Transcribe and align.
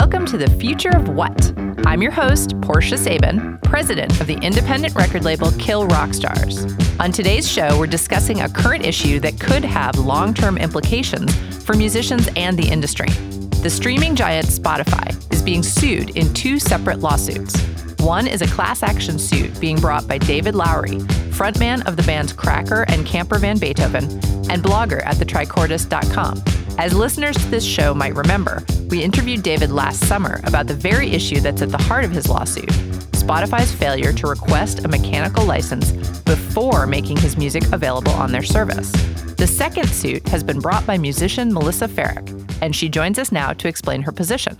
Welcome 0.00 0.26
to 0.26 0.36
the 0.36 0.50
Future 0.60 0.90
of 0.90 1.08
What? 1.08 1.54
I'm 1.86 2.02
your 2.02 2.10
host, 2.10 2.52
Portia 2.60 2.98
Sabin, 2.98 3.56
president 3.62 4.20
of 4.20 4.26
the 4.26 4.36
independent 4.42 4.94
record 4.94 5.24
label 5.24 5.50
Kill 5.52 5.86
Rock 5.86 6.12
Stars. 6.12 6.66
On 7.00 7.10
today's 7.10 7.50
show, 7.50 7.78
we're 7.78 7.86
discussing 7.86 8.42
a 8.42 8.48
current 8.50 8.84
issue 8.84 9.20
that 9.20 9.40
could 9.40 9.64
have 9.64 9.96
long 9.96 10.34
term 10.34 10.58
implications 10.58 11.34
for 11.64 11.74
musicians 11.74 12.28
and 12.36 12.58
the 12.58 12.68
industry. 12.68 13.08
The 13.62 13.70
streaming 13.70 14.14
giant 14.14 14.48
Spotify 14.48 15.16
is 15.32 15.40
being 15.40 15.62
sued 15.62 16.10
in 16.10 16.30
two 16.34 16.58
separate 16.58 16.98
lawsuits. 16.98 17.58
One 17.98 18.26
is 18.26 18.42
a 18.42 18.46
class 18.48 18.82
action 18.82 19.18
suit 19.18 19.58
being 19.60 19.80
brought 19.80 20.06
by 20.06 20.18
David 20.18 20.54
Lowery, 20.54 20.98
frontman 21.32 21.86
of 21.88 21.96
the 21.96 22.02
bands 22.02 22.34
Cracker 22.34 22.84
and 22.88 23.06
Camper 23.06 23.38
Van 23.38 23.56
Beethoven, 23.56 24.04
and 24.50 24.62
blogger 24.62 25.02
at 25.06 25.16
thetrichordist.com. 25.16 26.55
As 26.78 26.92
listeners 26.92 27.36
to 27.36 27.46
this 27.46 27.64
show 27.64 27.94
might 27.94 28.14
remember, 28.14 28.62
we 28.90 29.02
interviewed 29.02 29.42
David 29.42 29.70
last 29.70 30.04
summer 30.06 30.40
about 30.44 30.66
the 30.66 30.74
very 30.74 31.10
issue 31.10 31.40
that's 31.40 31.62
at 31.62 31.70
the 31.70 31.82
heart 31.82 32.04
of 32.04 32.10
his 32.10 32.28
lawsuit 32.28 32.68
Spotify's 33.26 33.72
failure 33.72 34.12
to 34.12 34.26
request 34.28 34.84
a 34.84 34.88
mechanical 34.88 35.44
license 35.44 35.90
before 36.20 36.86
making 36.86 37.16
his 37.16 37.36
music 37.36 37.64
available 37.72 38.12
on 38.12 38.30
their 38.30 38.44
service. 38.44 38.92
The 39.36 39.46
second 39.48 39.88
suit 39.88 40.28
has 40.28 40.44
been 40.44 40.60
brought 40.60 40.86
by 40.86 40.96
musician 40.96 41.52
Melissa 41.52 41.88
Ferrick, 41.88 42.28
and 42.62 42.76
she 42.76 42.88
joins 42.88 43.18
us 43.18 43.32
now 43.32 43.52
to 43.54 43.66
explain 43.68 44.02
her 44.02 44.12
position. 44.12 44.56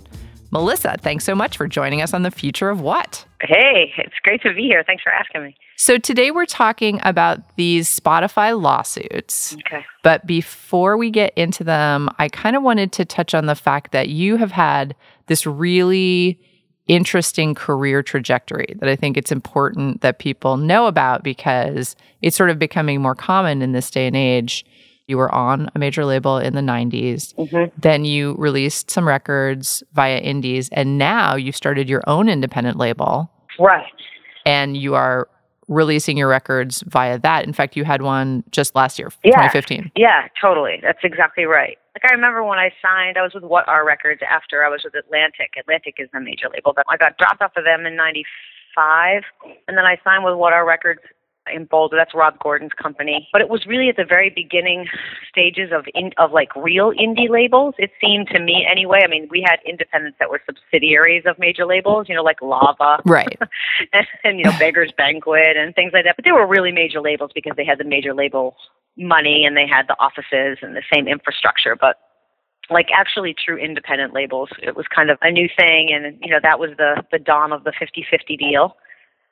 Melissa, 0.50 0.96
thanks 1.00 1.24
so 1.24 1.34
much 1.34 1.56
for 1.56 1.69
joining 1.69 2.02
us 2.02 2.12
on 2.12 2.22
The 2.22 2.30
Future 2.30 2.70
of 2.70 2.80
What? 2.80 3.24
Hey, 3.41 3.92
it's 3.98 4.19
great 4.22 4.42
to 4.42 4.52
be 4.52 4.62
here. 4.62 4.83
Thanks 4.84 5.02
for 5.02 5.12
asking 5.12 5.44
me. 5.44 5.56
So, 5.76 5.98
today 5.98 6.30
we're 6.30 6.46
talking 6.46 7.00
about 7.02 7.56
these 7.56 8.00
Spotify 8.00 8.60
lawsuits. 8.60 9.54
Okay. 9.66 9.84
But 10.02 10.26
before 10.26 10.96
we 10.96 11.10
get 11.10 11.32
into 11.36 11.64
them, 11.64 12.08
I 12.18 12.28
kind 12.28 12.56
of 12.56 12.62
wanted 12.62 12.92
to 12.92 13.04
touch 13.04 13.34
on 13.34 13.46
the 13.46 13.54
fact 13.54 13.92
that 13.92 14.08
you 14.08 14.36
have 14.36 14.52
had 14.52 14.94
this 15.26 15.46
really 15.46 16.40
interesting 16.86 17.55
career 17.55 18.02
trajectory 18.02 18.74
that 18.78 18.88
I 18.88 18.96
think 18.96 19.16
it's 19.16 19.33
important 19.33 20.00
that 20.02 20.18
people 20.18 20.56
know 20.56 20.86
about 20.86 21.24
because 21.24 21.96
it's 22.22 22.36
sort 22.36 22.50
of 22.50 22.58
becoming 22.58 23.02
more 23.02 23.16
common 23.16 23.61
in 23.61 23.72
this 23.72 23.90
day 23.90 24.06
and 24.06 24.16
age 24.16 24.64
you 25.06 25.16
were 25.16 25.33
on 25.33 25.70
a 25.74 25.78
major 25.78 26.05
label 26.05 26.38
in 26.38 26.55
the 26.55 26.61
90s. 26.61 27.34
Mm-hmm. 27.34 27.80
Then 27.80 28.05
you 28.05 28.34
released 28.38 28.90
some 28.90 29.06
records 29.06 29.83
via 29.92 30.18
indies. 30.18 30.68
And 30.70 30.98
now 30.98 31.36
you've 31.36 31.56
started 31.56 31.88
your 31.88 32.02
own 32.06 32.28
independent 32.28 32.77
label. 32.77 33.30
Right. 33.58 33.86
And 34.44 34.77
you 34.77 34.94
are 34.94 35.28
releasing 35.69 36.17
your 36.17 36.28
records 36.28 36.83
via 36.86 37.19
that. 37.19 37.45
In 37.45 37.53
fact, 37.53 37.77
you 37.77 37.84
had 37.84 38.03
one 38.03 38.45
just 38.50 38.75
last 38.75 38.98
year, 38.98 39.11
yeah. 39.25 39.33
2015. 39.33 39.92
Yeah, 39.97 40.28
totally. 40.41 40.78
That's 40.83 40.98
exactly 41.03 41.45
right. 41.45 41.78
Like 41.95 42.11
I 42.11 42.14
remember 42.14 42.45
when 42.45 42.58
I 42.58 42.70
signed, 42.83 43.17
I 43.17 43.23
was 43.23 43.33
with 43.34 43.45
What 43.45 43.67
Are 43.69 43.84
Records 43.84 44.20
after 44.28 44.64
I 44.64 44.69
was 44.69 44.83
with 44.84 44.95
Atlantic. 44.95 45.55
Atlantic 45.58 45.95
is 45.98 46.08
the 46.12 46.20
major 46.20 46.48
label, 46.53 46.73
but 46.75 46.84
I 46.89 46.97
got 46.97 47.17
dropped 47.19 47.42
off 47.42 47.53
of 47.56 47.64
them 47.64 47.86
in 47.86 47.97
95. 47.97 49.23
And 49.67 49.77
then 49.77 49.86
I 49.86 49.97
signed 50.05 50.25
with 50.25 50.36
What 50.36 50.53
Are 50.53 50.67
Records 50.67 51.00
in 51.52 51.64
Boulder. 51.64 51.97
That's 51.97 52.14
Rob 52.14 52.39
Gordon's 52.39 52.72
company. 52.72 53.28
But 53.33 53.41
it 53.41 53.48
was 53.48 53.66
really 53.66 53.89
at 53.89 53.97
the 53.97 54.05
very 54.05 54.30
beginning 54.30 54.86
stages 55.28 55.70
of 55.72 55.86
in, 55.94 56.12
of 56.19 56.33
like 56.33 56.55
real 56.56 56.92
indie 56.92 57.28
labels. 57.28 57.75
It 57.78 57.91
seemed 58.00 58.28
to 58.28 58.41
me 58.41 58.66
anyway. 58.70 59.02
I 59.05 59.08
mean, 59.08 59.28
we 59.30 59.44
had 59.47 59.58
independents 59.67 60.19
that 60.20 60.30
were 60.30 60.41
subsidiaries 60.47 61.24
of 61.27 61.39
major 61.39 61.67
labels, 61.67 62.08
you 62.08 62.14
know, 62.14 62.22
like 62.22 62.42
Lava, 62.42 63.00
right, 63.05 63.39
and, 63.92 64.06
and 64.24 64.39
you 64.39 64.44
know, 64.44 64.58
Beggars 64.58 64.92
Banquet 64.97 65.56
and 65.56 65.74
things 65.74 65.92
like 65.92 66.05
that. 66.05 66.17
But 66.17 66.24
they 66.24 66.33
were 66.33 66.47
really 66.47 66.72
major 66.72 67.00
labels 67.00 67.30
because 67.34 67.52
they 67.56 67.64
had 67.64 67.78
the 67.78 67.84
major 67.84 68.14
label 68.14 68.56
money 68.97 69.44
and 69.44 69.56
they 69.56 69.67
had 69.67 69.86
the 69.89 69.97
offices 69.98 70.58
and 70.62 70.74
the 70.74 70.83
same 70.92 71.06
infrastructure. 71.06 71.77
But 71.77 71.97
like 72.70 72.86
actually 72.92 73.34
true 73.34 73.56
independent 73.56 74.12
labels, 74.12 74.48
it 74.62 74.74
was 74.74 74.86
kind 74.94 75.11
of 75.11 75.19
a 75.22 75.30
new 75.30 75.48
thing, 75.56 75.92
and 75.92 76.19
you 76.22 76.30
know, 76.30 76.41
that 76.42 76.58
was 76.58 76.70
the 76.78 77.05
the 77.12 77.19
dawn 77.19 77.52
of 77.52 77.64
the 77.64 77.72
50-50 77.72 78.39
deal 78.39 78.77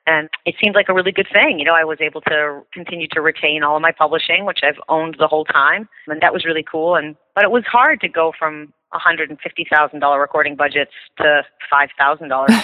and 0.07 0.29
it 0.45 0.55
seemed 0.61 0.75
like 0.75 0.89
a 0.89 0.93
really 0.93 1.11
good 1.11 1.27
thing. 1.31 1.59
You 1.59 1.65
know, 1.65 1.73
I 1.73 1.83
was 1.83 1.97
able 1.99 2.21
to 2.21 2.61
continue 2.73 3.07
to 3.11 3.21
retain 3.21 3.63
all 3.63 3.75
of 3.75 3.81
my 3.81 3.91
publishing, 3.91 4.45
which 4.45 4.59
I've 4.63 4.79
owned 4.87 5.17
the 5.19 5.27
whole 5.27 5.45
time, 5.45 5.89
and 6.07 6.21
that 6.21 6.33
was 6.33 6.45
really 6.45 6.63
cool. 6.63 6.95
And 6.95 7.15
but 7.33 7.43
it 7.43 7.51
was 7.51 7.63
hard 7.65 8.01
to 8.01 8.07
go 8.07 8.31
from 8.37 8.73
one 8.91 9.01
hundred 9.01 9.29
and 9.29 9.39
fifty 9.39 9.65
thousand 9.69 9.99
dollar 9.99 10.19
recording 10.19 10.55
budgets 10.55 10.91
to 11.17 11.43
five 11.69 11.89
thousand 11.97 12.29
dollars 12.29 12.51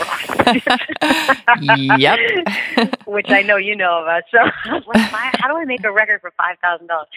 yep. 1.97 2.19
which 3.05 3.29
I 3.29 3.41
know 3.41 3.57
you 3.57 3.75
know 3.75 4.03
about. 4.03 4.23
So 4.31 4.39
I 4.39 4.73
was 4.73 4.83
like, 4.87 5.35
how 5.39 5.47
do 5.47 5.57
I 5.57 5.65
make 5.65 5.83
a 5.83 5.91
record 5.91 6.21
for 6.21 6.31
five 6.37 6.57
thousand 6.61 6.87
dollars? 6.87 7.07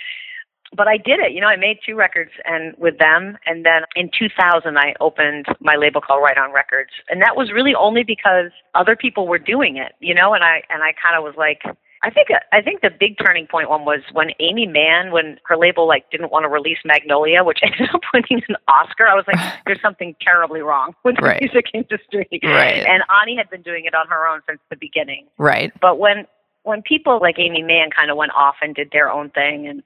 But 0.75 0.89
I 0.89 0.97
did 0.97 1.21
it. 1.21 1.33
You 1.33 1.41
know, 1.41 1.47
I 1.47 1.57
made 1.57 1.79
two 1.87 1.95
records 1.95 2.33
and 2.45 2.75
with 2.79 2.99
them, 2.99 3.39
and 3.47 3.65
then 3.65 3.83
in 3.95 4.11
2000 4.17 4.77
I 4.77 4.95
opened 5.01 5.47
my 5.61 5.77
label 5.77 6.01
called 6.01 6.23
Right 6.23 6.37
On 6.37 6.53
Records, 6.53 6.91
and 7.09 7.23
that 7.23 7.37
was 7.37 7.53
really 7.53 7.75
only 7.75 8.03
because 8.03 8.51
other 8.75 8.97
people 8.97 9.29
were 9.29 9.39
doing 9.39 9.77
it. 9.77 9.93
You 10.01 10.15
know, 10.15 10.35
and 10.35 10.43
I 10.43 10.63
and 10.69 10.83
I 10.83 10.93
kind 10.93 11.17
of 11.17 11.23
was 11.23 11.35
like. 11.37 11.63
I 12.03 12.11
think 12.11 12.29
I 12.53 12.61
think 12.61 12.83
the 12.83 12.91
big 12.91 13.17
turning 13.17 13.47
point 13.47 13.71
one 13.71 13.87
was 13.87 14.01
when 14.13 14.29
Aimee 14.39 14.67
Mann, 14.67 15.11
when 15.11 15.39
her 15.47 15.57
label 15.57 15.89
like 15.89 16.11
didn't 16.11 16.31
want 16.31 16.45
to 16.45 16.51
release 16.51 16.77
Magnolia, 16.85 17.43
which 17.43 17.61
ended 17.63 17.89
up 17.95 18.03
winning 18.13 18.43
an 18.47 18.57
Oscar. 18.69 19.07
I 19.07 19.15
was 19.15 19.25
like, 19.27 19.41
"There's 19.67 19.81
something 19.81 20.15
terribly 20.21 20.61
wrong 20.61 20.95
with 21.05 21.17
the 21.17 21.23
right. 21.23 21.41
music 21.41 21.65
industry." 21.73 22.29
Right. 22.43 22.85
And 22.85 23.03
Ani 23.09 23.39
had 23.39 23.49
been 23.49 23.63
doing 23.63 23.87
it 23.87 23.95
on 23.95 24.07
her 24.09 24.27
own 24.29 24.41
since 24.47 24.61
the 24.69 24.77
beginning. 24.77 25.29
Right. 25.39 25.73
But 25.81 25.99
when 25.99 26.27
when 26.65 26.83
people 26.83 27.21
like 27.23 27.39
Aimee 27.39 27.63
Mann 27.63 27.89
kind 27.91 28.11
of 28.11 28.19
went 28.19 28.33
off 28.37 28.57
and 28.61 28.75
did 28.75 28.91
their 28.93 29.11
own 29.11 29.31
thing, 29.31 29.67
and 29.67 29.83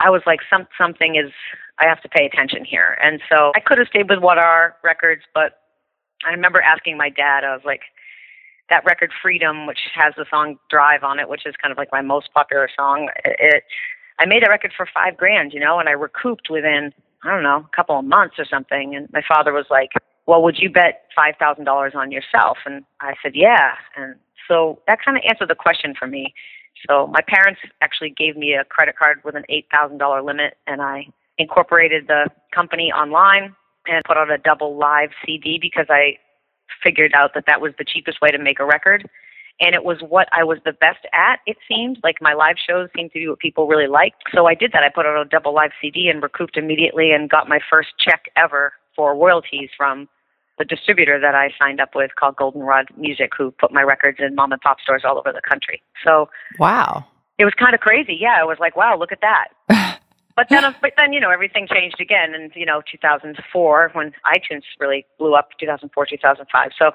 I 0.00 0.10
was 0.10 0.22
like, 0.26 0.40
some 0.50 0.66
something 0.78 1.16
is 1.16 1.32
I 1.78 1.86
have 1.86 2.00
to 2.02 2.08
pay 2.08 2.26
attention 2.26 2.64
here. 2.64 2.98
And 3.02 3.20
so 3.30 3.52
I 3.54 3.60
could 3.60 3.78
have 3.78 3.88
stayed 3.88 4.08
with 4.08 4.20
What 4.20 4.38
Are 4.38 4.76
Records, 4.82 5.22
but 5.34 5.60
I 6.26 6.30
remember 6.30 6.60
asking 6.60 6.96
my 6.96 7.10
dad, 7.10 7.44
I 7.44 7.52
was 7.54 7.64
like, 7.64 7.82
that 8.68 8.84
record 8.84 9.12
Freedom, 9.22 9.66
which 9.66 9.78
has 9.94 10.14
the 10.16 10.26
song 10.28 10.58
Drive 10.70 11.04
on 11.04 11.20
it, 11.20 11.28
which 11.28 11.46
is 11.46 11.54
kind 11.60 11.70
of 11.70 11.78
like 11.78 11.88
my 11.92 12.02
most 12.02 12.32
popular 12.34 12.68
song. 12.74 13.08
It, 13.24 13.62
I 14.18 14.26
made 14.26 14.46
a 14.46 14.50
record 14.50 14.72
for 14.76 14.88
five 14.92 15.16
grand, 15.16 15.52
you 15.52 15.60
know, 15.60 15.78
and 15.78 15.88
I 15.88 15.92
recouped 15.92 16.48
within 16.50 16.92
I 17.22 17.30
don't 17.30 17.42
know 17.42 17.66
a 17.70 17.76
couple 17.76 17.98
of 17.98 18.04
months 18.04 18.36
or 18.38 18.44
something. 18.44 18.94
And 18.94 19.08
my 19.12 19.22
father 19.26 19.52
was 19.52 19.66
like, 19.70 19.90
"Well, 20.26 20.42
would 20.42 20.58
you 20.58 20.70
bet 20.70 21.04
five 21.14 21.34
thousand 21.38 21.64
dollars 21.64 21.92
on 21.94 22.10
yourself?" 22.10 22.58
And 22.64 22.84
I 23.00 23.14
said, 23.22 23.32
"Yeah." 23.34 23.74
And 23.96 24.16
so 24.48 24.80
that 24.86 24.98
kind 25.04 25.16
of 25.16 25.24
answered 25.28 25.48
the 25.48 25.54
question 25.54 25.94
for 25.98 26.06
me. 26.06 26.34
So 26.88 27.06
my 27.06 27.20
parents 27.26 27.60
actually 27.80 28.10
gave 28.10 28.36
me 28.36 28.54
a 28.54 28.64
credit 28.64 28.96
card 28.98 29.20
with 29.24 29.34
an 29.34 29.44
$8,000 29.50 30.24
limit, 30.24 30.56
and 30.66 30.82
I 30.82 31.06
incorporated 31.38 32.06
the 32.06 32.28
company 32.54 32.92
online 32.92 33.54
and 33.86 34.04
put 34.04 34.16
out 34.16 34.30
a 34.30 34.38
double 34.38 34.76
live 34.76 35.10
CD 35.24 35.58
because 35.60 35.86
I 35.88 36.18
figured 36.82 37.12
out 37.14 37.32
that 37.34 37.44
that 37.46 37.60
was 37.60 37.72
the 37.78 37.84
cheapest 37.84 38.20
way 38.20 38.30
to 38.30 38.38
make 38.38 38.60
a 38.60 38.64
record. 38.64 39.08
And 39.60 39.74
it 39.74 39.84
was 39.84 39.98
what 40.06 40.28
I 40.32 40.44
was 40.44 40.58
the 40.64 40.72
best 40.72 41.06
at, 41.14 41.40
it 41.46 41.56
seemed. 41.66 41.98
Like 42.04 42.16
my 42.20 42.34
live 42.34 42.56
shows 42.58 42.90
seemed 42.94 43.12
to 43.12 43.18
be 43.18 43.28
what 43.28 43.38
people 43.38 43.66
really 43.66 43.86
liked. 43.86 44.24
So 44.34 44.46
I 44.46 44.54
did 44.54 44.72
that. 44.72 44.82
I 44.82 44.90
put 44.90 45.06
out 45.06 45.20
a 45.20 45.24
double 45.24 45.54
live 45.54 45.70
CD 45.80 46.08
and 46.08 46.22
recouped 46.22 46.58
immediately 46.58 47.12
and 47.12 47.30
got 47.30 47.48
my 47.48 47.58
first 47.70 47.88
check 47.98 48.24
ever 48.36 48.72
for 48.94 49.16
royalties 49.16 49.70
from 49.76 50.08
the 50.58 50.64
distributor 50.64 51.20
that 51.20 51.34
I 51.34 51.50
signed 51.58 51.80
up 51.80 51.90
with 51.94 52.14
called 52.16 52.36
Goldenrod 52.36 52.86
Music, 52.96 53.32
who 53.36 53.50
put 53.50 53.72
my 53.72 53.82
records 53.82 54.18
in 54.20 54.34
mom 54.34 54.52
and 54.52 54.60
pop 54.60 54.80
stores 54.80 55.02
all 55.04 55.18
over 55.18 55.32
the 55.32 55.42
country. 55.46 55.82
So 56.04 56.28
wow, 56.58 57.04
it 57.38 57.44
was 57.44 57.54
kind 57.54 57.74
of 57.74 57.80
crazy. 57.80 58.16
Yeah, 58.18 58.36
I 58.40 58.44
was 58.44 58.58
like, 58.58 58.76
wow, 58.76 58.96
look 58.98 59.12
at 59.12 59.20
that. 59.20 59.48
but 60.36 60.48
then, 60.48 60.74
but 60.80 60.92
then 60.96 61.12
you 61.12 61.20
know, 61.20 61.30
everything 61.30 61.66
changed 61.70 62.00
again 62.00 62.34
in 62.34 62.50
you 62.54 62.66
know 62.66 62.82
2004 62.90 63.90
when 63.92 64.12
iTunes 64.24 64.62
really 64.80 65.06
blew 65.18 65.34
up. 65.34 65.50
2004, 65.60 66.06
2005. 66.06 66.70
So, 66.78 66.92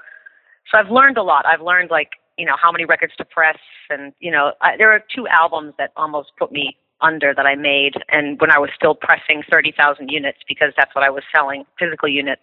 so 0.70 0.78
I've 0.78 0.90
learned 0.90 1.16
a 1.16 1.22
lot. 1.22 1.46
I've 1.46 1.62
learned 1.62 1.90
like 1.90 2.10
you 2.36 2.46
know 2.46 2.56
how 2.60 2.72
many 2.72 2.84
records 2.84 3.14
to 3.18 3.24
press, 3.24 3.58
and 3.90 4.12
you 4.18 4.30
know, 4.30 4.52
I, 4.60 4.76
there 4.76 4.90
are 4.92 5.02
two 5.14 5.28
albums 5.28 5.74
that 5.78 5.92
almost 5.96 6.32
put 6.38 6.50
me 6.50 6.76
under 7.00 7.34
that 7.34 7.46
I 7.46 7.54
made, 7.54 7.94
and 8.08 8.40
when 8.40 8.50
I 8.52 8.58
was 8.58 8.70
still 8.76 8.94
pressing 8.94 9.42
30,000 9.50 10.08
units 10.08 10.38
because 10.46 10.72
that's 10.76 10.94
what 10.94 11.02
I 11.02 11.10
was 11.10 11.24
selling, 11.34 11.64
physical 11.76 12.08
units 12.08 12.42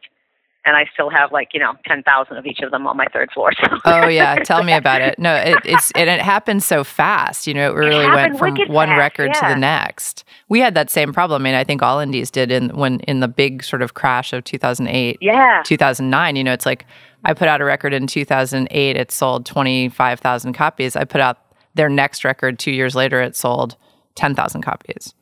and 0.69 0.77
I 0.77 0.85
still 0.93 1.09
have 1.09 1.31
like 1.31 1.49
you 1.53 1.59
know 1.59 1.73
ten 1.85 2.03
thousand 2.03 2.37
of 2.37 2.45
each 2.45 2.59
of 2.59 2.69
them 2.69 2.85
on 2.85 2.95
my 2.95 3.07
third 3.11 3.31
floor. 3.31 3.51
Oh 3.85 4.07
yeah, 4.07 4.35
tell 4.35 4.63
me 4.63 4.73
about 4.73 5.01
it. 5.01 5.17
No, 5.17 5.33
it, 5.33 5.57
it's 5.63 5.91
and 5.91 6.09
it 6.09 6.21
happened 6.21 6.61
so 6.61 6.83
fast. 6.83 7.47
You 7.47 7.55
know, 7.55 7.71
it 7.71 7.73
really 7.73 8.05
it 8.05 8.13
went 8.13 8.37
from 8.37 8.55
one 8.67 8.89
fast, 8.89 8.99
record 8.99 9.31
yeah. 9.33 9.47
to 9.47 9.53
the 9.53 9.59
next. 9.59 10.23
We 10.47 10.59
had 10.59 10.75
that 10.75 10.91
same 10.91 11.11
problem. 11.11 11.41
I 11.41 11.43
mean, 11.43 11.55
I 11.55 11.63
think 11.63 11.81
all 11.81 11.99
indies 11.99 12.29
did 12.29 12.51
in 12.51 12.69
when 12.69 12.99
in 13.01 13.19
the 13.19 13.27
big 13.27 13.63
sort 13.63 13.81
of 13.81 13.95
crash 13.95 14.31
of 14.31 14.43
two 14.43 14.59
thousand 14.59 14.89
eight, 14.89 15.17
yeah, 15.21 15.63
two 15.65 15.77
thousand 15.77 16.09
nine. 16.11 16.35
You 16.35 16.43
know, 16.43 16.53
it's 16.53 16.65
like 16.65 16.85
I 17.25 17.33
put 17.33 17.47
out 17.47 17.61
a 17.61 17.65
record 17.65 17.93
in 17.93 18.05
two 18.05 18.25
thousand 18.25 18.67
eight. 18.69 18.95
It 18.95 19.11
sold 19.11 19.45
twenty 19.45 19.89
five 19.89 20.19
thousand 20.19 20.53
copies. 20.53 20.95
I 20.95 21.05
put 21.05 21.21
out 21.21 21.39
their 21.73 21.89
next 21.89 22.23
record 22.23 22.59
two 22.59 22.71
years 22.71 22.93
later. 22.93 23.21
It 23.21 23.35
sold 23.35 23.75
ten 24.15 24.35
thousand 24.35 24.61
copies. 24.61 25.15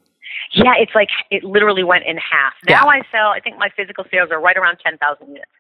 Yeah, 0.53 0.73
it's 0.77 0.93
like 0.95 1.09
it 1.31 1.43
literally 1.43 1.83
went 1.83 2.05
in 2.05 2.17
half. 2.17 2.53
Yeah. 2.67 2.81
Now 2.81 2.89
I 2.89 3.01
sell. 3.11 3.29
I 3.29 3.39
think 3.39 3.57
my 3.57 3.69
physical 3.75 4.05
sales 4.11 4.29
are 4.31 4.39
right 4.39 4.57
around 4.57 4.77
ten 4.83 4.97
thousand 4.97 5.27
units. 5.27 5.51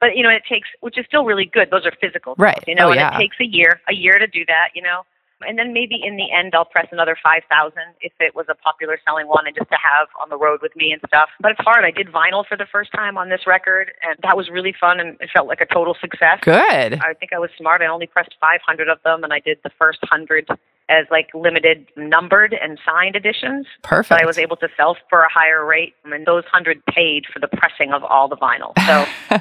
But 0.00 0.16
you 0.16 0.22
know, 0.22 0.30
it 0.30 0.42
takes, 0.48 0.68
which 0.80 0.96
is 0.96 1.04
still 1.06 1.24
really 1.24 1.44
good. 1.44 1.70
Those 1.70 1.84
are 1.84 1.92
physical, 2.00 2.34
right? 2.38 2.56
Sales, 2.56 2.64
you 2.68 2.74
know, 2.74 2.88
oh, 2.88 2.92
and 2.92 3.00
yeah. 3.00 3.14
it 3.14 3.18
takes 3.18 3.36
a 3.40 3.44
year, 3.44 3.80
a 3.88 3.94
year 3.94 4.18
to 4.18 4.26
do 4.26 4.44
that. 4.46 4.70
You 4.74 4.82
know, 4.82 5.02
And 5.46 5.58
then 5.58 5.72
maybe 5.72 6.00
in 6.02 6.16
the 6.16 6.30
end, 6.30 6.54
I'll 6.54 6.64
press 6.64 6.88
another 6.92 7.16
5,000 7.22 7.78
if 8.00 8.12
it 8.20 8.34
was 8.34 8.46
a 8.48 8.54
popular 8.54 8.98
selling 9.04 9.26
one 9.26 9.46
and 9.46 9.56
just 9.56 9.70
to 9.70 9.76
have 9.76 10.08
on 10.22 10.28
the 10.28 10.36
road 10.36 10.60
with 10.62 10.74
me 10.76 10.92
and 10.92 11.00
stuff. 11.06 11.30
But 11.40 11.52
it's 11.52 11.60
hard. 11.60 11.84
I 11.84 11.90
did 11.90 12.08
vinyl 12.08 12.46
for 12.46 12.56
the 12.56 12.66
first 12.70 12.92
time 12.92 13.16
on 13.16 13.28
this 13.28 13.46
record, 13.46 13.92
and 14.02 14.16
that 14.22 14.36
was 14.36 14.50
really 14.50 14.74
fun 14.78 15.00
and 15.00 15.16
it 15.20 15.30
felt 15.32 15.48
like 15.48 15.60
a 15.60 15.66
total 15.66 15.96
success. 16.00 16.38
Good. 16.42 17.00
I 17.00 17.14
think 17.18 17.32
I 17.32 17.38
was 17.38 17.50
smart. 17.56 17.80
I 17.80 17.86
only 17.86 18.06
pressed 18.06 18.34
500 18.40 18.88
of 18.88 18.98
them, 19.02 19.24
and 19.24 19.32
I 19.32 19.40
did 19.40 19.58
the 19.64 19.70
first 19.78 20.00
100 20.02 20.46
as 20.90 21.06
like 21.10 21.28
limited 21.34 21.86
numbered 21.96 22.54
and 22.54 22.78
signed 22.84 23.16
editions. 23.16 23.66
Perfect. 23.82 24.10
That 24.10 24.22
I 24.22 24.26
was 24.26 24.38
able 24.38 24.56
to 24.56 24.68
sell 24.76 24.96
for 25.08 25.22
a 25.22 25.28
higher 25.32 25.64
rate, 25.64 25.94
and 26.04 26.26
those 26.26 26.44
100 26.44 26.84
paid 26.86 27.24
for 27.32 27.38
the 27.38 27.48
pressing 27.48 27.92
of 27.92 28.02
all 28.04 28.28
the 28.28 28.36
vinyl. 28.36 28.72
So 28.86 29.38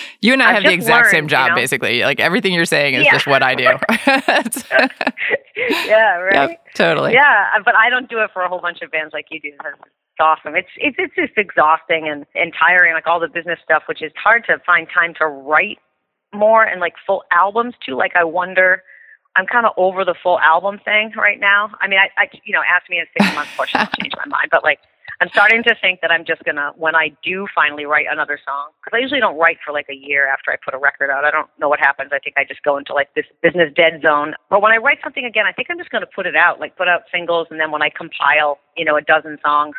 you 0.20 0.32
and 0.32 0.42
I 0.42 0.50
I've 0.50 0.54
have 0.56 0.64
the 0.64 0.72
exact 0.72 1.06
learned, 1.06 1.10
same 1.10 1.28
job, 1.28 1.46
you 1.46 1.50
know? 1.50 1.56
basically. 1.56 2.00
Like 2.02 2.20
everything 2.20 2.52
you're 2.52 2.64
saying 2.64 2.94
is 2.94 3.04
Yeah. 3.04 3.12
just 3.12 3.26
what 3.26 3.42
I 3.42 3.54
do. 3.54 3.64
yeah, 5.86 6.16
right. 6.16 6.50
Yep, 6.50 6.66
totally. 6.74 7.12
Yeah, 7.12 7.46
but 7.64 7.74
I 7.76 7.90
don't 7.90 8.08
do 8.08 8.20
it 8.20 8.30
for 8.32 8.42
a 8.42 8.48
whole 8.48 8.60
bunch 8.60 8.78
of 8.82 8.90
bands 8.90 9.12
like 9.12 9.26
you 9.30 9.40
do. 9.40 9.48
It's 9.48 10.20
awesome. 10.20 10.54
It's 10.56 10.68
it's 10.76 10.96
it's 10.98 11.14
just 11.14 11.32
exhausting 11.36 12.08
and 12.08 12.26
and 12.34 12.52
tiring, 12.58 12.94
like 12.94 13.06
all 13.06 13.20
the 13.20 13.28
business 13.28 13.58
stuff, 13.64 13.84
which 13.86 14.02
is 14.02 14.12
hard 14.22 14.44
to 14.46 14.58
find 14.64 14.86
time 14.92 15.14
to 15.18 15.26
write 15.26 15.78
more 16.32 16.64
and 16.64 16.80
like 16.80 16.94
full 17.06 17.24
albums 17.32 17.74
too. 17.84 17.96
Like 17.96 18.12
I 18.16 18.24
wonder. 18.24 18.82
I'm 19.36 19.46
kind 19.46 19.66
of 19.66 19.72
over 19.76 20.04
the 20.04 20.14
full 20.22 20.38
album 20.40 20.80
thing 20.84 21.12
right 21.16 21.38
now. 21.38 21.70
I 21.80 21.88
mean, 21.88 21.98
I, 21.98 22.08
I 22.20 22.26
you 22.44 22.52
know, 22.52 22.62
ask 22.66 22.88
me 22.90 22.98
in 22.98 23.06
six 23.16 23.34
months, 23.34 23.50
push, 23.56 23.70
I'll 23.74 23.88
change 24.00 24.12
my 24.16 24.26
mind. 24.26 24.48
But 24.50 24.64
like, 24.64 24.80
I'm 25.20 25.28
starting 25.28 25.62
to 25.64 25.74
think 25.82 26.00
that 26.00 26.10
I'm 26.10 26.24
just 26.24 26.42
gonna, 26.44 26.72
when 26.76 26.96
I 26.96 27.12
do 27.22 27.46
finally 27.54 27.84
write 27.84 28.06
another 28.10 28.38
song, 28.44 28.70
because 28.80 28.96
I 28.96 29.00
usually 29.00 29.20
don't 29.20 29.38
write 29.38 29.58
for 29.64 29.70
like 29.72 29.86
a 29.90 29.94
year 29.94 30.26
after 30.26 30.50
I 30.50 30.56
put 30.64 30.72
a 30.72 30.78
record 30.78 31.10
out. 31.10 31.24
I 31.26 31.30
don't 31.30 31.48
know 31.58 31.68
what 31.68 31.78
happens. 31.78 32.10
I 32.12 32.18
think 32.18 32.36
I 32.38 32.44
just 32.44 32.62
go 32.62 32.78
into 32.78 32.94
like 32.94 33.12
this 33.14 33.26
business 33.42 33.70
dead 33.76 34.00
zone. 34.02 34.34
But 34.48 34.62
when 34.62 34.72
I 34.72 34.78
write 34.78 34.98
something 35.04 35.26
again, 35.26 35.44
I 35.46 35.52
think 35.52 35.68
I'm 35.70 35.78
just 35.78 35.90
gonna 35.90 36.06
put 36.06 36.26
it 36.26 36.36
out, 36.36 36.58
like 36.58 36.76
put 36.76 36.88
out 36.88 37.02
singles, 37.12 37.48
and 37.50 37.60
then 37.60 37.70
when 37.70 37.82
I 37.82 37.90
compile, 37.90 38.58
you 38.76 38.84
know, 38.84 38.96
a 38.96 39.02
dozen 39.02 39.36
songs, 39.44 39.76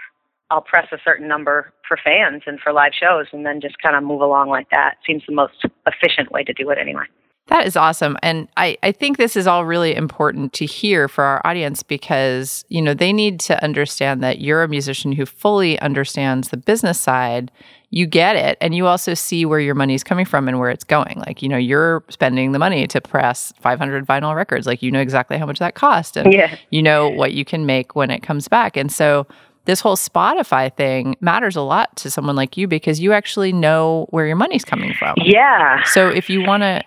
I'll 0.51 0.61
press 0.61 0.87
a 0.91 0.97
certain 1.03 1.27
number 1.27 1.71
for 1.87 1.97
fans 1.97 2.43
and 2.45 2.59
for 2.59 2.71
live 2.71 2.91
shows, 2.93 3.25
and 3.31 3.43
then 3.43 3.61
just 3.61 3.81
kind 3.81 3.95
of 3.95 4.03
move 4.03 4.21
along 4.21 4.49
like 4.49 4.69
that. 4.69 4.97
Seems 5.07 5.23
the 5.27 5.33
most 5.33 5.65
efficient 5.87 6.31
way 6.31 6.43
to 6.43 6.53
do 6.53 6.69
it, 6.69 6.77
anyway. 6.77 7.05
That 7.51 7.67
is 7.67 7.75
awesome. 7.75 8.17
And 8.23 8.47
I, 8.55 8.77
I 8.81 8.93
think 8.93 9.17
this 9.17 9.35
is 9.35 9.45
all 9.45 9.65
really 9.65 9.93
important 9.93 10.53
to 10.53 10.65
hear 10.65 11.09
for 11.09 11.25
our 11.25 11.41
audience 11.45 11.83
because, 11.83 12.63
you 12.69 12.81
know, 12.81 12.93
they 12.93 13.11
need 13.11 13.41
to 13.41 13.61
understand 13.61 14.23
that 14.23 14.39
you're 14.39 14.63
a 14.63 14.69
musician 14.69 15.11
who 15.11 15.25
fully 15.25 15.77
understands 15.81 16.47
the 16.47 16.55
business 16.55 16.97
side. 16.99 17.51
You 17.89 18.05
get 18.05 18.37
it. 18.37 18.57
And 18.61 18.73
you 18.73 18.87
also 18.87 19.13
see 19.13 19.45
where 19.45 19.59
your 19.59 19.75
money 19.75 19.95
is 19.95 20.01
coming 20.03 20.23
from 20.23 20.47
and 20.47 20.59
where 20.61 20.69
it's 20.69 20.85
going. 20.85 21.19
Like, 21.27 21.41
you 21.41 21.49
know, 21.49 21.57
you're 21.57 22.05
spending 22.07 22.53
the 22.53 22.59
money 22.59 22.87
to 22.87 23.01
press 23.01 23.51
500 23.59 24.07
vinyl 24.07 24.33
records. 24.33 24.65
Like, 24.65 24.81
you 24.81 24.89
know 24.89 25.01
exactly 25.01 25.37
how 25.37 25.45
much 25.45 25.59
that 25.59 25.75
cost. 25.75 26.15
And 26.15 26.31
Yeah. 26.31 26.55
you 26.69 26.81
know 26.81 27.09
what 27.09 27.33
you 27.33 27.43
can 27.43 27.65
make 27.65 27.97
when 27.97 28.11
it 28.11 28.23
comes 28.23 28.47
back. 28.47 28.77
And 28.77 28.89
so 28.89 29.27
this 29.65 29.81
whole 29.81 29.97
Spotify 29.97 30.73
thing 30.73 31.17
matters 31.19 31.57
a 31.57 31.61
lot 31.61 31.93
to 31.97 32.09
someone 32.09 32.37
like 32.37 32.55
you 32.55 32.65
because 32.65 33.01
you 33.01 33.11
actually 33.11 33.51
know 33.51 34.07
where 34.11 34.25
your 34.25 34.37
money's 34.37 34.63
coming 34.63 34.93
from. 34.93 35.15
Yeah. 35.17 35.83
So 35.83 36.07
if 36.07 36.29
you 36.29 36.41
want 36.43 36.63
to 36.63 36.81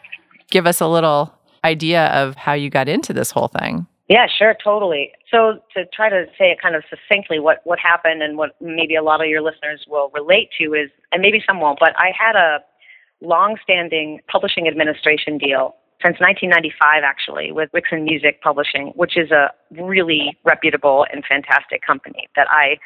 give 0.54 0.66
us 0.68 0.80
a 0.80 0.86
little 0.86 1.34
idea 1.64 2.06
of 2.22 2.36
how 2.36 2.52
you 2.52 2.70
got 2.70 2.88
into 2.88 3.12
this 3.12 3.32
whole 3.32 3.48
thing. 3.48 3.86
Yeah, 4.08 4.26
sure, 4.38 4.54
totally. 4.62 5.10
So 5.28 5.58
to 5.74 5.84
try 5.92 6.08
to 6.08 6.26
say 6.38 6.52
it 6.52 6.62
kind 6.62 6.76
of 6.76 6.84
succinctly, 6.88 7.40
what 7.40 7.60
what 7.64 7.80
happened 7.80 8.22
and 8.22 8.38
what 8.38 8.50
maybe 8.60 8.94
a 8.94 9.02
lot 9.02 9.20
of 9.20 9.26
your 9.26 9.42
listeners 9.42 9.84
will 9.88 10.10
relate 10.14 10.50
to 10.58 10.74
is, 10.74 10.90
and 11.10 11.20
maybe 11.20 11.42
some 11.44 11.60
won't, 11.60 11.80
but 11.80 11.92
I 11.96 12.12
had 12.16 12.36
a 12.36 12.58
long-standing 13.20 14.20
publishing 14.30 14.68
administration 14.68 15.38
deal 15.38 15.74
since 16.02 16.20
1995, 16.20 17.02
actually, 17.02 17.50
with 17.50 17.70
Wixen 17.72 18.04
Music 18.04 18.42
Publishing, 18.42 18.92
which 18.94 19.16
is 19.16 19.30
a 19.30 19.50
really 19.70 20.36
reputable 20.44 21.06
and 21.10 21.24
fantastic 21.24 21.80
company 21.82 22.28
that 22.36 22.46
I 22.50 22.76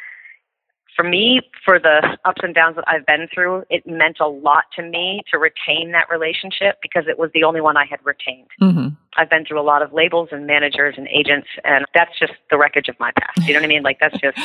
for 0.99 1.05
me, 1.05 1.41
for 1.65 1.79
the 1.79 2.19
ups 2.25 2.41
and 2.43 2.53
downs 2.53 2.75
that 2.75 2.85
I've 2.89 3.07
been 3.07 3.29
through, 3.33 3.63
it 3.71 3.87
meant 3.87 4.17
a 4.21 4.27
lot 4.27 4.65
to 4.75 4.83
me 4.83 5.23
to 5.31 5.39
retain 5.39 5.93
that 5.93 6.11
relationship 6.11 6.79
because 6.83 7.05
it 7.07 7.21
was 7.21 7.31
the 7.35 7.45
only 7.45 7.61
one 7.61 7.77
I 7.77 7.85
had 7.89 8.01
retained. 8.05 8.49
Mm-hmm. 8.61 8.89
I've 9.17 9.31
been 9.31 9.45
through 9.45 9.61
a 9.61 9.63
lot 9.63 9.81
of 9.81 9.93
labels 9.93 10.31
and 10.33 10.45
managers 10.45 10.97
and 10.99 11.07
agents, 11.07 11.47
and 11.63 11.85
that's 11.95 12.19
just 12.19 12.33
the 12.51 12.59
wreckage 12.59 12.89
of 12.89 12.99
my 12.99 13.13
past. 13.13 13.47
You 13.47 13.55
know 13.55 13.61
what 13.61 13.67
I 13.67 13.69
mean? 13.69 13.85
Like 13.85 14.01
that's 14.01 14.19
just 14.19 14.39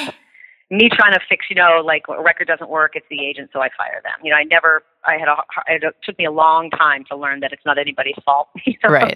me 0.69 0.89
trying 0.89 1.13
to 1.13 1.19
fix. 1.27 1.45
You 1.49 1.55
know, 1.55 1.81
like 1.83 2.03
a 2.09 2.21
record 2.21 2.47
doesn't 2.47 2.69
work, 2.69 2.93
it's 2.95 3.05
the 3.09 3.25
agent, 3.25 3.51
so 3.53 3.61
I 3.61 3.69
fire 3.77 4.01
them. 4.03 4.13
You 4.23 4.31
know, 4.31 4.37
I 4.37 4.43
never. 4.43 4.83
I 5.05 5.17
had 5.17 5.27
a. 5.27 5.35
It 5.67 5.83
took 6.03 6.17
me 6.17 6.25
a 6.25 6.31
long 6.31 6.69
time 6.69 7.03
to 7.09 7.15
learn 7.15 7.41
that 7.41 7.51
it's 7.51 7.65
not 7.65 7.77
anybody's 7.77 8.15
fault. 8.25 8.49
you 8.65 8.75
know? 8.83 8.89
Right. 8.89 9.15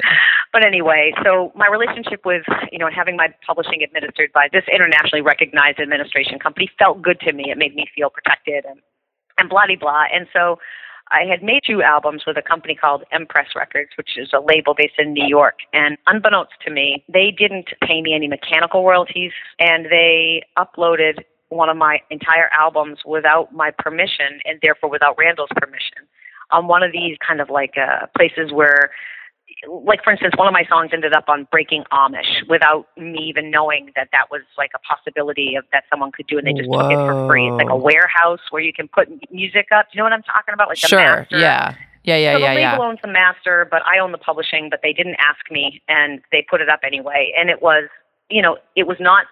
But 0.53 0.65
anyway, 0.65 1.13
so 1.23 1.51
my 1.55 1.67
relationship 1.67 2.25
with 2.25 2.43
you 2.71 2.79
know 2.79 2.89
having 2.93 3.15
my 3.15 3.27
publishing 3.45 3.83
administered 3.83 4.31
by 4.33 4.47
this 4.51 4.63
internationally 4.71 5.21
recognized 5.21 5.79
administration 5.79 6.39
company 6.39 6.69
felt 6.77 7.01
good 7.01 7.19
to 7.21 7.33
me. 7.33 7.51
It 7.51 7.57
made 7.57 7.75
me 7.75 7.87
feel 7.95 8.09
protected 8.09 8.65
and 8.65 8.79
and 9.37 9.49
blah 9.49 9.65
de 9.65 9.75
blah. 9.75 10.05
And 10.13 10.27
so 10.33 10.57
I 11.11 11.23
had 11.25 11.43
made 11.43 11.61
two 11.65 11.81
albums 11.81 12.23
with 12.27 12.37
a 12.37 12.41
company 12.41 12.75
called 12.75 13.03
MPress 13.13 13.55
Records, 13.55 13.91
which 13.97 14.17
is 14.17 14.29
a 14.33 14.39
label 14.41 14.73
based 14.73 14.95
in 14.97 15.13
New 15.13 15.25
York. 15.25 15.59
And 15.73 15.97
unbeknownst 16.05 16.53
to 16.65 16.71
me, 16.71 17.05
they 17.07 17.31
didn't 17.31 17.69
pay 17.81 18.01
me 18.01 18.13
any 18.13 18.27
mechanical 18.27 18.85
royalties, 18.85 19.31
and 19.59 19.85
they 19.85 20.43
uploaded 20.57 21.23
one 21.49 21.69
of 21.69 21.77
my 21.77 21.99
entire 22.09 22.49
albums 22.51 22.99
without 23.05 23.53
my 23.53 23.71
permission, 23.71 24.39
and 24.45 24.59
therefore 24.61 24.89
without 24.89 25.17
Randall's 25.17 25.49
permission, 25.55 26.07
on 26.51 26.67
one 26.67 26.83
of 26.83 26.91
these 26.91 27.17
kind 27.25 27.41
of 27.41 27.49
like 27.49 27.75
uh, 27.77 28.07
places 28.15 28.51
where 28.51 28.91
like 29.67 30.03
for 30.03 30.11
instance, 30.11 30.33
one 30.37 30.47
of 30.47 30.53
my 30.53 30.63
songs 30.69 30.91
ended 30.93 31.13
up 31.13 31.25
on 31.27 31.47
Breaking 31.51 31.83
Amish 31.91 32.47
without 32.47 32.87
me 32.97 33.19
even 33.27 33.49
knowing 33.49 33.91
that 33.95 34.09
that 34.11 34.29
was 34.29 34.41
like 34.57 34.71
a 34.75 34.79
possibility 34.79 35.55
of 35.55 35.65
that 35.71 35.85
someone 35.89 36.11
could 36.11 36.27
do, 36.27 36.37
and 36.37 36.45
they 36.45 36.53
just 36.53 36.71
took 36.71 36.91
it 36.91 36.95
for 36.95 37.27
free. 37.27 37.47
It's 37.47 37.57
like 37.57 37.69
a 37.69 37.75
warehouse 37.75 38.39
where 38.51 38.61
you 38.61 38.73
can 38.73 38.87
put 38.87 39.09
music 39.31 39.67
up. 39.73 39.87
Do 39.87 39.95
you 39.95 39.99
know 39.99 40.03
what 40.03 40.13
I'm 40.13 40.23
talking 40.23 40.53
about? 40.53 40.69
Like 40.69 40.77
sure. 40.77 40.99
master. 40.99 41.37
Yeah. 41.37 41.75
Yeah. 42.03 42.17
Yeah. 42.17 42.33
so 42.33 42.39
yeah. 42.39 42.53
the 42.53 42.59
Yeah. 42.59 42.71
label 42.71 42.83
owns 42.85 42.99
the 43.01 43.07
master, 43.11 43.67
but 43.69 43.81
I 43.85 43.99
own 43.99 44.11
the 44.11 44.17
publishing. 44.17 44.69
But 44.69 44.81
they 44.83 44.93
didn't 44.93 45.17
ask 45.19 45.39
me, 45.49 45.81
and 45.87 46.21
they 46.31 46.45
put 46.47 46.61
it 46.61 46.69
up 46.69 46.81
anyway. 46.85 47.33
And 47.37 47.49
it 47.49 47.61
was, 47.61 47.89
you 48.29 48.41
know, 48.41 48.57
it 48.75 48.87
was 48.87 48.97
not. 48.99 49.25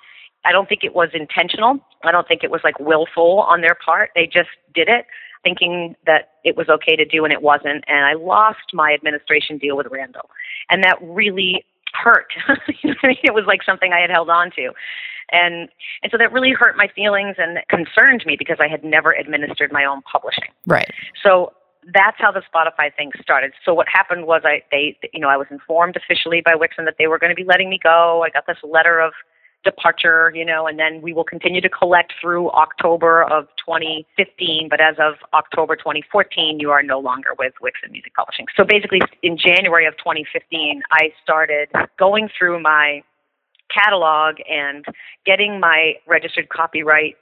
I 0.46 0.52
don't 0.52 0.70
think 0.70 0.84
it 0.84 0.96
was 0.96 1.10
intentional. 1.14 1.80
I 2.04 2.12
don't 2.12 2.28
think 2.28 2.44
it 2.44 2.52
was 2.52 2.62
like 2.64 2.80
willful 2.80 3.42
on 3.42 3.62
their 3.62 3.76
part. 3.76 4.12
They 4.16 4.26
just 4.26 4.50
did 4.74 4.88
it, 4.88 5.06
thinking 5.44 5.96
that 6.06 6.32
it 6.44 6.56
was 6.56 6.70
okay 6.70 6.96
to 6.96 7.06
do, 7.06 7.24
and 7.24 7.34
it 7.34 7.42
wasn't. 7.42 7.84
And 7.88 8.06
I 8.06 8.14
lost 8.14 8.74
my 8.74 8.94
administration 8.94 9.58
deal 9.58 9.76
with 9.76 9.88
Randall, 9.90 10.30
and 10.70 10.84
that 10.84 10.98
really 11.02 11.66
hurt. 11.94 12.28
you 12.84 12.92
know 12.92 12.96
what 13.02 13.04
I 13.04 13.08
mean? 13.08 13.18
It 13.24 13.34
was 13.34 13.46
like 13.48 13.64
something 13.64 13.94
I 13.94 14.00
had 14.00 14.10
held 14.10 14.30
on 14.30 14.52
to. 14.52 14.72
And 15.32 15.70
and 16.04 16.12
so 16.12 16.18
that 16.18 16.32
really 16.32 16.52
hurt 16.52 16.78
my 16.78 16.88
feelings 16.96 17.36
and 17.40 17.60
concerned 17.68 18.24
me 18.26 18.36
because 18.38 18.58
I 18.60 18.68
had 18.68 18.84
never 18.84 19.12
administered 19.12 19.72
my 19.72 19.84
own 19.84 20.02
publishing. 20.04 20.50
Right. 20.68 20.90
So 21.24 21.54
that's 21.94 22.18
how 22.20 22.32
the 22.32 22.42
Spotify 22.42 22.94
thing 22.96 23.12
started. 23.22 23.54
So 23.64 23.74
what 23.74 23.88
happened 23.88 24.28
was 24.28 24.42
I 24.46 24.62
they 24.72 24.98
you 25.14 25.20
know 25.20 25.30
I 25.30 25.38
was 25.38 25.48
informed 25.50 25.96
officially 25.96 26.42
by 26.46 26.54
Wixen 26.54 26.86
that 26.86 26.96
they 27.00 27.08
were 27.08 27.18
going 27.18 27.32
to 27.32 27.36
be 27.36 27.44
letting 27.44 27.70
me 27.70 27.80
go. 27.82 28.24
I 28.24 28.30
got 28.30 28.46
this 28.46 28.58
letter 28.64 29.00
of 29.00 29.14
departure, 29.66 30.32
you 30.34 30.46
know, 30.46 30.68
and 30.68 30.80
then 30.80 31.02
we 31.02 31.12
will 31.12 31.26
continue 31.26 31.60
to 31.60 31.70
collect 31.70 32.14
through 32.22 32.52
October 32.52 33.24
of 33.24 33.48
2015. 33.58 34.70
But 34.70 34.80
as 34.80 34.96
of 35.00 35.16
October 35.34 35.76
2014, 35.76 36.60
you 36.60 36.72
are 36.72 36.82
no 36.82 37.00
longer 37.00 37.32
with 37.38 37.54
Wixen 37.62 37.92
Music 37.92 38.14
Publishing. 38.14 38.46
So 38.56 38.64
basically, 38.64 39.02
in 39.24 39.38
January 39.38 39.86
of 39.86 39.98
2015, 39.98 40.82
I 40.92 41.12
started 41.22 41.70
going 42.00 42.30
through 42.38 42.62
my 42.62 43.04
catalog 43.74 44.36
and 44.50 44.86
getting 45.26 45.60
my 45.60 45.96
registered 46.08 46.50
copyright 46.50 47.18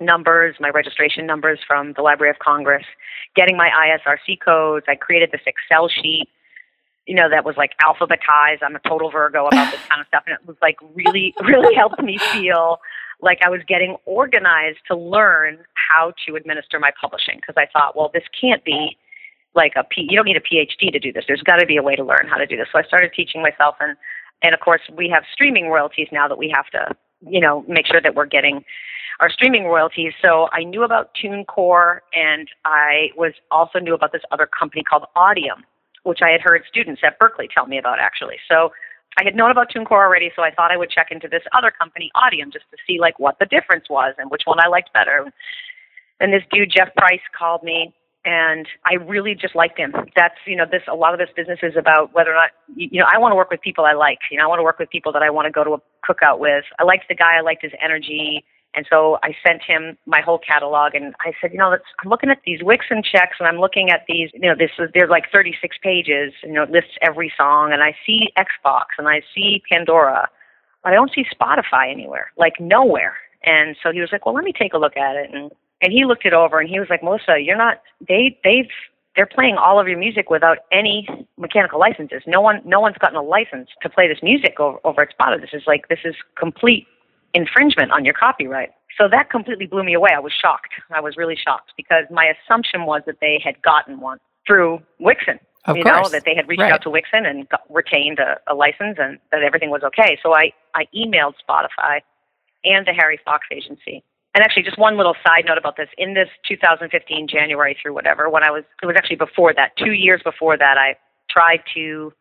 numbers, 0.00 0.56
my 0.60 0.70
registration 0.70 1.26
numbers 1.26 1.58
from 1.66 1.92
the 1.94 2.02
Library 2.02 2.30
of 2.30 2.38
Congress, 2.38 2.84
getting 3.36 3.56
my 3.56 3.68
ISRC 3.68 4.38
codes. 4.44 4.86
I 4.88 4.94
created 4.94 5.30
this 5.32 5.42
Excel 5.46 5.88
sheet, 5.88 6.28
you 7.06 7.14
know, 7.14 7.28
that 7.28 7.44
was 7.44 7.56
like 7.56 7.72
alphabetized. 7.82 8.62
I'm 8.62 8.76
a 8.76 8.88
total 8.88 9.10
Virgo 9.10 9.46
about 9.46 9.72
this 9.72 9.80
kind 9.88 10.00
of 10.00 10.06
stuff. 10.06 10.22
And 10.26 10.34
it 10.34 10.46
was 10.46 10.56
like 10.62 10.76
really, 10.94 11.34
really 11.42 11.74
helped 11.74 12.02
me 12.02 12.18
feel 12.32 12.78
like 13.20 13.38
I 13.44 13.50
was 13.50 13.60
getting 13.66 13.96
organized 14.04 14.78
to 14.88 14.96
learn 14.96 15.58
how 15.74 16.12
to 16.26 16.36
administer 16.36 16.78
my 16.78 16.90
publishing 17.00 17.36
because 17.36 17.54
I 17.56 17.66
thought, 17.72 17.96
well, 17.96 18.10
this 18.12 18.24
can't 18.38 18.64
be 18.64 18.96
like 19.54 19.72
a 19.76 19.84
P, 19.84 20.06
you 20.08 20.16
don't 20.16 20.24
need 20.24 20.36
a 20.36 20.40
PhD 20.40 20.92
to 20.92 20.98
do 20.98 21.12
this. 21.12 21.24
There's 21.28 21.42
got 21.42 21.56
to 21.56 21.66
be 21.66 21.76
a 21.76 21.82
way 21.82 21.94
to 21.94 22.04
learn 22.04 22.26
how 22.28 22.36
to 22.36 22.46
do 22.46 22.56
this. 22.56 22.66
So 22.72 22.78
I 22.78 22.82
started 22.82 23.12
teaching 23.14 23.42
myself 23.42 23.76
and 23.80 23.96
and 24.42 24.54
of 24.54 24.60
course 24.60 24.80
we 24.96 25.08
have 25.10 25.22
streaming 25.32 25.68
royalties 25.68 26.08
now 26.10 26.26
that 26.26 26.38
we 26.38 26.52
have 26.54 26.66
to, 26.70 26.96
you 27.28 27.40
know, 27.40 27.64
make 27.68 27.86
sure 27.86 28.00
that 28.00 28.14
we're 28.14 28.26
getting 28.26 28.64
our 29.20 29.30
streaming 29.30 29.66
royalties. 29.66 30.12
So 30.20 30.48
I 30.52 30.64
knew 30.64 30.82
about 30.82 31.10
TuneCore 31.14 32.00
and 32.14 32.48
I 32.64 33.10
was 33.16 33.34
also 33.50 33.78
knew 33.78 33.94
about 33.94 34.12
this 34.12 34.22
other 34.32 34.46
company 34.46 34.82
called 34.82 35.04
Audiam, 35.16 35.62
which 36.04 36.20
I 36.22 36.30
had 36.30 36.40
heard 36.40 36.62
students 36.68 37.02
at 37.04 37.18
Berklee 37.18 37.48
tell 37.52 37.66
me 37.66 37.78
about 37.78 37.98
actually. 38.00 38.36
So 38.48 38.72
I 39.18 39.24
had 39.24 39.34
known 39.34 39.50
about 39.50 39.70
TuneCore 39.70 39.92
already, 39.92 40.30
so 40.34 40.42
I 40.42 40.50
thought 40.50 40.70
I 40.70 40.76
would 40.76 40.90
check 40.90 41.08
into 41.10 41.28
this 41.28 41.42
other 41.52 41.70
company, 41.70 42.10
Audiam, 42.16 42.52
just 42.52 42.64
to 42.70 42.76
see 42.86 42.98
like 42.98 43.18
what 43.18 43.38
the 43.38 43.46
difference 43.46 43.90
was 43.90 44.14
and 44.18 44.30
which 44.30 44.42
one 44.44 44.58
I 44.60 44.68
liked 44.68 44.92
better. 44.92 45.30
And 46.20 46.32
this 46.32 46.42
dude 46.50 46.70
Jeff 46.74 46.94
Price 46.94 47.20
called 47.36 47.62
me 47.62 47.92
and 48.24 48.66
I 48.86 48.94
really 48.94 49.34
just 49.34 49.54
liked 49.54 49.78
him. 49.78 49.92
That's 50.14 50.36
you 50.46 50.56
know 50.56 50.64
this 50.70 50.82
a 50.90 50.94
lot 50.94 51.12
of 51.12 51.18
this 51.18 51.30
business 51.34 51.58
is 51.62 51.74
about 51.76 52.14
whether 52.14 52.30
or 52.30 52.34
not 52.34 52.50
you 52.74 53.00
know 53.00 53.06
I 53.12 53.18
want 53.18 53.32
to 53.32 53.36
work 53.36 53.50
with 53.50 53.60
people 53.60 53.84
I 53.84 53.94
like. 53.94 54.18
You 54.30 54.38
know 54.38 54.44
I 54.44 54.46
want 54.46 54.60
to 54.60 54.64
work 54.64 54.78
with 54.78 54.90
people 54.90 55.12
that 55.12 55.22
I 55.22 55.30
want 55.30 55.46
to 55.46 55.50
go 55.50 55.64
to 55.64 55.72
a 55.74 55.80
cookout 56.06 56.38
with. 56.38 56.64
I 56.78 56.84
liked 56.84 57.08
the 57.08 57.14
guy. 57.14 57.36
I 57.36 57.40
liked 57.40 57.62
his 57.62 57.72
energy. 57.82 58.44
And 58.74 58.86
so 58.88 59.18
I 59.22 59.34
sent 59.46 59.62
him 59.62 59.98
my 60.06 60.20
whole 60.20 60.38
catalog, 60.38 60.94
and 60.94 61.14
I 61.20 61.32
said, 61.40 61.52
you 61.52 61.58
know, 61.58 61.70
let's, 61.70 61.84
I'm 62.02 62.08
looking 62.08 62.30
at 62.30 62.38
these 62.46 62.60
Wixen 62.60 63.04
checks, 63.04 63.36
and 63.38 63.46
I'm 63.46 63.58
looking 63.58 63.90
at 63.90 64.04
these, 64.08 64.30
you 64.32 64.40
know, 64.40 64.54
this 64.58 64.70
is 64.78 64.88
there's 64.94 65.10
like 65.10 65.30
36 65.30 65.76
pages, 65.82 66.32
you 66.42 66.52
know, 66.52 66.62
it 66.62 66.70
lists 66.70 66.96
every 67.02 67.30
song, 67.36 67.72
and 67.72 67.82
I 67.82 67.94
see 68.06 68.30
Xbox, 68.38 68.84
and 68.96 69.08
I 69.08 69.20
see 69.34 69.62
Pandora, 69.70 70.28
but 70.82 70.92
I 70.92 70.94
don't 70.94 71.12
see 71.14 71.24
Spotify 71.24 71.90
anywhere, 71.90 72.32
like 72.38 72.58
nowhere. 72.60 73.16
And 73.44 73.76
so 73.82 73.92
he 73.92 74.00
was 74.00 74.10
like, 74.10 74.24
well, 74.24 74.34
let 74.34 74.44
me 74.44 74.52
take 74.58 74.72
a 74.72 74.78
look 74.78 74.96
at 74.96 75.16
it, 75.16 75.30
and 75.32 75.50
and 75.82 75.92
he 75.92 76.04
looked 76.04 76.24
it 76.24 76.32
over, 76.32 76.60
and 76.60 76.68
he 76.68 76.78
was 76.78 76.88
like, 76.88 77.02
Melissa, 77.02 77.40
you're 77.40 77.56
not, 77.56 77.82
they 78.06 78.38
they've 78.44 78.70
they're 79.16 79.26
playing 79.26 79.56
all 79.56 79.78
of 79.78 79.88
your 79.88 79.98
music 79.98 80.30
without 80.30 80.58
any 80.70 81.06
mechanical 81.36 81.78
licenses. 81.78 82.22
No 82.26 82.40
one, 82.40 82.62
no 82.64 82.80
one's 82.80 82.96
gotten 82.96 83.16
a 83.16 83.22
license 83.22 83.68
to 83.82 83.90
play 83.90 84.08
this 84.08 84.22
music 84.22 84.58
over, 84.58 84.78
over 84.84 85.02
at 85.02 85.08
Spotify. 85.16 85.40
This 85.40 85.50
is 85.52 85.64
like, 85.66 85.88
this 85.88 85.98
is 86.04 86.14
complete 86.34 86.86
infringement 87.34 87.92
on 87.92 88.04
your 88.04 88.14
copyright. 88.14 88.70
So 88.98 89.08
that 89.08 89.30
completely 89.30 89.66
blew 89.66 89.82
me 89.82 89.94
away. 89.94 90.10
I 90.14 90.20
was 90.20 90.32
shocked. 90.32 90.74
I 90.90 91.00
was 91.00 91.16
really 91.16 91.36
shocked 91.36 91.72
because 91.76 92.04
my 92.10 92.26
assumption 92.26 92.84
was 92.84 93.02
that 93.06 93.16
they 93.20 93.40
had 93.42 93.60
gotten 93.62 94.00
one 94.00 94.18
through 94.46 94.80
Wixen. 95.00 95.38
Of 95.64 95.76
you 95.76 95.84
course. 95.84 96.02
know 96.04 96.08
that 96.10 96.24
they 96.24 96.34
had 96.34 96.48
reached 96.48 96.60
Right. 96.60 96.72
out 96.72 96.82
to 96.82 96.90
Wixen 96.90 97.24
and 97.26 97.48
got, 97.48 97.62
retained 97.70 98.18
a, 98.18 98.38
a 98.48 98.54
license 98.54 98.98
and 99.00 99.18
that 99.30 99.42
everything 99.42 99.70
was 99.70 99.82
okay. 99.82 100.18
So 100.22 100.34
I 100.34 100.52
I 100.74 100.86
emailed 100.94 101.34
Spotify 101.48 102.00
and 102.64 102.86
the 102.86 102.92
Harry 102.92 103.18
Fox 103.24 103.46
agency. 103.52 104.02
And 104.34 104.42
actually, 104.42 104.62
just 104.64 104.78
one 104.78 104.96
little 104.96 105.14
side 105.26 105.44
note 105.46 105.58
about 105.58 105.76
this: 105.76 105.88
in 105.98 106.14
this 106.14 106.28
2015 106.48 107.28
January 107.28 107.76
through 107.80 107.94
whatever, 107.94 108.28
when 108.28 108.42
I 108.42 108.50
was 108.50 108.64
it 108.82 108.86
was 108.86 108.96
actually 108.96 109.16
before 109.16 109.54
that, 109.54 109.76
two 109.76 109.92
years 109.92 110.20
before 110.24 110.56
that, 110.58 110.76
I 110.78 110.96
tried 111.30 111.60
to 111.74 112.12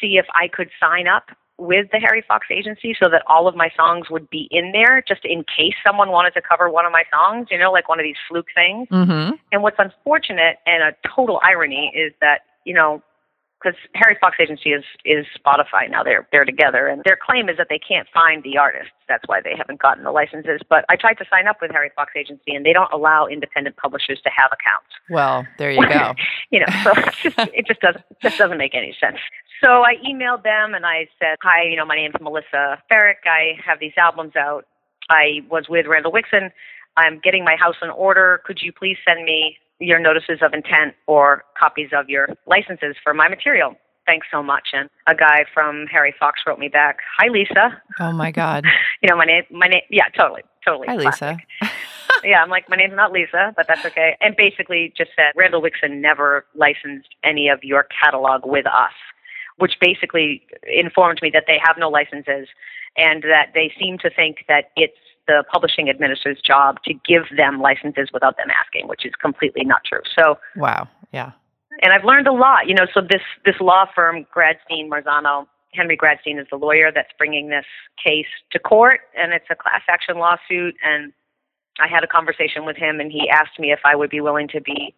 see 0.00 0.16
if 0.16 0.26
I 0.34 0.48
could 0.48 0.70
sign 0.80 1.06
up 1.06 1.30
with 1.60 1.88
the 1.92 1.98
Harry 1.98 2.24
Fox 2.26 2.46
agency 2.50 2.96
so 3.00 3.08
that 3.10 3.22
all 3.26 3.46
of 3.46 3.54
my 3.54 3.70
songs 3.76 4.08
would 4.10 4.28
be 4.30 4.48
in 4.50 4.72
there, 4.72 5.02
just 5.06 5.24
in 5.24 5.44
case 5.44 5.74
someone 5.86 6.10
wanted 6.10 6.32
to 6.32 6.40
cover 6.40 6.70
one 6.70 6.86
of 6.86 6.92
my 6.92 7.04
songs. 7.12 7.48
You 7.50 7.58
know, 7.58 7.70
like 7.70 7.88
one 7.88 8.00
of 8.00 8.04
these 8.04 8.16
fluke 8.28 8.48
things. 8.54 8.88
Mm-hmm. 8.88 9.36
And 9.52 9.62
what's 9.62 9.78
unfortunate 9.78 10.56
and 10.66 10.82
a 10.82 10.96
total 11.14 11.38
irony 11.44 11.92
is 11.94 12.12
that, 12.20 12.40
you 12.64 12.74
know, 12.74 13.02
because 13.60 13.78
Harry 13.94 14.16
Fox 14.20 14.36
Agency 14.40 14.70
is 14.70 14.84
is 15.04 15.26
Spotify 15.38 15.90
now. 15.90 16.02
They're 16.02 16.26
they're 16.32 16.44
together, 16.44 16.86
and 16.86 17.02
their 17.04 17.18
claim 17.20 17.48
is 17.48 17.56
that 17.58 17.66
they 17.68 17.78
can't 17.78 18.08
find 18.12 18.42
the 18.42 18.56
artists. 18.56 18.92
That's 19.08 19.24
why 19.26 19.40
they 19.42 19.54
haven't 19.56 19.80
gotten 19.80 20.04
the 20.04 20.12
licenses. 20.12 20.60
But 20.68 20.84
I 20.88 20.96
tried 20.96 21.14
to 21.14 21.24
sign 21.30 21.46
up 21.46 21.58
with 21.60 21.70
Harry 21.72 21.90
Fox 21.94 22.12
Agency, 22.16 22.54
and 22.54 22.64
they 22.64 22.72
don't 22.72 22.90
allow 22.92 23.26
independent 23.26 23.76
publishers 23.76 24.20
to 24.22 24.30
have 24.34 24.50
accounts. 24.52 24.88
Well, 25.10 25.46
there 25.58 25.70
you 25.70 25.86
go. 25.86 26.14
you 26.50 26.60
know, 26.60 26.66
so 26.82 26.92
it's 26.96 27.22
just 27.22 27.38
it 27.38 27.66
just 27.66 27.80
doesn't 27.80 28.04
just 28.22 28.38
doesn't 28.38 28.58
make 28.58 28.74
any 28.74 28.96
sense. 28.98 29.18
So 29.62 29.82
I 29.84 29.96
emailed 30.06 30.42
them 30.42 30.74
and 30.74 30.86
I 30.86 31.08
said, 31.18 31.36
"Hi, 31.42 31.62
you 31.64 31.76
know, 31.76 31.84
my 31.84 31.96
name's 31.96 32.14
Melissa 32.20 32.82
Ferrick. 32.90 33.26
I 33.26 33.58
have 33.64 33.78
these 33.78 33.92
albums 33.96 34.34
out. 34.36 34.64
I 35.08 35.40
was 35.50 35.66
with 35.68 35.86
Randall 35.86 36.12
Wixen. 36.12 36.50
I'm 36.96 37.20
getting 37.22 37.44
my 37.44 37.56
house 37.56 37.76
in 37.82 37.90
order. 37.90 38.40
Could 38.44 38.60
you 38.62 38.72
please 38.72 38.96
send 39.06 39.24
me 39.24 39.58
your 39.78 39.98
notices 39.98 40.40
of 40.42 40.52
intent 40.52 40.94
or 41.06 41.44
copies 41.58 41.90
of 41.92 42.08
your 42.08 42.28
licenses 42.46 42.96
for 43.02 43.12
my 43.14 43.28
material?" 43.28 43.74
Thanks 44.06 44.26
so 44.32 44.42
much. 44.42 44.70
And 44.72 44.88
a 45.06 45.14
guy 45.14 45.44
from 45.52 45.86
Harry 45.86 46.14
Fox 46.18 46.40
wrote 46.46 46.58
me 46.58 46.68
back, 46.68 46.98
"Hi, 47.18 47.28
Lisa. 47.28 47.80
Oh 48.00 48.12
my 48.12 48.30
God. 48.30 48.64
You 49.02 49.08
know, 49.08 49.16
my 49.16 49.24
name, 49.24 49.44
my 49.50 49.66
name, 49.66 49.80
yeah, 49.88 50.08
totally, 50.14 50.42
totally. 50.62 50.86
Hi, 50.86 50.98
classic 50.98 51.38
Lisa. 51.62 51.72
yeah, 52.24 52.42
I'm 52.42 52.50
like, 52.50 52.68
my 52.68 52.76
name's 52.76 52.94
not 52.94 53.12
Lisa, 53.12 53.52
but 53.56 53.66
that's 53.68 53.84
okay. 53.86 54.16
And 54.20 54.36
basically 54.36 54.92
just 54.96 55.10
said, 55.16 55.32
Randall 55.36 55.62
Wixen 55.62 56.00
never 56.00 56.44
licensed 56.54 57.08
any 57.24 57.48
of 57.48 57.60
your 57.62 57.86
catalog 58.02 58.42
with 58.44 58.66
us, 58.66 58.92
which 59.60 59.74
basically 59.80 60.42
informed 60.66 61.20
me 61.22 61.30
that 61.32 61.44
they 61.46 61.58
have 61.62 61.76
no 61.78 61.88
licenses 61.88 62.48
and 62.96 63.22
that 63.22 63.50
they 63.54 63.72
seem 63.78 63.98
to 63.98 64.10
think 64.10 64.38
that 64.48 64.70
it's 64.76 64.96
the 65.28 65.44
publishing 65.52 65.88
administrator's 65.88 66.42
job 66.42 66.82
to 66.84 66.94
give 67.06 67.22
them 67.36 67.60
licenses 67.60 68.08
without 68.12 68.36
them 68.36 68.48
asking, 68.50 68.88
which 68.88 69.04
is 69.06 69.12
completely 69.20 69.64
not 69.64 69.82
true. 69.84 70.00
So, 70.18 70.38
Wow. 70.56 70.88
Yeah. 71.12 71.32
and 71.82 71.92
I've 71.92 72.04
learned 72.04 72.26
a 72.26 72.32
lot, 72.32 72.66
you 72.66 72.74
know, 72.74 72.86
so 72.92 73.00
this, 73.00 73.22
this 73.44 73.54
law 73.60 73.84
firm, 73.94 74.26
Gradstein 74.34 74.88
Marzano, 74.88 75.46
Henry 75.72 75.96
Gradstein 75.96 76.40
is 76.40 76.46
the 76.50 76.56
lawyer 76.56 76.90
that's 76.92 77.10
bringing 77.16 77.48
this 77.48 77.66
case 78.04 78.26
to 78.50 78.58
court, 78.58 79.00
and 79.16 79.32
it's 79.32 79.44
a 79.50 79.54
class 79.54 79.82
action 79.88 80.18
lawsuit. 80.18 80.74
And 80.82 81.12
I 81.80 81.86
had 81.86 82.02
a 82.02 82.08
conversation 82.08 82.64
with 82.64 82.76
him, 82.76 82.98
and 82.98 83.12
he 83.12 83.28
asked 83.30 83.58
me 83.58 83.70
if 83.70 83.80
I 83.84 83.94
would 83.94 84.10
be 84.10 84.20
willing 84.20 84.48
to 84.48 84.60
be 84.60 84.94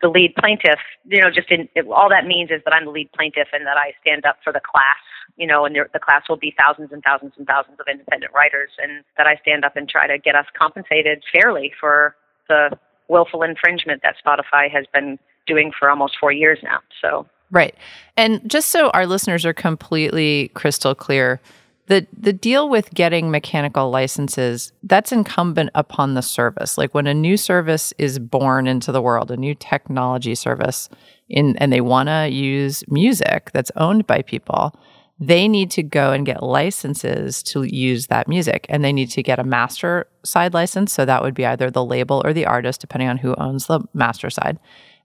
the 0.00 0.08
lead 0.08 0.34
plaintiff. 0.36 0.80
You 1.06 1.20
know, 1.22 1.30
just 1.30 1.50
in 1.50 1.68
it, 1.74 1.86
all 1.88 2.08
that 2.08 2.26
means 2.26 2.50
is 2.50 2.62
that 2.64 2.72
I'm 2.72 2.84
the 2.84 2.90
lead 2.90 3.10
plaintiff 3.12 3.48
and 3.52 3.66
that 3.66 3.76
I 3.76 3.92
stand 4.00 4.24
up 4.24 4.38
for 4.42 4.52
the 4.52 4.60
class. 4.60 5.02
You 5.36 5.46
know, 5.46 5.64
and 5.64 5.76
the 5.76 6.00
class 6.00 6.22
will 6.28 6.36
be 6.36 6.54
thousands 6.58 6.90
and 6.92 7.02
thousands 7.02 7.32
and 7.36 7.46
thousands 7.46 7.78
of 7.78 7.86
independent 7.90 8.32
writers, 8.34 8.70
and 8.82 9.04
that 9.16 9.26
I 9.26 9.36
stand 9.36 9.64
up 9.64 9.76
and 9.76 9.88
try 9.88 10.06
to 10.06 10.18
get 10.18 10.34
us 10.34 10.46
compensated 10.58 11.22
fairly 11.32 11.72
for 11.78 12.16
the 12.48 12.76
willful 13.08 13.42
infringement 13.42 14.02
that 14.02 14.16
Spotify 14.24 14.70
has 14.70 14.84
been 14.92 15.18
doing 15.46 15.72
for 15.78 15.88
almost 15.88 16.16
four 16.18 16.32
years 16.32 16.58
now. 16.62 16.80
So 17.00 17.26
Right. 17.50 17.74
And 18.16 18.48
just 18.48 18.68
so 18.68 18.90
our 18.90 19.06
listeners 19.06 19.46
are 19.46 19.54
completely 19.54 20.50
crystal 20.54 20.94
clear, 20.94 21.40
the 21.88 22.06
the 22.16 22.32
deal 22.32 22.68
with 22.68 22.94
getting 22.94 23.30
mechanical 23.30 23.90
licenses, 23.90 24.72
that's 24.82 25.10
incumbent 25.10 25.70
upon 25.74 26.14
the 26.14 26.22
service. 26.22 26.78
Like 26.78 26.94
when 26.94 27.06
a 27.06 27.14
new 27.14 27.36
service 27.36 27.92
is 27.98 28.18
born 28.18 28.66
into 28.66 28.92
the 28.92 29.02
world, 29.02 29.30
a 29.30 29.36
new 29.36 29.54
technology 29.54 30.34
service 30.34 30.88
in 31.28 31.56
and 31.56 31.72
they 31.72 31.80
want 31.80 32.08
to 32.08 32.28
use 32.28 32.84
music 32.88 33.50
that's 33.52 33.72
owned 33.76 34.06
by 34.06 34.22
people, 34.22 34.78
they 35.18 35.48
need 35.48 35.70
to 35.72 35.82
go 35.82 36.12
and 36.12 36.24
get 36.24 36.42
licenses 36.42 37.42
to 37.44 37.64
use 37.64 38.06
that 38.06 38.28
music. 38.28 38.66
And 38.68 38.84
they 38.84 38.92
need 38.92 39.10
to 39.10 39.22
get 39.22 39.38
a 39.38 39.44
master 39.44 40.06
side 40.24 40.54
license, 40.54 40.92
so 40.92 41.04
that 41.04 41.22
would 41.22 41.34
be 41.34 41.46
either 41.46 41.70
the 41.70 41.84
label 41.84 42.22
or 42.24 42.32
the 42.32 42.46
artist 42.46 42.80
depending 42.80 43.08
on 43.08 43.18
who 43.18 43.34
owns 43.36 43.66
the 43.66 43.80
master 43.94 44.30
side. 44.30 44.58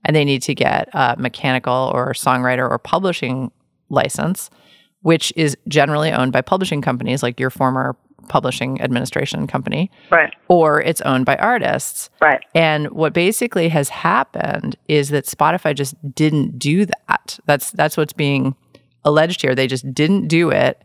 And 0.05 0.15
they 0.15 0.25
need 0.25 0.43
to 0.43 0.53
get 0.53 0.89
a 0.93 1.15
mechanical 1.17 1.91
or 1.93 2.11
songwriter 2.11 2.69
or 2.69 2.77
publishing 2.77 3.51
license, 3.89 4.49
which 5.03 5.31
is 5.35 5.55
generally 5.67 6.11
owned 6.11 6.31
by 6.33 6.41
publishing 6.41 6.81
companies 6.81 7.21
like 7.23 7.39
your 7.39 7.49
former 7.49 7.95
publishing 8.29 8.81
administration 8.81 9.45
company, 9.47 9.91
right, 10.09 10.33
or 10.47 10.81
it's 10.81 11.01
owned 11.01 11.25
by 11.25 11.35
artists. 11.35 12.09
right, 12.21 12.41
And 12.55 12.89
what 12.91 13.13
basically 13.13 13.67
has 13.69 13.89
happened 13.89 14.77
is 14.87 15.09
that 15.09 15.25
Spotify 15.25 15.75
just 15.75 15.93
didn't 16.15 16.57
do 16.57 16.85
that. 16.85 17.39
That's 17.45 17.71
that's 17.71 17.97
what's 17.97 18.13
being 18.13 18.55
alleged 19.03 19.41
here. 19.41 19.53
They 19.55 19.67
just 19.67 19.93
didn't 19.93 20.27
do 20.29 20.49
it 20.49 20.81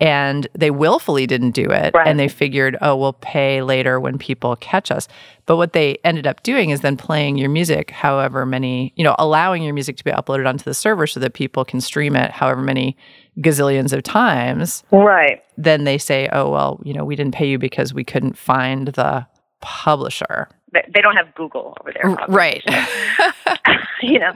and 0.00 0.48
they 0.54 0.70
willfully 0.70 1.26
didn't 1.26 1.52
do 1.52 1.70
it 1.70 1.94
Right. 1.94 2.06
and 2.08 2.18
they 2.18 2.28
figured, 2.28 2.76
"Oh, 2.82 2.96
we'll 2.96 3.12
pay 3.14 3.62
later 3.62 3.98
when 4.00 4.18
people 4.18 4.56
catch 4.56 4.90
us." 4.90 5.08
But 5.46 5.56
what 5.56 5.72
they 5.72 5.96
ended 6.04 6.26
up 6.26 6.42
doing 6.42 6.70
is 6.70 6.80
then 6.82 6.96
playing 6.96 7.38
your 7.38 7.48
music 7.48 7.90
however 7.90 8.44
many, 8.44 8.92
you 8.96 9.04
know, 9.04 9.14
allowing 9.18 9.62
your 9.62 9.72
music 9.74 9.96
to 9.98 10.04
be 10.04 10.10
uploaded 10.10 10.46
onto 10.46 10.64
the 10.64 10.74
server 10.74 11.06
so 11.06 11.20
that 11.20 11.32
people 11.34 11.64
can 11.64 11.80
stream 11.80 12.16
it 12.16 12.32
however 12.32 12.60
many 12.60 12.96
gazillions 13.38 13.92
of 13.92 14.02
times 14.02 14.82
right. 14.92 15.42
then 15.56 15.84
they 15.84 15.98
say, 15.98 16.28
oh, 16.32 16.50
well, 16.50 16.80
you 16.84 16.92
know, 16.92 17.04
we 17.04 17.16
didn't 17.16 17.34
pay 17.34 17.48
you 17.48 17.58
because 17.58 17.94
we 17.94 18.04
couldn't 18.04 18.36
find 18.36 18.88
the 18.88 19.26
publisher. 19.60 20.48
They, 20.72 21.00
don't 21.00 21.16
have 21.16 21.34
Google 21.34 21.76
over 21.80 21.92
there, 21.92 22.10
obviously. 22.10 22.34
Right. 22.34 22.64
you 24.02 24.18
know. 24.18 24.32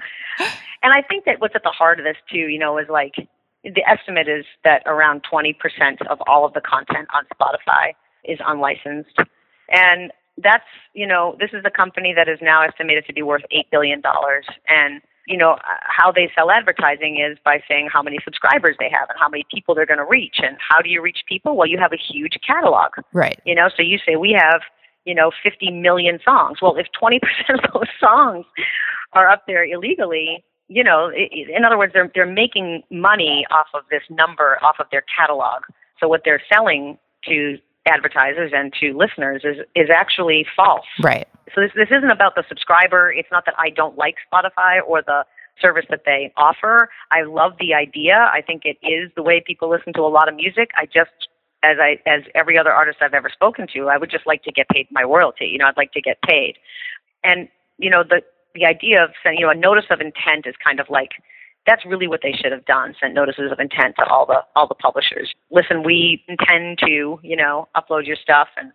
And 0.83 0.93
I 0.93 1.03
think 1.03 1.25
that 1.25 1.41
what's 1.41 1.55
at 1.55 1.63
the 1.63 1.71
heart 1.71 1.99
of 1.99 2.05
this 2.05 2.17
too, 2.31 2.39
you 2.39 2.59
know, 2.59 2.79
is 2.79 2.87
like 2.89 3.15
the 3.65 3.83
estimate 3.89 4.29
is 4.29 4.45
that 4.65 4.83
around 4.87 5.23
20% 5.31 5.55
of 6.09 6.19
all 6.27 6.45
of 6.45 6.53
the 6.53 6.61
content 6.61 7.09
on 7.15 7.25
Spotify 7.35 7.93
is 8.25 8.39
unlicensed. 8.47 9.17
And 9.71 10.13
that's, 10.39 10.65
you 10.95 11.07
know, 11.07 11.37
this 11.41 11.51
is 11.53 11.65
a 11.65 11.71
company 11.71 12.13
that 12.15 12.29
is 12.29 12.39
now 12.43 12.63
estimated 12.63 13.07
to 13.07 13.13
be 13.13 13.23
worth 13.23 13.43
$8 13.53 13.65
billion. 13.71 14.03
And, 14.69 15.01
you 15.27 15.37
know, 15.37 15.57
how 15.83 16.13
they 16.13 16.31
sell 16.35 16.51
advertising 16.51 17.19
is 17.19 17.37
by 17.45 17.61
saying 17.69 17.89
how 17.93 18.03
many 18.03 18.19
subscribers 18.25 18.77
they 18.79 18.89
have 18.91 19.09
and 19.11 19.19
how 19.19 19.29
many 19.29 19.45
people 19.53 19.75
they're 19.75 19.87
going 19.87 19.99
to 19.99 20.05
reach. 20.05 20.37
And 20.39 20.57
how 20.61 20.81
do 20.81 20.89
you 20.89 21.03
reach 21.03 21.25
people? 21.29 21.57
Well, 21.57 21.67
you 21.67 21.79
have 21.79 21.93
a 21.93 21.97
huge 21.97 22.39
catalog. 22.47 22.93
right. 23.13 23.41
You 23.45 23.55
know, 23.55 23.69
so 23.77 23.83
you 23.83 23.99
say 24.07 24.17
we 24.17 24.37
have, 24.39 24.63
you 25.05 25.15
know, 25.15 25.33
50 25.43 25.71
million 25.73 26.19
songs. 26.25 26.59
Well, 26.63 26.77
if 26.77 26.87
20% 27.01 27.21
of 27.55 27.73
those 27.73 27.89
songs 27.99 28.47
are 29.13 29.29
up 29.29 29.45
there 29.47 29.65
illegally, 29.65 30.45
you 30.69 30.83
know, 30.83 31.11
in 31.13 31.65
other 31.65 31.79
words, 31.79 31.93
they're 31.93 32.11
they're 32.13 32.27
making 32.27 32.83
money 32.91 33.47
off 33.53 33.69
of 33.73 33.83
this 33.89 34.03
number, 34.11 34.59
off 34.65 34.77
of 34.81 34.87
their 34.91 35.05
catalog. 35.17 35.63
So 36.01 36.09
what 36.09 36.23
they're 36.25 36.43
selling 36.53 36.99
to 37.29 37.59
advertisers 37.87 38.53
and 38.55 38.73
to 38.81 38.97
listeners 38.97 39.43
is 39.45 39.59
is 39.75 39.89
actually 39.95 40.47
false. 40.55 40.87
Right. 41.03 41.29
So 41.55 41.61
this 41.61 41.73
this 41.75 41.89
isn't 41.91 42.11
about 42.11 42.35
the 42.35 42.45
subscriber. 42.49 43.13
It's 43.13 43.31
not 43.31 43.45
that 43.47 43.55
I 43.59 43.71
don't 43.71 43.97
like 43.97 44.17
Spotify 44.31 44.81
or 44.87 45.03
the 45.03 45.25
service 45.61 45.87
that 45.91 46.03
they 46.05 46.33
offer. 46.37 46.91
I 47.11 47.23
love 47.23 47.53
the 47.59 47.75
idea. 47.75 48.31
I 48.33 48.43
think 48.43 48.63
it 48.65 48.77
is 48.87 49.11
the 49.17 49.23
way 49.23 49.43
people 49.45 49.71
listen 49.71 49.93
to 49.95 50.03
a 50.03 50.13
lot 50.13 50.29
of 50.29 50.35
music. 50.35 50.71
I 50.77 50.87
just 50.87 51.29
as 51.63 51.79
I 51.81 51.99
as 52.07 52.23
every 52.35 52.59
other 52.59 52.73
artist 52.73 52.99
I've 53.01 53.15
ever 53.15 53.31
spoken 53.31 53.67
to, 53.75 53.89
I 53.89 53.97
would 53.97 54.11
just 54.11 54.27
like 54.27 54.43
to 54.45 54.53
get 54.53 54.69
paid 54.69 54.89
my 54.91 55.03
royalty. 55.03 55.47
You 55.47 55.59
know, 55.59 55.67
I'd 55.67 55.77
like 55.77 55.93
to 55.93 56.01
get 56.01 56.21
paid. 56.23 56.57
And 57.25 57.49
you 57.79 57.91
know, 57.91 58.03
the 58.03 58.23
the 58.55 58.65
idea 58.65 59.05
of 59.05 59.11
sending, 59.23 59.41
you 59.41 59.47
know, 59.47 59.53
a 59.53 59.55
notice 59.55 59.87
of 59.91 60.01
intent 60.01 60.47
is 60.47 60.55
kind 60.63 60.81
of 60.81 60.89
like 60.89 61.11
that's 61.67 61.85
really 61.85 62.07
what 62.07 62.21
they 62.23 62.33
should 62.33 62.53
have 62.53 62.65
done 62.65 62.95
sent 63.01 63.15
notices 63.15 63.51
of 63.51 63.59
intent 63.59 63.97
to 63.99 64.07
all 64.07 64.27
the 64.27 64.41
all 64.55 64.67
the 64.67 64.75
publishers. 64.75 65.33
Listen 65.51 65.83
we 65.85 66.23
intend 66.29 66.79
to 66.85 67.19
you 67.23 67.37
know 67.37 67.69
upload 67.77 68.07
your 68.07 68.17
stuff 68.17 68.49
and 68.57 68.73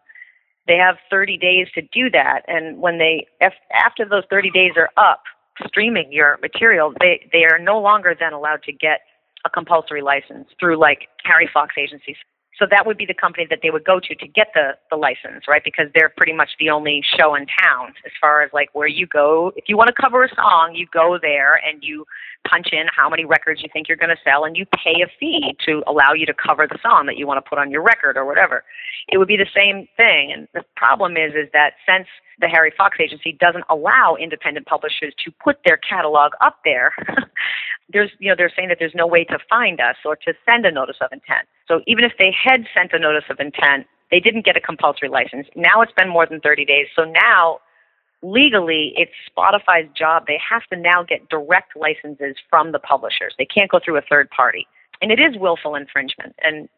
they 0.67 0.75
have 0.75 0.98
30 1.10 1.38
days 1.38 1.67
to 1.74 1.81
do 1.81 2.10
that 2.12 2.41
and 2.48 2.79
when 2.79 2.98
they 2.98 3.27
after 3.74 4.05
those 4.05 4.24
30 4.29 4.51
days 4.51 4.71
are 4.77 4.89
up 4.98 5.24
streaming 5.67 6.12
your 6.12 6.38
material 6.41 6.93
they 7.00 7.27
they 7.31 7.43
are 7.43 7.60
no 7.60 7.79
longer 7.79 8.15
then 8.17 8.33
allowed 8.33 8.63
to 8.63 8.71
get 8.71 9.01
a 9.45 9.50
compulsory 9.50 10.01
license 10.01 10.48
through 10.60 10.77
like 10.77 11.07
harry 11.24 11.50
fox 11.51 11.75
agencies 11.77 12.15
so 12.60 12.65
that 12.70 12.86
would 12.86 12.98
be 12.98 13.05
the 13.05 13.13
company 13.13 13.48
that 13.50 13.60
they 13.63 13.70
would 13.70 13.84
go 13.84 14.00
to 14.00 14.15
to 14.15 14.27
get 14.27 14.50
the 14.53 14.77
the 14.89 14.96
license 14.96 15.48
right? 15.48 15.63
Because 15.63 15.88
they're 15.96 16.10
pretty 16.10 16.34
much 16.34 16.50
the 16.60 16.70
only 16.70 17.03
show 17.17 17.36
in 17.36 17.46
town 17.62 17.93
as 18.05 18.12
far 18.20 18.41
as 18.41 18.51
like 18.53 18.70
where 18.74 18.88
you 18.88 19.08
go. 19.08 19.51
If 19.55 19.65
you 19.67 19.77
want 19.77 19.88
to 19.88 20.01
cover 20.01 20.24
a 20.24 20.36
song 20.36 20.74
you 20.75 20.88
go 20.93 21.17
there 21.22 21.55
and 21.55 21.84
you 21.84 22.05
punch 22.48 22.70
in 22.72 22.88
how 22.96 23.10
many 23.10 23.25
records 23.25 23.62
you 23.62 23.70
think 23.72 23.88
you're 23.88 23.98
going 23.98 24.10
to 24.10 24.22
sell 24.24 24.46
and 24.46 24.58
you 24.58 24.65
pay 24.65 25.01
a 25.03 25.08
fee 25.20 25.55
to 25.65 25.84
allow 25.88 26.13
you 26.13 26.25
to 26.25 26.34
cover 26.34 26.67
the 26.67 26.79
song 26.81 27.05
that 27.05 27.17
you 27.17 27.27
want 27.27 27.43
to 27.43 27.48
put 27.48 27.60
on 27.60 27.70
your 27.70 27.81
record 27.81 28.17
or 28.17 28.25
whatever. 28.25 28.63
It 29.10 29.17
would 29.17 29.27
be 29.27 29.38
the 29.38 29.50
same 29.55 29.88
thing. 29.98 30.31
And 30.31 30.48
the 30.53 30.63
problem 30.75 31.17
is 31.17 31.34
is 31.34 31.50
that 31.53 31.74
since 31.88 32.08
the 32.41 32.48
harry 32.48 32.74
fox 32.75 32.98
agency 33.00 33.31
doesn't 33.39 33.63
allow 33.69 34.15
independent 34.19 34.65
publishers 34.65 35.13
to 35.24 35.31
put 35.43 35.57
their 35.65 35.77
catalog 35.77 36.33
up 36.41 36.57
there 36.65 36.93
there's 37.93 38.10
you 38.19 38.29
know 38.29 38.36
they're 38.38 38.51
saying 38.55 38.69
that 38.69 38.77
there's 38.79 38.95
no 38.95 39.07
way 39.07 39.24
to 39.24 39.38
find 39.50 39.79
us 39.79 39.95
or 40.05 40.15
to 40.15 40.33
send 40.50 40.65
a 40.65 40.71
notice 40.71 40.98
of 41.01 41.10
intent 41.12 41.48
so 41.67 41.81
even 41.88 42.03
if 42.03 42.13
they 42.17 42.31
had 42.31 42.65
sent 42.75 42.91
a 42.93 43.00
notice 43.00 43.25
of 43.29 43.39
intent 43.39 43.88
they 44.12 44.19
didn't 44.19 44.43
get 44.43 44.57
a 44.57 44.62
compulsory 44.62 45.10
license 45.10 45.48
now 45.55 45.81
it's 45.81 45.93
been 45.93 46.10
more 46.10 46.25
than 46.25 46.39
30 46.41 46.65
days 46.65 46.88
so 46.95 47.03
now 47.03 47.60
legally 48.24 48.93
it's 48.95 49.12
Spotify's 49.29 49.89
job. 49.95 50.25
They 50.27 50.39
have 50.50 50.63
to 50.67 50.75
now 50.75 51.03
get 51.03 51.29
direct 51.29 51.75
licenses 51.75 52.36
from 52.50 52.71
the 52.71 52.79
publishers. 52.79 53.33
They 53.38 53.45
can't 53.45 53.69
go 53.69 53.79
through 53.83 53.98
a 53.98 54.01
third 54.01 54.29
party. 54.29 54.67
And 55.01 55.12
it 55.12 55.19
is 55.19 55.38
willful 55.38 55.75
infringement. 55.75 56.36
And 56.43 56.69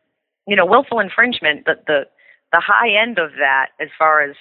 you 0.47 0.55
know, 0.55 0.65
willful 0.65 0.99
infringement, 0.99 1.65
the 1.65 1.75
the, 1.87 2.03
the 2.51 2.61
high 2.65 2.89
end 2.89 3.17
of 3.17 3.31
that 3.39 3.69
as 3.79 3.89
far 3.97 4.21
as 4.21 4.35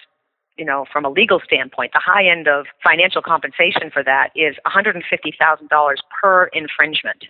you 0.57 0.65
know, 0.65 0.85
from 0.93 1.05
a 1.05 1.11
legal 1.11 1.41
standpoint, 1.45 1.93
the 1.93 2.03
high 2.05 2.27
end 2.27 2.49
of 2.49 2.67
financial 2.83 3.23
compensation 3.23 3.91
for 3.93 4.03
that 4.03 4.31
is 4.35 4.57
$150,000 4.67 5.97
per 6.21 6.45
infringement. 6.47 7.25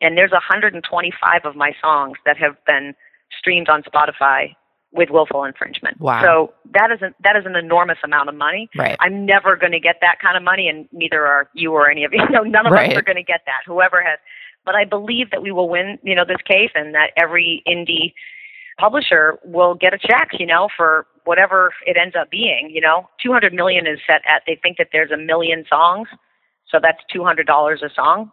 And 0.00 0.18
there's 0.18 0.32
125 0.32 1.44
of 1.44 1.56
my 1.56 1.72
songs 1.80 2.18
that 2.26 2.36
have 2.36 2.56
been 2.66 2.94
streamed 3.38 3.68
on 3.68 3.82
Spotify 3.82 4.54
with 4.92 5.10
willful 5.10 5.44
infringement. 5.44 6.00
Wow. 6.00 6.22
So 6.22 6.54
that 6.72 6.90
is 6.92 6.98
an, 7.02 7.14
that 7.22 7.36
is 7.36 7.44
an 7.46 7.56
enormous 7.56 7.98
amount 8.04 8.28
of 8.28 8.34
money. 8.34 8.68
Right. 8.76 8.96
I'm 9.00 9.26
never 9.26 9.56
going 9.56 9.72
to 9.72 9.80
get 9.80 9.96
that 10.00 10.18
kind 10.22 10.36
of 10.36 10.42
money, 10.42 10.68
and 10.68 10.88
neither 10.92 11.26
are 11.26 11.48
you 11.52 11.72
or 11.72 11.90
any 11.90 12.04
of 12.04 12.12
you. 12.12 12.22
No, 12.30 12.42
none 12.42 12.66
of 12.66 12.72
right. 12.72 12.90
us 12.90 12.96
are 12.96 13.02
going 13.02 13.16
to 13.16 13.22
get 13.22 13.42
that. 13.46 13.62
Whoever 13.66 14.02
has, 14.02 14.18
but 14.64 14.74
I 14.74 14.84
believe 14.84 15.30
that 15.30 15.42
we 15.42 15.50
will 15.52 15.68
win. 15.68 15.98
You 16.02 16.14
know, 16.14 16.24
this 16.26 16.42
case, 16.46 16.70
and 16.74 16.94
that 16.94 17.10
every 17.16 17.62
indie 17.66 18.14
publisher 18.78 19.38
will 19.44 19.74
get 19.74 19.94
a 19.94 19.98
check. 19.98 20.30
You 20.38 20.46
know, 20.46 20.68
for 20.76 21.06
whatever 21.24 21.72
it 21.86 21.96
ends 21.96 22.14
up 22.18 22.30
being. 22.30 22.70
You 22.72 22.80
know, 22.80 23.08
200 23.22 23.52
million 23.52 23.86
is 23.86 23.98
set 24.06 24.22
at. 24.28 24.42
They 24.46 24.58
think 24.62 24.78
that 24.78 24.88
there's 24.92 25.10
a 25.10 25.16
million 25.16 25.64
songs, 25.68 26.08
so 26.70 26.78
that's 26.82 27.00
200 27.12 27.46
dollars 27.46 27.82
a 27.82 27.90
song. 27.94 28.30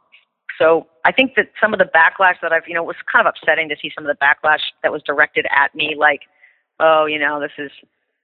So 0.60 0.88
I 1.06 1.12
think 1.12 1.34
that 1.38 1.48
some 1.60 1.74
of 1.74 1.80
the 1.80 1.86
backlash 1.86 2.36
that 2.42 2.52
I've, 2.52 2.68
you 2.68 2.76
know, 2.76 2.84
it 2.84 2.88
was 2.88 2.98
kind 3.12 3.26
of 3.26 3.34
upsetting 3.34 3.70
to 3.70 3.76
see 3.82 3.92
some 3.96 4.06
of 4.06 4.16
the 4.16 4.26
backlash 4.26 4.60
that 4.84 4.92
was 4.92 5.02
directed 5.02 5.48
at 5.50 5.74
me, 5.74 5.96
like 5.98 6.22
oh, 6.82 7.06
you 7.06 7.20
know, 7.20 7.40
this 7.40 7.52
is 7.58 7.72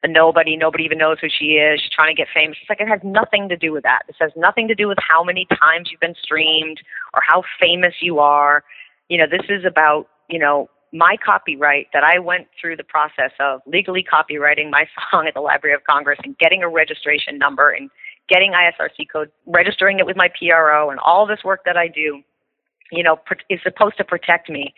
a 0.04 0.08
nobody, 0.08 0.58
nobody 0.58 0.84
even 0.84 0.98
knows 0.98 1.18
who 1.22 1.28
she 1.30 1.54
is. 1.54 1.80
She's 1.80 1.92
trying 1.92 2.14
to 2.14 2.20
get 2.20 2.28
famous. 2.34 2.58
It's 2.62 2.70
like 2.70 2.82
it 2.82 2.88
has 2.88 3.00
nothing 3.04 3.48
to 3.50 3.56
do 3.56 3.72
with 3.72 3.84
that. 3.84 4.02
This 4.08 4.18
has 4.20 4.32
nothing 4.36 4.68
to 4.68 4.76
do 4.76 4.88
with 4.88 4.98
how 5.00 5.24
many 5.24 5.46
times 5.46 5.90
you've 5.92 6.02
been 6.02 6.16
streamed 6.22 6.82
or 7.14 7.22
how 7.26 7.44
famous 7.60 7.94
you 8.02 8.20
are. 8.20 8.64
You 9.10 9.20
know, 9.20 9.28
this 9.30 9.46
is 9.50 9.64
about, 9.64 10.08
you 10.30 10.40
know, 10.40 10.70
my 10.98 11.16
copyright 11.24 11.88
that 11.94 12.04
I 12.04 12.20
went 12.20 12.48
through 12.60 12.78
the 12.78 12.84
process 12.84 13.32
of 13.40 13.62
legally 13.66 14.04
copyrighting 14.04 14.70
my 14.72 14.86
song 15.12 15.28
at 15.28 15.34
the 15.34 15.42
Library 15.42 15.76
of 15.76 15.84
Congress 15.84 16.20
and 16.24 16.38
getting 16.38 16.64
a 16.64 16.70
registration 16.70 17.38
number 17.38 17.70
and 17.70 17.90
getting 18.30 18.52
ISRC 18.52 19.08
code, 19.12 19.32
registering 19.46 20.00
it 20.00 20.06
with 20.06 20.18
my 20.18 20.30
PRO 20.30 20.90
and 20.90 21.00
all 21.00 21.26
this 21.26 21.44
work 21.44 21.62
that 21.66 21.78
I 21.78 21.88
do, 21.88 22.22
you 22.92 23.04
know, 23.04 23.20
is 23.50 23.60
supposed 23.64 23.98
to 23.98 24.04
protect 24.04 24.50
me. 24.50 24.74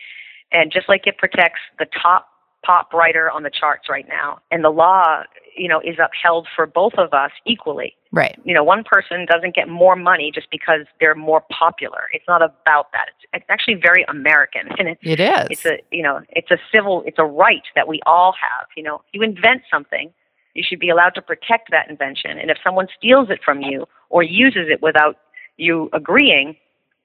And 0.52 0.72
just 0.72 0.88
like 0.88 1.06
it 1.06 1.18
protects 1.18 1.60
the 1.78 1.86
top 2.00 2.29
pop 2.64 2.92
writer 2.92 3.30
on 3.30 3.42
the 3.42 3.50
charts 3.50 3.88
right 3.88 4.06
now. 4.08 4.38
And 4.50 4.64
the 4.64 4.70
law, 4.70 5.22
you 5.56 5.68
know, 5.68 5.80
is 5.80 5.96
upheld 5.98 6.46
for 6.54 6.66
both 6.66 6.94
of 6.98 7.12
us 7.12 7.30
equally. 7.46 7.94
Right. 8.12 8.38
You 8.44 8.54
know, 8.54 8.64
one 8.64 8.84
person 8.84 9.26
doesn't 9.26 9.54
get 9.54 9.68
more 9.68 9.96
money 9.96 10.30
just 10.34 10.48
because 10.50 10.80
they're 10.98 11.14
more 11.14 11.42
popular. 11.50 12.02
It's 12.12 12.24
not 12.28 12.42
about 12.42 12.92
that. 12.92 13.06
It's, 13.08 13.26
it's 13.32 13.46
actually 13.48 13.74
very 13.74 14.04
American. 14.08 14.68
And 14.78 14.88
it's, 14.88 15.00
it 15.02 15.20
is. 15.20 15.46
It's 15.50 15.66
a, 15.66 15.78
you 15.90 16.02
know, 16.02 16.20
it's 16.30 16.50
a 16.50 16.56
civil, 16.72 17.02
it's 17.06 17.18
a 17.18 17.24
right 17.24 17.62
that 17.74 17.86
we 17.86 18.00
all 18.06 18.32
have. 18.40 18.66
You 18.76 18.82
know, 18.82 19.02
you 19.12 19.22
invent 19.22 19.62
something, 19.70 20.12
you 20.54 20.64
should 20.66 20.80
be 20.80 20.88
allowed 20.88 21.14
to 21.16 21.22
protect 21.22 21.70
that 21.70 21.90
invention. 21.90 22.38
And 22.38 22.50
if 22.50 22.56
someone 22.64 22.88
steals 22.96 23.28
it 23.30 23.40
from 23.44 23.60
you 23.60 23.86
or 24.08 24.22
uses 24.22 24.68
it 24.70 24.82
without 24.82 25.16
you 25.56 25.90
agreeing, 25.92 26.56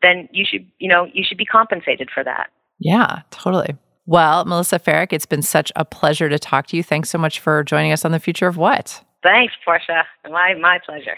then 0.02 0.30
you 0.32 0.46
should, 0.50 0.66
you 0.80 0.88
know, 0.88 1.08
you 1.14 1.24
should 1.28 1.38
be 1.38 1.46
compensated 1.46 2.10
for 2.14 2.24
that. 2.24 2.50
Yeah, 2.80 3.22
totally. 3.30 3.76
Well, 4.08 4.46
Melissa 4.46 4.78
Ferrick, 4.78 5.14
it's 5.14 5.26
been 5.26 5.42
such 5.42 5.72
a 5.76 5.84
pleasure 5.84 6.30
to 6.30 6.38
talk 6.38 6.68
to 6.68 6.78
you. 6.78 6.84
Thanks 6.84 7.10
so 7.10 7.18
much 7.18 7.40
for 7.40 7.64
joining 7.64 7.92
us 7.92 8.06
on 8.06 8.12
The 8.12 8.20
Future 8.20 8.46
of 8.46 8.56
What. 8.56 9.04
Thanks, 9.24 9.56
Portia. 9.66 10.04
My, 10.30 10.54
my 10.54 10.80
pleasure. 10.86 11.18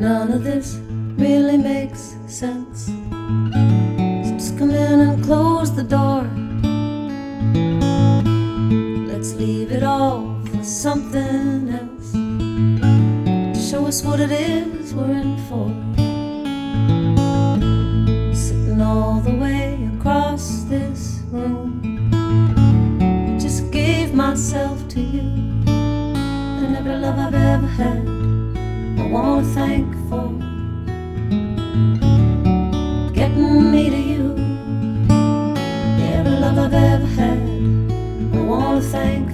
None 0.00 0.32
of 0.32 0.42
this 0.42 0.80
really 1.16 1.58
makes 1.58 2.16
sense. 2.26 2.86
So 2.86 4.32
just 4.32 4.58
come 4.58 4.70
in 4.70 5.00
and 5.00 5.22
close 5.22 5.72
the 5.72 5.84
door. 5.84 6.28
Let's 9.06 9.34
leave 9.34 9.70
it 9.70 9.84
all 9.84 10.34
for 10.46 10.64
something 10.64 11.68
else 11.68 11.99
show 13.90 13.96
us 13.96 14.04
what 14.04 14.20
it 14.20 14.30
is 14.30 14.94
we're 14.94 15.10
in 15.10 15.36
for. 15.48 15.66
Sitting 18.34 18.80
all 18.80 19.20
the 19.20 19.34
way 19.34 19.88
across 19.96 20.64
this 20.64 21.20
room, 21.32 21.80
I 22.12 23.38
just 23.38 23.70
gave 23.72 24.14
myself 24.14 24.86
to 24.90 25.00
you, 25.00 25.22
and 25.66 26.76
every 26.76 26.96
love 26.96 27.18
I've 27.18 27.34
ever 27.34 27.66
had, 27.66 28.06
I 29.00 29.08
wanna 29.10 29.46
thank 29.54 29.92
for 30.08 30.28
getting 33.12 33.72
me 33.72 33.90
to 33.90 34.00
you. 34.12 34.36
Every 36.14 36.36
love 36.44 36.58
I've 36.58 36.74
ever 36.74 37.06
had, 37.06 37.40
I 38.38 38.42
wanna 38.42 38.82
thank 38.82 39.29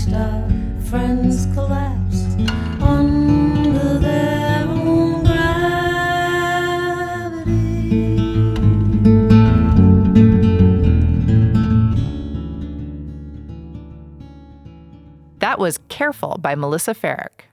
watched 0.00 0.14
our 0.14 0.48
friends 0.88 1.46
collapse 1.54 2.24
under 2.82 3.98
their 3.98 4.66
own 4.68 5.24
gravity. 5.24 6.00
That 15.38 15.58
was 15.58 15.78
Careful 15.88 16.38
by 16.40 16.54
Melissa 16.54 16.94
Ferrick. 16.94 17.44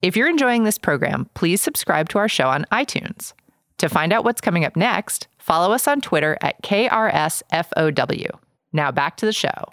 If 0.00 0.16
you're 0.16 0.28
enjoying 0.28 0.64
this 0.64 0.78
program, 0.78 1.28
please 1.34 1.60
subscribe 1.60 2.08
to 2.10 2.18
our 2.18 2.28
show 2.28 2.48
on 2.48 2.66
iTunes. 2.70 3.32
To 3.78 3.88
find 3.88 4.12
out 4.12 4.24
what's 4.24 4.40
coming 4.40 4.64
up 4.64 4.76
next, 4.76 5.28
follow 5.38 5.72
us 5.72 5.88
on 5.88 6.00
Twitter 6.00 6.36
at 6.40 6.62
KRSFOW. 6.62 8.38
Now 8.72 8.92
back 8.92 9.16
to 9.16 9.26
the 9.26 9.32
show. 9.32 9.64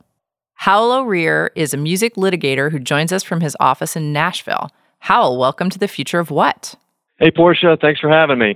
Howell 0.56 0.92
O'Rear 0.92 1.52
is 1.56 1.74
a 1.74 1.78
music 1.78 2.16
litigator 2.16 2.72
who 2.72 2.80
joins 2.80 3.12
us 3.12 3.24
from 3.24 3.42
his 3.42 3.56
office 3.60 3.96
in 3.96 4.12
Nashville. 4.12 4.72
Howell, 5.00 5.38
welcome 5.38 5.70
to 5.70 5.78
the 5.78 5.88
future 5.88 6.20
of 6.20 6.32
what? 6.32 6.76
Hey, 7.20 7.30
Portia, 7.30 7.78
thanks 7.80 8.00
for 8.00 8.10
having 8.10 8.40
me. 8.40 8.56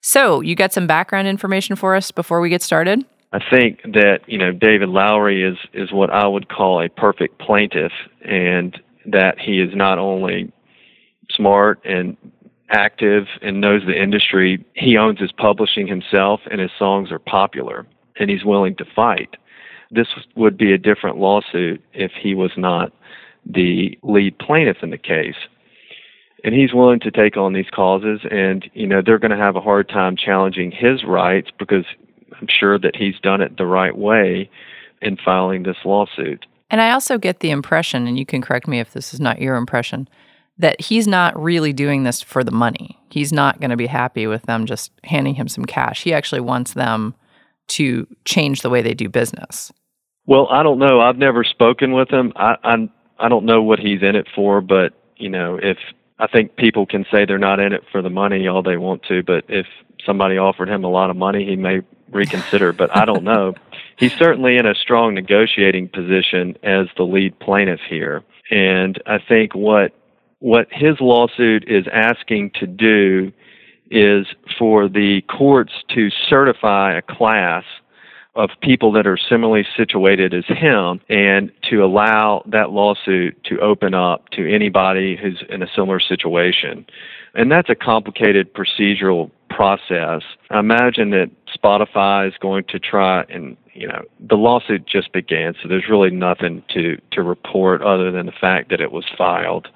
So, 0.00 0.40
you 0.40 0.54
got 0.54 0.72
some 0.72 0.86
background 0.86 1.28
information 1.28 1.76
for 1.76 1.96
us 1.96 2.10
before 2.10 2.40
we 2.40 2.50
get 2.50 2.62
started? 2.62 3.04
I 3.32 3.40
think 3.50 3.82
that 3.82 4.20
you 4.26 4.38
know 4.38 4.52
David 4.52 4.88
Lowery 4.88 5.42
is 5.42 5.56
is 5.72 5.92
what 5.92 6.10
I 6.10 6.26
would 6.26 6.48
call 6.48 6.82
a 6.82 6.88
perfect 6.88 7.38
plaintiff, 7.38 7.92
and 8.24 8.78
that 9.06 9.38
he 9.38 9.60
is 9.60 9.70
not 9.74 9.98
only 9.98 10.52
smart 11.30 11.80
and 11.84 12.16
active 12.70 13.26
and 13.42 13.60
knows 13.60 13.82
the 13.86 14.00
industry. 14.00 14.64
He 14.74 14.96
owns 14.96 15.20
his 15.20 15.32
publishing 15.32 15.86
himself, 15.86 16.40
and 16.50 16.60
his 16.60 16.70
songs 16.78 17.10
are 17.12 17.18
popular, 17.18 17.86
and 18.18 18.30
he's 18.30 18.44
willing 18.44 18.76
to 18.76 18.84
fight. 18.84 19.36
This 19.90 20.06
would 20.36 20.56
be 20.56 20.72
a 20.72 20.78
different 20.78 21.18
lawsuit 21.18 21.82
if 21.92 22.12
he 22.20 22.34
was 22.34 22.52
not 22.56 22.92
the 23.44 23.98
lead 24.02 24.38
plaintiff 24.38 24.78
in 24.82 24.90
the 24.90 24.98
case. 24.98 25.36
And 26.42 26.54
he's 26.54 26.72
willing 26.72 27.00
to 27.00 27.10
take 27.10 27.36
on 27.36 27.52
these 27.52 27.68
causes, 27.74 28.20
and 28.30 28.68
you 28.72 28.86
know 28.86 29.02
they're 29.04 29.18
going 29.18 29.30
to 29.30 29.36
have 29.36 29.56
a 29.56 29.60
hard 29.60 29.88
time 29.88 30.16
challenging 30.16 30.70
his 30.70 31.04
rights 31.04 31.50
because 31.58 31.84
I'm 32.40 32.48
sure 32.48 32.78
that 32.78 32.96
he's 32.96 33.18
done 33.22 33.42
it 33.42 33.58
the 33.58 33.66
right 33.66 33.96
way 33.96 34.48
in 35.02 35.18
filing 35.22 35.64
this 35.64 35.76
lawsuit. 35.84 36.46
And 36.70 36.80
I 36.80 36.92
also 36.92 37.18
get 37.18 37.40
the 37.40 37.50
impression, 37.50 38.06
and 38.06 38.18
you 38.18 38.24
can 38.24 38.40
correct 38.40 38.68
me 38.68 38.80
if 38.80 38.92
this 38.92 39.12
is 39.12 39.20
not 39.20 39.40
your 39.40 39.56
impression, 39.56 40.08
that 40.56 40.80
he's 40.80 41.06
not 41.06 41.40
really 41.40 41.72
doing 41.72 42.04
this 42.04 42.22
for 42.22 42.44
the 42.44 42.52
money. 42.52 42.98
He's 43.10 43.32
not 43.32 43.60
going 43.60 43.70
to 43.70 43.76
be 43.76 43.86
happy 43.86 44.26
with 44.26 44.42
them 44.42 44.66
just 44.66 44.92
handing 45.04 45.34
him 45.34 45.48
some 45.48 45.64
cash. 45.64 46.02
He 46.04 46.14
actually 46.14 46.42
wants 46.42 46.74
them 46.74 47.14
to 47.68 48.06
change 48.24 48.62
the 48.62 48.70
way 48.70 48.82
they 48.82 48.94
do 48.94 49.08
business. 49.08 49.72
Well, 50.26 50.48
I 50.50 50.62
don't 50.62 50.78
know. 50.78 51.00
I've 51.00 51.18
never 51.18 51.44
spoken 51.44 51.92
with 51.92 52.10
him. 52.10 52.32
I 52.36 52.56
I, 52.62 52.90
I 53.18 53.28
don't 53.28 53.44
know 53.44 53.62
what 53.62 53.78
he's 53.78 54.02
in 54.02 54.16
it 54.16 54.26
for, 54.34 54.60
but 54.60 54.92
you 55.16 55.28
know, 55.28 55.58
if 55.60 55.78
I 56.18 56.26
think 56.26 56.56
people 56.56 56.86
can 56.86 57.04
say 57.10 57.24
they're 57.24 57.38
not 57.38 57.60
in 57.60 57.72
it 57.72 57.84
for 57.90 58.02
the 58.02 58.10
money 58.10 58.46
all 58.46 58.62
they 58.62 58.76
want 58.76 59.02
to, 59.04 59.22
but 59.22 59.44
if 59.48 59.66
somebody 60.04 60.38
offered 60.38 60.68
him 60.68 60.84
a 60.84 60.90
lot 60.90 61.10
of 61.10 61.16
money, 61.16 61.44
he 61.44 61.56
may 61.56 61.80
reconsider, 62.10 62.72
but 62.72 62.94
I 62.96 63.04
don't 63.04 63.24
know. 63.24 63.54
He's 63.96 64.14
certainly 64.14 64.56
in 64.56 64.66
a 64.66 64.74
strong 64.74 65.14
negotiating 65.14 65.88
position 65.88 66.56
as 66.62 66.86
the 66.96 67.02
lead 67.02 67.38
plaintiff 67.38 67.80
here. 67.88 68.22
And 68.50 69.00
I 69.06 69.18
think 69.18 69.54
what 69.54 69.92
what 70.38 70.68
his 70.70 70.96
lawsuit 71.00 71.64
is 71.68 71.86
asking 71.92 72.52
to 72.60 72.66
do 72.66 73.30
is 73.90 74.26
for 74.58 74.88
the 74.88 75.20
courts 75.22 75.72
to 75.94 76.08
certify 76.28 76.96
a 76.96 77.02
class 77.02 77.64
of 78.36 78.50
people 78.62 78.92
that 78.92 79.06
are 79.06 79.18
similarly 79.18 79.66
situated 79.76 80.32
as 80.32 80.44
him 80.46 81.00
and 81.08 81.50
to 81.68 81.84
allow 81.84 82.42
that 82.46 82.70
lawsuit 82.70 83.42
to 83.44 83.58
open 83.60 83.92
up 83.92 84.28
to 84.30 84.52
anybody 84.52 85.16
who's 85.16 85.42
in 85.48 85.62
a 85.62 85.66
similar 85.74 85.98
situation. 85.98 86.86
And 87.34 87.50
that's 87.50 87.68
a 87.68 87.74
complicated 87.74 88.54
procedural 88.54 89.30
process. 89.48 90.22
I 90.50 90.60
imagine 90.60 91.10
that 91.10 91.30
Spotify 91.52 92.28
is 92.28 92.34
going 92.40 92.64
to 92.68 92.78
try 92.78 93.24
and 93.28 93.56
you 93.74 93.86
know 93.86 94.02
the 94.18 94.36
lawsuit 94.36 94.86
just 94.86 95.12
began, 95.12 95.54
so 95.60 95.68
there's 95.68 95.88
really 95.88 96.10
nothing 96.10 96.62
to 96.74 97.00
to 97.12 97.22
report 97.22 97.82
other 97.82 98.10
than 98.10 98.26
the 98.26 98.32
fact 98.32 98.70
that 98.70 98.80
it 98.80 98.92
was 98.92 99.04
filed. 99.16 99.68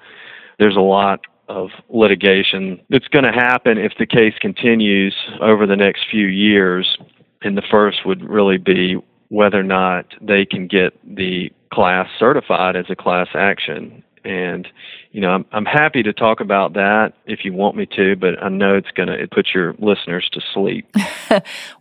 There's 0.59 0.75
a 0.75 0.81
lot 0.81 1.21
of 1.47 1.69
litigation 1.89 2.81
that's 2.89 3.07
going 3.07 3.25
to 3.25 3.31
happen 3.31 3.77
if 3.77 3.93
the 3.99 4.05
case 4.05 4.33
continues 4.39 5.15
over 5.41 5.67
the 5.67 5.75
next 5.75 6.05
few 6.09 6.25
years. 6.27 6.97
And 7.45 7.55
the 7.55 7.63
first 7.69 8.07
would 8.07 8.27
really 8.27 8.57
be 8.57 8.97
whether 9.29 9.59
or 9.59 9.63
not 9.63 10.07
they 10.19 10.45
can 10.45 10.67
get 10.67 10.93
the 11.03 11.51
class 11.71 12.09
certified 12.17 12.75
as 12.75 12.85
a 12.89 12.95
class 12.95 13.27
action. 13.35 14.03
And 14.23 14.67
you 15.11 15.21
know, 15.21 15.29
I'm, 15.29 15.45
I'm 15.51 15.65
happy 15.65 16.01
to 16.01 16.11
talk 16.11 16.39
about 16.39 16.73
that 16.73 17.13
if 17.27 17.45
you 17.45 17.53
want 17.53 17.77
me 17.77 17.85
to, 17.95 18.15
but 18.15 18.41
I 18.41 18.49
know 18.49 18.75
it's 18.75 18.89
going 18.95 19.09
to 19.09 19.13
it 19.13 19.29
put 19.29 19.49
your 19.53 19.75
listeners 19.77 20.27
to 20.33 20.41
sleep. 20.53 20.87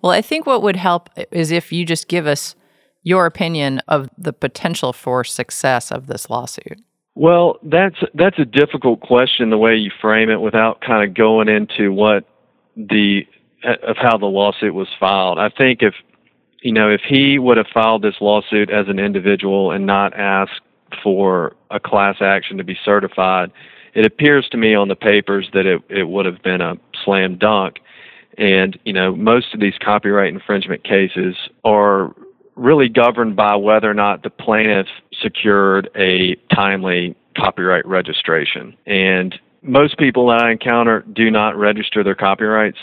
well, 0.02 0.12
I 0.12 0.20
think 0.20 0.44
what 0.44 0.60
would 0.62 0.76
help 0.76 1.08
is 1.32 1.50
if 1.50 1.72
you 1.72 1.86
just 1.86 2.08
give 2.08 2.26
us 2.26 2.54
your 3.02 3.24
opinion 3.24 3.80
of 3.88 4.10
the 4.18 4.34
potential 4.34 4.92
for 4.92 5.24
success 5.24 5.90
of 5.90 6.08
this 6.08 6.28
lawsuit. 6.28 6.78
Well, 7.14 7.58
that's 7.62 7.96
that's 8.12 8.38
a 8.38 8.44
difficult 8.44 9.00
question 9.00 9.48
the 9.48 9.56
way 9.56 9.76
you 9.76 9.90
frame 9.98 10.28
it 10.28 10.42
without 10.42 10.82
kind 10.82 11.08
of 11.08 11.14
going 11.14 11.48
into 11.48 11.90
what 11.90 12.24
the 12.76 13.26
of 13.64 13.96
how 13.96 14.16
the 14.16 14.26
lawsuit 14.26 14.74
was 14.74 14.88
filed. 14.98 15.38
I 15.38 15.48
think 15.48 15.82
if 15.82 15.94
you 16.62 16.72
know 16.72 16.90
if 16.90 17.02
he 17.06 17.38
would 17.38 17.56
have 17.56 17.66
filed 17.72 18.02
this 18.02 18.16
lawsuit 18.20 18.70
as 18.70 18.88
an 18.88 18.98
individual 18.98 19.70
and 19.70 19.86
not 19.86 20.14
asked 20.14 20.60
for 21.02 21.56
a 21.70 21.80
class 21.80 22.16
action 22.20 22.58
to 22.58 22.64
be 22.64 22.76
certified, 22.84 23.50
it 23.94 24.04
appears 24.04 24.48
to 24.50 24.56
me 24.56 24.74
on 24.74 24.88
the 24.88 24.96
papers 24.96 25.48
that 25.52 25.66
it, 25.66 25.82
it 25.88 26.04
would 26.04 26.26
have 26.26 26.42
been 26.42 26.60
a 26.60 26.76
slam 27.04 27.36
dunk. 27.36 27.76
And, 28.36 28.78
you 28.84 28.92
know, 28.92 29.14
most 29.14 29.54
of 29.54 29.60
these 29.60 29.74
copyright 29.80 30.32
infringement 30.32 30.82
cases 30.84 31.36
are 31.64 32.14
really 32.56 32.88
governed 32.88 33.36
by 33.36 33.56
whether 33.56 33.90
or 33.90 33.94
not 33.94 34.22
the 34.22 34.30
plaintiff 34.30 34.88
secured 35.20 35.88
a 35.96 36.36
timely 36.54 37.16
copyright 37.36 37.86
registration. 37.86 38.76
And 38.86 39.38
most 39.62 39.98
people 39.98 40.28
that 40.28 40.42
I 40.42 40.52
encounter 40.52 41.04
do 41.12 41.30
not 41.30 41.56
register 41.56 42.04
their 42.04 42.14
copyrights 42.14 42.78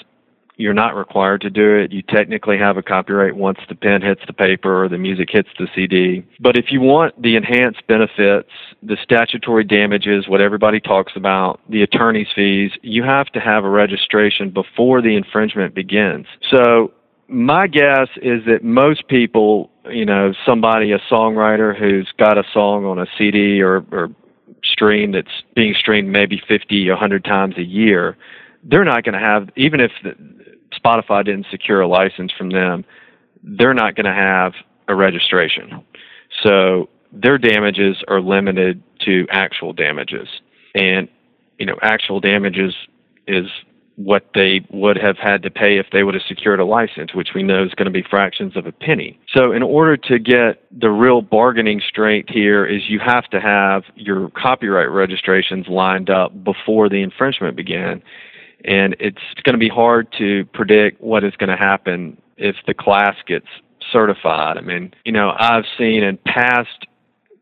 you're 0.62 0.74
not 0.74 0.95
required 0.95 1.41
to 1.41 1.50
do 1.50 1.76
it. 1.76 1.91
You 1.91 2.02
technically 2.04 2.58
have 2.58 2.78
a 2.78 2.84
copyright 2.84 3.36
once 3.36 3.60
the 3.67 3.76
pen 3.76 4.02
hits 4.02 4.21
the 4.28 4.34
paper 4.34 4.84
or 4.84 4.88
the 4.88 4.97
music 4.97 5.30
hits 5.32 5.50
the 5.58 5.67
CD. 5.76 6.24
But 6.39 6.56
if 6.56 6.71
you 6.71 6.80
want 6.80 7.19
the 7.21 7.36
enhanced 7.36 7.86
benefits, 7.88 8.50
the 8.84 8.97
statutory 9.04 9.63
damages, 9.63 10.28
what 10.28 10.39
everybody 10.39 10.80
talks 10.80 11.13
about, 11.15 11.60
the 11.69 11.82
attorney's 11.82 12.28
fees, 12.34 12.71
you 12.82 13.04
have 13.04 13.28
to 13.28 13.39
have 13.39 13.63
a 13.63 13.69
registration 13.69 14.52
before 14.52 15.02
the 15.02 15.15
infringement 15.15 15.74
begins. 15.74 16.28
So 16.50 16.93
my 17.28 17.67
guess 17.67 18.10
is 18.21 18.45
that 18.45 18.63
most 18.63 19.08
people, 19.08 19.71
you 19.89 20.06
know, 20.06 20.34
somebody, 20.45 20.91
a 20.91 21.00
songwriter 21.12 21.78
who's 21.78 22.12
got 22.17 22.38
a 22.38 22.43
song 22.54 22.86
on 22.86 23.00
a 23.00 23.08
CD 23.17 23.62
or, 23.62 23.86
or 23.91 24.10
stream 24.63 25.13
that's 25.13 25.41
being 25.56 25.74
streamed 25.74 26.10
maybe 26.10 26.41
50, 26.47 26.89
100 26.89 27.24
times 27.24 27.58
a 27.58 27.63
year, 27.63 28.17
they're 28.63 28.86
not 28.86 29.04
going 29.04 29.13
to 29.13 29.26
have, 29.26 29.50
even 29.56 29.80
if 29.80 29.91
the, 30.04 30.15
Spotify 30.84 31.26
didn't 31.26 31.48
secure 31.52 31.82
a 31.82 31.88
license 31.88 32.32
from 32.38 32.50
them, 32.50 32.86
they're 33.44 33.74
not 33.74 33.96
going 33.96 34.06
to 34.06 34.13
have 34.13 34.54
a 34.88 34.96
registration. 34.96 35.84
So 36.44 36.89
their 37.12 37.38
damages 37.38 38.04
are 38.08 38.22
limited 38.22 38.82
to 39.06 39.28
actual 39.30 39.74
damages. 39.74 40.28
And, 40.76 41.08
you 41.58 41.65
know, 41.65 41.78
actual 41.82 42.20
damages 42.20 42.74
is 43.28 43.46
what 43.96 44.30
they 44.34 44.65
would 44.72 44.98
have 44.98 45.17
had 45.17 45.44
to 45.44 45.52
pay 45.52 45.78
if 45.78 45.88
they 45.91 46.04
would 46.04 46.13
have 46.13 46.24
secured 46.28 46.60
a 46.60 46.65
license, 46.65 47.13
which 47.13 47.30
we 47.36 47.44
know 47.44 47.63
is 47.63 47.74
going 47.74 47.86
to 47.86 47.91
be 47.91 48.04
fractions 48.10 48.56
of 48.56 48.65
a 48.65 48.72
penny. 48.72 49.20
So, 49.34 49.52
in 49.52 49.62
order 49.62 49.98
to 49.98 50.17
get 50.17 50.63
the 50.72 50.89
real 50.89 51.22
bargaining 51.22 51.82
strength 51.88 52.30
here, 52.30 52.65
is 52.65 52.89
you 52.89 53.00
have 53.00 53.26
to 53.32 53.39
have 53.39 53.84
your 53.96 54.30
copyright 54.30 54.89
registrations 54.89 55.67
lined 55.67 56.10
up 56.10 56.44
before 56.44 56.89
the 56.89 57.02
infringement 57.02 57.56
began 57.56 58.02
and 58.65 58.95
it's 59.00 59.19
going 59.43 59.54
to 59.54 59.60
be 59.60 59.69
hard 59.69 60.08
to 60.17 60.45
predict 60.54 61.02
what 61.02 61.24
is 61.24 61.34
going 61.38 61.50
to 61.50 61.58
happen 61.58 62.21
if 62.38 62.56
the 62.67 62.74
class 62.74 63.15
gets 63.28 63.47
certified. 63.91 64.58
I 64.58 64.62
mean, 64.62 64.93
you 65.06 65.12
know, 65.12 65.34
I've 65.38 65.65
seen 65.78 66.04
in 66.04 66.17
past 66.26 66.88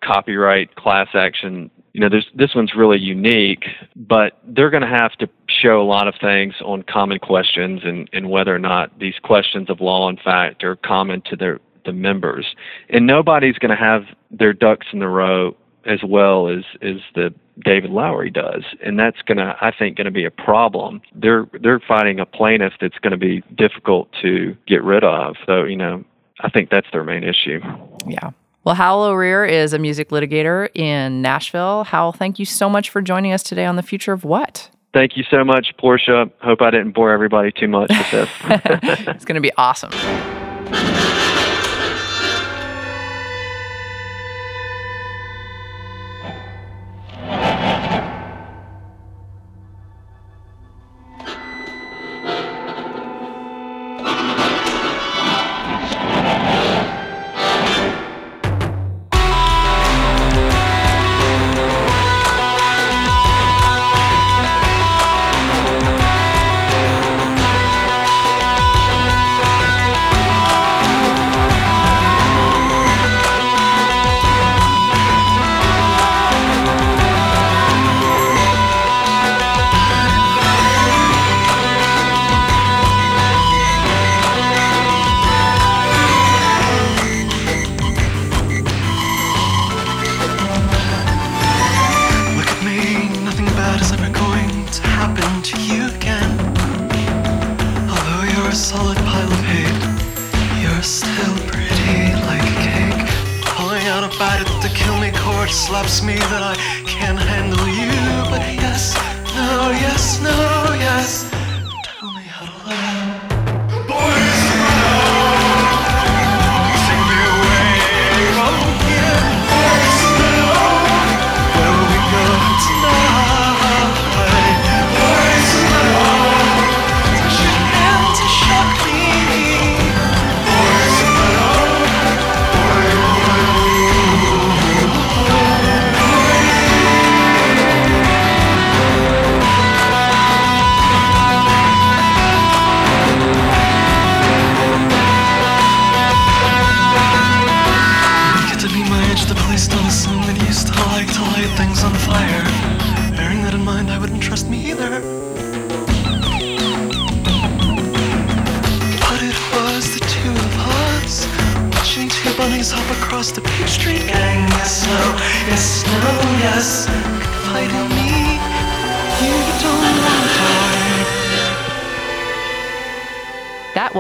copyright 0.03 0.75
class 0.75 1.09
action, 1.13 1.69
you 1.93 2.01
know, 2.01 2.09
this 2.35 2.55
one's 2.55 2.73
really 2.75 2.99
unique, 2.99 3.65
but 3.95 4.39
they're 4.45 4.69
going 4.69 4.83
to 4.83 4.87
have 4.87 5.11
to 5.13 5.29
show 5.47 5.81
a 5.81 5.83
lot 5.83 6.07
of 6.07 6.15
things 6.21 6.53
on 6.63 6.83
common 6.83 7.19
questions 7.19 7.81
and, 7.83 8.09
and 8.13 8.29
whether 8.29 8.55
or 8.55 8.59
not 8.59 8.97
these 8.99 9.15
questions 9.23 9.69
of 9.69 9.81
law 9.81 10.07
and 10.07 10.19
fact 10.21 10.63
are 10.63 10.75
common 10.77 11.21
to 11.29 11.35
their 11.35 11.59
the 11.85 11.93
members. 11.93 12.45
And 12.89 13.07
nobody's 13.07 13.57
going 13.57 13.75
to 13.75 13.81
have 13.81 14.03
their 14.31 14.53
ducks 14.53 14.87
in 14.93 14.99
the 14.99 15.07
row 15.07 15.55
as 15.89 15.99
well 16.03 16.47
as 16.47 16.63
as 16.81 16.97
the 17.15 17.33
David 17.65 17.89
Lowery 17.89 18.29
does, 18.29 18.63
and 18.81 18.97
that's 18.97 19.21
going 19.23 19.39
to, 19.39 19.55
I 19.59 19.71
think, 19.77 19.97
going 19.97 20.05
to 20.05 20.11
be 20.11 20.23
a 20.23 20.31
problem. 20.31 21.01
They're 21.13 21.47
they're 21.61 21.81
fighting 21.85 22.19
a 22.19 22.25
plaintiff 22.25 22.73
that's 22.79 22.97
going 22.99 23.11
to 23.11 23.17
be 23.17 23.41
difficult 23.55 24.09
to 24.21 24.55
get 24.67 24.83
rid 24.83 25.03
of. 25.03 25.35
So 25.45 25.63
you 25.63 25.75
know, 25.75 26.05
I 26.39 26.49
think 26.49 26.69
that's 26.69 26.87
their 26.93 27.03
main 27.03 27.23
issue. 27.23 27.59
Yeah. 28.05 28.31
Well, 28.63 28.75
Howell 28.75 29.03
O'Rear 29.03 29.45
is 29.45 29.73
a 29.73 29.79
music 29.79 30.09
litigator 30.09 30.69
in 30.75 31.21
Nashville. 31.21 31.85
Howell, 31.85 32.11
thank 32.11 32.39
you 32.39 32.45
so 32.45 32.69
much 32.69 32.89
for 32.89 33.01
joining 33.01 33.33
us 33.33 33.41
today 33.41 33.65
on 33.65 33.77
the 33.77 33.83
future 33.83 34.13
of 34.13 34.23
what? 34.23 34.69
Thank 34.93 35.17
you 35.17 35.23
so 35.29 35.43
much, 35.43 35.73
Portia. 35.77 36.29
Hope 36.41 36.61
I 36.61 36.71
didn't 36.71 36.91
bore 36.91 37.11
everybody 37.11 37.51
too 37.51 37.67
much 37.67 37.89
with 37.89 38.11
this. 38.11 38.29
it's 39.07 39.25
going 39.25 39.35
to 39.35 39.41
be 39.41 39.51
awesome. 39.55 39.91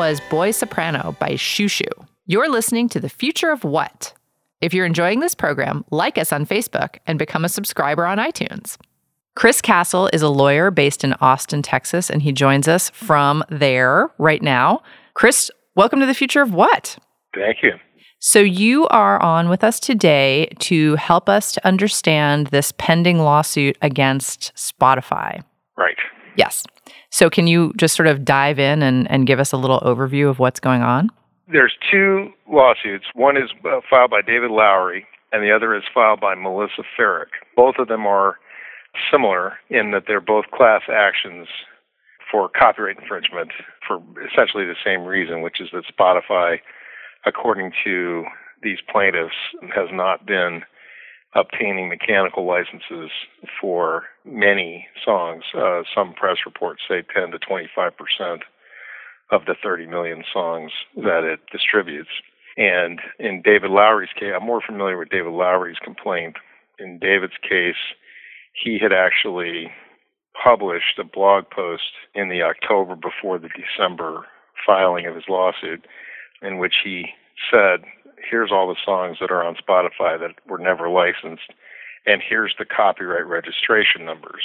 Was 0.09 0.19
Boy 0.21 0.49
Soprano 0.49 1.15
by 1.19 1.35
Xiu 1.35 1.67
Xiu. 1.67 2.07
You're 2.25 2.49
listening 2.49 2.89
to 2.89 2.99
The 2.99 3.09
Future 3.09 3.51
of 3.51 3.63
What? 3.63 4.15
If 4.59 4.73
you're 4.73 4.87
enjoying 4.87 5.19
this 5.19 5.35
program, 5.35 5.85
like 5.91 6.17
us 6.17 6.33
on 6.33 6.47
Facebook 6.47 6.97
and 7.05 7.19
become 7.19 7.45
a 7.45 7.49
subscriber 7.49 8.07
on 8.07 8.17
iTunes. 8.17 8.75
Chris 9.35 9.61
Castle 9.61 10.09
is 10.11 10.23
a 10.23 10.29
lawyer 10.29 10.71
based 10.71 11.03
in 11.03 11.13
Austin, 11.21 11.61
Texas, 11.61 12.09
and 12.09 12.23
he 12.23 12.31
joins 12.31 12.67
us 12.67 12.89
from 12.89 13.43
there 13.51 14.09
right 14.17 14.41
now. 14.41 14.81
Chris, 15.13 15.51
welcome 15.75 15.99
to 15.99 16.07
The 16.07 16.15
Future 16.15 16.41
of 16.41 16.55
What? 16.55 16.97
Thank 17.35 17.57
you. 17.61 17.73
So, 18.17 18.39
you 18.39 18.87
are 18.87 19.21
on 19.21 19.47
with 19.47 19.63
us 19.63 19.79
today 19.79 20.51
to 20.61 20.95
help 20.95 21.29
us 21.29 21.51
to 21.51 21.67
understand 21.67 22.47
this 22.47 22.73
pending 22.79 23.19
lawsuit 23.19 23.77
against 23.83 24.53
Spotify. 24.55 25.43
Right. 25.77 25.97
Yes. 26.35 26.65
So, 27.09 27.29
can 27.29 27.47
you 27.47 27.73
just 27.75 27.95
sort 27.95 28.07
of 28.07 28.23
dive 28.23 28.59
in 28.59 28.83
and, 28.83 29.09
and 29.09 29.25
give 29.25 29.39
us 29.39 29.51
a 29.51 29.57
little 29.57 29.79
overview 29.81 30.29
of 30.29 30.39
what's 30.39 30.59
going 30.59 30.81
on? 30.81 31.09
There's 31.51 31.73
two 31.91 32.29
lawsuits. 32.47 33.05
One 33.15 33.35
is 33.35 33.49
uh, 33.65 33.81
filed 33.89 34.11
by 34.11 34.21
David 34.21 34.51
Lowery, 34.51 35.05
and 35.31 35.43
the 35.43 35.51
other 35.51 35.75
is 35.75 35.83
filed 35.93 36.19
by 36.19 36.35
Melissa 36.35 36.83
Ferrick. 36.95 37.29
Both 37.55 37.75
of 37.79 37.87
them 37.87 38.05
are 38.05 38.37
similar 39.11 39.53
in 39.69 39.91
that 39.91 40.03
they're 40.07 40.21
both 40.21 40.45
class 40.53 40.81
actions 40.91 41.47
for 42.31 42.49
copyright 42.49 42.97
infringement 42.99 43.51
for 43.87 44.01
essentially 44.31 44.65
the 44.65 44.75
same 44.85 45.05
reason, 45.05 45.41
which 45.41 45.59
is 45.59 45.69
that 45.73 45.83
Spotify, 45.85 46.59
according 47.25 47.71
to 47.83 48.25
these 48.61 48.79
plaintiffs, 48.91 49.33
has 49.73 49.89
not 49.91 50.25
been 50.25 50.61
obtaining 51.35 51.89
mechanical 51.89 52.45
licenses 52.45 53.11
for 53.61 54.05
many 54.25 54.87
songs. 55.05 55.43
Uh, 55.55 55.83
some 55.93 56.13
press 56.13 56.37
reports 56.45 56.81
say 56.87 57.03
10 57.13 57.31
to 57.31 57.39
25 57.39 57.91
percent 57.97 58.43
of 59.31 59.45
the 59.45 59.55
30 59.61 59.85
million 59.85 60.23
songs 60.33 60.71
that 60.95 61.23
it 61.23 61.39
distributes. 61.51 62.09
And 62.57 62.99
in 63.19 63.41
David 63.43 63.69
Lowery's 63.69 64.09
case, 64.19 64.33
I'm 64.35 64.45
more 64.45 64.61
familiar 64.65 64.97
with 64.97 65.09
David 65.09 65.31
Lowery's 65.31 65.77
complaint. 65.83 66.35
In 66.79 66.99
David's 66.99 67.37
case, 67.47 67.79
he 68.53 68.79
had 68.81 68.91
actually 68.91 69.71
published 70.43 70.97
a 70.99 71.03
blog 71.03 71.45
post 71.49 71.91
in 72.15 72.29
the 72.29 72.41
October 72.41 72.95
before 72.95 73.37
the 73.39 73.49
December 73.49 74.25
filing 74.65 75.05
of 75.05 75.15
his 75.15 75.25
lawsuit 75.29 75.85
in 76.41 76.57
which 76.57 76.75
he 76.83 77.05
said, 77.51 77.81
here's 78.29 78.51
all 78.51 78.67
the 78.67 78.79
songs 78.83 79.17
that 79.21 79.31
are 79.31 79.43
on 79.43 79.55
Spotify 79.55 80.19
that 80.19 80.35
were 80.47 80.57
never 80.57 80.89
licensed, 80.89 81.53
and 82.05 82.21
here's 82.27 82.55
the 82.57 82.65
copyright 82.65 83.27
registration 83.27 84.05
numbers. 84.05 84.43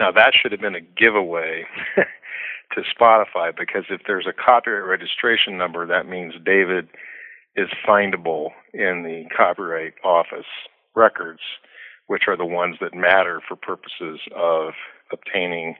Now, 0.00 0.12
that 0.12 0.32
should 0.34 0.52
have 0.52 0.60
been 0.60 0.74
a 0.74 0.80
giveaway 0.80 1.64
to 2.74 2.82
Spotify 2.82 3.56
because 3.56 3.84
if 3.90 4.02
there's 4.06 4.26
a 4.26 4.32
copyright 4.32 4.88
registration 4.88 5.58
number, 5.58 5.86
that 5.86 6.08
means 6.08 6.34
David 6.44 6.88
is 7.56 7.68
findable 7.86 8.50
in 8.72 9.02
the 9.02 9.24
Copyright 9.36 9.94
Office 10.04 10.46
records, 10.94 11.40
which 12.06 12.24
are 12.28 12.36
the 12.36 12.44
ones 12.44 12.76
that 12.80 12.94
matter 12.94 13.40
for 13.46 13.56
purposes 13.56 14.20
of 14.36 14.74
obtaining 15.12 15.74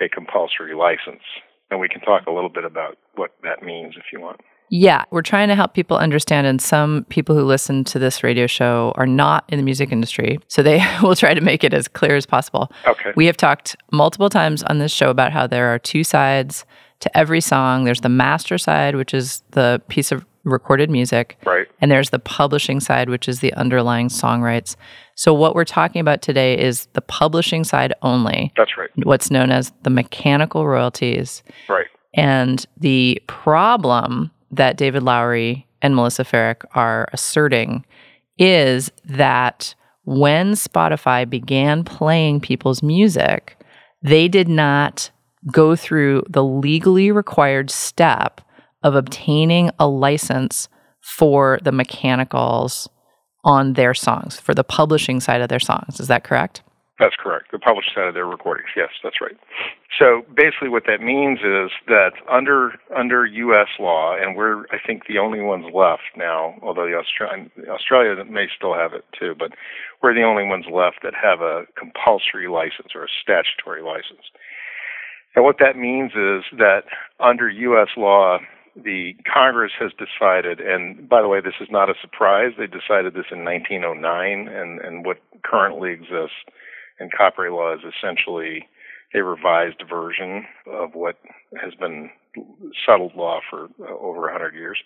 a 0.00 0.08
compulsory 0.08 0.74
license. 0.74 1.22
And 1.70 1.80
we 1.80 1.88
can 1.88 2.00
talk 2.00 2.26
a 2.26 2.32
little 2.32 2.50
bit 2.50 2.64
about 2.64 2.96
what 3.16 3.32
that 3.42 3.62
means 3.62 3.94
if 3.96 4.04
you 4.12 4.20
want. 4.20 4.40
Yeah, 4.68 5.04
we're 5.10 5.22
trying 5.22 5.48
to 5.48 5.54
help 5.54 5.74
people 5.74 5.96
understand, 5.96 6.46
and 6.46 6.60
some 6.60 7.04
people 7.08 7.36
who 7.36 7.44
listen 7.44 7.84
to 7.84 7.98
this 7.98 8.22
radio 8.22 8.46
show 8.46 8.92
are 8.96 9.06
not 9.06 9.44
in 9.48 9.58
the 9.58 9.62
music 9.64 9.92
industry. 9.92 10.38
So 10.48 10.62
they 10.62 10.84
will 11.02 11.16
try 11.16 11.34
to 11.34 11.40
make 11.40 11.64
it 11.64 11.72
as 11.72 11.88
clear 11.88 12.16
as 12.16 12.26
possible. 12.26 12.70
Okay. 12.86 13.12
We 13.16 13.26
have 13.26 13.36
talked 13.36 13.76
multiple 13.92 14.30
times 14.30 14.62
on 14.64 14.78
this 14.78 14.92
show 14.92 15.10
about 15.10 15.32
how 15.32 15.46
there 15.46 15.72
are 15.72 15.78
two 15.78 16.04
sides 16.04 16.64
to 17.00 17.16
every 17.16 17.42
song 17.42 17.84
there's 17.84 18.00
the 18.00 18.08
master 18.08 18.58
side, 18.58 18.96
which 18.96 19.12
is 19.12 19.42
the 19.50 19.82
piece 19.88 20.12
of 20.12 20.24
recorded 20.44 20.90
music. 20.90 21.36
Right. 21.44 21.66
And 21.80 21.90
there's 21.90 22.10
the 22.10 22.18
publishing 22.18 22.80
side, 22.80 23.10
which 23.10 23.28
is 23.28 23.40
the 23.40 23.52
underlying 23.54 24.08
song 24.08 24.40
rights. 24.42 24.76
So, 25.14 25.34
what 25.34 25.54
we're 25.54 25.64
talking 25.64 26.00
about 26.00 26.22
today 26.22 26.58
is 26.58 26.86
the 26.94 27.00
publishing 27.02 27.64
side 27.64 27.92
only, 28.02 28.52
That's 28.56 28.78
right. 28.78 28.90
what's 29.04 29.30
known 29.30 29.50
as 29.50 29.72
the 29.82 29.90
mechanical 29.90 30.66
royalties. 30.66 31.42
Right. 31.68 31.86
And 32.14 32.64
the 32.78 33.22
problem 33.26 34.30
that 34.50 34.76
David 34.76 35.02
Lowery 35.02 35.66
and 35.82 35.94
Melissa 35.94 36.24
Ferrick 36.24 36.64
are 36.74 37.08
asserting 37.12 37.84
is 38.38 38.90
that 39.04 39.74
when 40.04 40.52
Spotify 40.52 41.28
began 41.28 41.84
playing 41.84 42.40
people's 42.40 42.82
music, 42.82 43.60
they 44.02 44.28
did 44.28 44.48
not 44.48 45.10
go 45.50 45.76
through 45.76 46.22
the 46.28 46.44
legally 46.44 47.10
required 47.10 47.70
step 47.70 48.40
of 48.82 48.94
obtaining 48.94 49.70
a 49.78 49.86
license 49.86 50.68
for 51.00 51.58
the 51.62 51.72
mechanicals 51.72 52.88
on 53.44 53.74
their 53.74 53.94
songs 53.94 54.38
for 54.38 54.54
the 54.54 54.64
publishing 54.64 55.20
side 55.20 55.40
of 55.40 55.48
their 55.48 55.60
songs. 55.60 56.00
Is 56.00 56.08
that 56.08 56.24
correct? 56.24 56.62
That's 56.98 57.14
correct. 57.18 57.52
The 57.52 57.58
published 57.58 57.90
side 57.94 58.08
of 58.08 58.14
their 58.14 58.26
recordings. 58.26 58.70
Yes, 58.74 58.88
that's 59.02 59.20
right. 59.20 59.36
So 59.98 60.22
basically, 60.34 60.70
what 60.70 60.84
that 60.86 61.02
means 61.02 61.40
is 61.40 61.70
that 61.88 62.12
under 62.30 62.72
under 62.96 63.26
U.S. 63.26 63.68
law, 63.78 64.16
and 64.16 64.34
we're 64.34 64.64
I 64.72 64.78
think 64.84 65.06
the 65.06 65.18
only 65.18 65.42
ones 65.42 65.66
left 65.74 66.16
now, 66.16 66.54
although 66.62 66.86
the 66.86 66.96
Australia 66.96 68.24
may 68.24 68.46
still 68.56 68.72
have 68.72 68.94
it 68.94 69.04
too, 69.18 69.34
but 69.38 69.52
we're 70.02 70.14
the 70.14 70.22
only 70.22 70.44
ones 70.44 70.64
left 70.72 71.00
that 71.02 71.12
have 71.14 71.42
a 71.42 71.64
compulsory 71.78 72.48
license 72.48 72.94
or 72.94 73.04
a 73.04 73.08
statutory 73.22 73.82
license. 73.82 74.32
And 75.34 75.44
what 75.44 75.56
that 75.60 75.76
means 75.76 76.12
is 76.12 76.44
that 76.56 76.84
under 77.20 77.50
U.S. 77.50 77.88
law, 77.98 78.38
the 78.74 79.14
Congress 79.30 79.72
has 79.78 79.92
decided, 80.00 80.60
and 80.60 81.06
by 81.06 81.20
the 81.20 81.28
way, 81.28 81.42
this 81.42 81.60
is 81.60 81.68
not 81.70 81.90
a 81.90 81.94
surprise. 82.00 82.52
They 82.56 82.66
decided 82.66 83.12
this 83.12 83.28
in 83.30 83.44
1909, 83.44 84.48
and 84.48 84.80
and 84.80 85.04
what 85.04 85.18
currently 85.44 85.92
exists 85.92 86.40
and 86.98 87.12
copyright 87.12 87.52
law 87.52 87.74
is 87.74 87.80
essentially 87.80 88.68
a 89.14 89.22
revised 89.22 89.82
version 89.88 90.46
of 90.66 90.94
what 90.94 91.16
has 91.60 91.74
been 91.74 92.10
settled 92.84 93.14
law 93.14 93.40
for 93.48 93.68
uh, 93.80 93.94
over 94.00 94.20
100 94.22 94.54
years. 94.54 94.78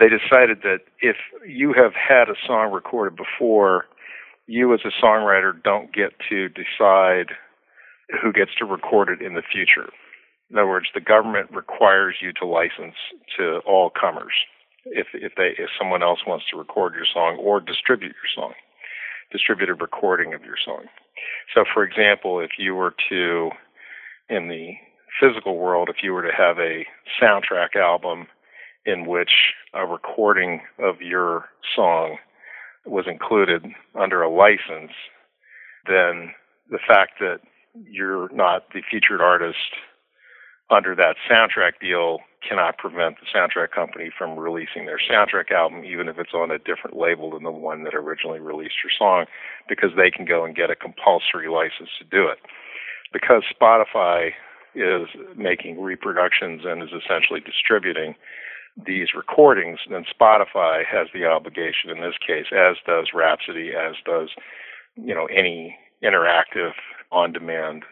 They 0.00 0.08
decided 0.08 0.58
that 0.62 0.80
if 1.00 1.16
you 1.46 1.74
have 1.74 1.92
had 1.94 2.28
a 2.28 2.34
song 2.46 2.72
recorded 2.72 3.16
before, 3.16 3.86
you 4.46 4.72
as 4.74 4.80
a 4.84 5.04
songwriter 5.04 5.52
don't 5.62 5.94
get 5.94 6.12
to 6.28 6.48
decide 6.48 7.36
who 8.22 8.32
gets 8.32 8.50
to 8.58 8.64
record 8.64 9.08
it 9.08 9.24
in 9.24 9.34
the 9.34 9.42
future. 9.42 9.88
In 10.50 10.58
other 10.58 10.68
words, 10.68 10.88
the 10.92 11.00
government 11.00 11.50
requires 11.52 12.16
you 12.20 12.32
to 12.34 12.46
license 12.46 12.96
to 13.38 13.60
all 13.66 13.90
comers 13.90 14.32
if 14.84 15.08
if 15.14 15.32
they 15.36 15.54
if 15.58 15.70
someone 15.78 16.02
else 16.02 16.20
wants 16.26 16.44
to 16.50 16.58
record 16.58 16.94
your 16.94 17.06
song 17.12 17.38
or 17.40 17.60
distribute 17.60 18.12
your 18.12 18.30
song, 18.34 18.52
distribute 19.30 19.70
a 19.70 19.74
recording 19.74 20.34
of 20.34 20.44
your 20.44 20.56
song. 20.62 20.84
So, 21.54 21.64
for 21.72 21.84
example, 21.84 22.40
if 22.40 22.52
you 22.58 22.74
were 22.74 22.94
to, 23.08 23.50
in 24.28 24.48
the 24.48 24.72
physical 25.20 25.56
world, 25.58 25.88
if 25.88 25.96
you 26.02 26.12
were 26.12 26.22
to 26.22 26.36
have 26.36 26.58
a 26.58 26.86
soundtrack 27.20 27.76
album 27.76 28.26
in 28.86 29.06
which 29.06 29.30
a 29.74 29.86
recording 29.86 30.62
of 30.78 31.00
your 31.00 31.46
song 31.76 32.16
was 32.84 33.04
included 33.06 33.64
under 33.94 34.22
a 34.22 34.30
license, 34.30 34.92
then 35.86 36.32
the 36.70 36.78
fact 36.86 37.12
that 37.20 37.40
you're 37.90 38.28
not 38.32 38.64
the 38.74 38.82
featured 38.90 39.20
artist 39.20 39.56
under 40.72 40.94
that 40.96 41.16
soundtrack 41.30 41.72
deal 41.80 42.18
cannot 42.46 42.78
prevent 42.78 43.16
the 43.20 43.26
soundtrack 43.32 43.70
company 43.70 44.10
from 44.16 44.38
releasing 44.38 44.86
their 44.86 44.98
soundtrack 44.98 45.52
album, 45.52 45.84
even 45.84 46.08
if 46.08 46.18
it's 46.18 46.34
on 46.34 46.50
a 46.50 46.58
different 46.58 46.96
label 46.96 47.30
than 47.30 47.44
the 47.44 47.50
one 47.50 47.84
that 47.84 47.94
originally 47.94 48.40
released 48.40 48.82
your 48.82 48.90
song, 48.96 49.26
because 49.68 49.90
they 49.96 50.10
can 50.10 50.24
go 50.24 50.44
and 50.44 50.56
get 50.56 50.70
a 50.70 50.74
compulsory 50.74 51.48
license 51.48 51.90
to 51.98 52.04
do 52.04 52.26
it. 52.26 52.38
Because 53.12 53.42
Spotify 53.54 54.30
is 54.74 55.06
making 55.36 55.80
reproductions 55.80 56.62
and 56.64 56.82
is 56.82 56.88
essentially 56.90 57.40
distributing 57.40 58.14
these 58.86 59.08
recordings, 59.14 59.80
then 59.90 60.04
Spotify 60.04 60.82
has 60.84 61.08
the 61.12 61.26
obligation 61.26 61.90
in 61.90 62.00
this 62.00 62.16
case, 62.26 62.46
as 62.52 62.76
does 62.86 63.08
Rhapsody, 63.14 63.72
as 63.74 63.96
does 64.04 64.30
you 64.96 65.14
know 65.14 65.26
any 65.26 65.76
interactive 66.02 66.72
on-demand 67.10 67.84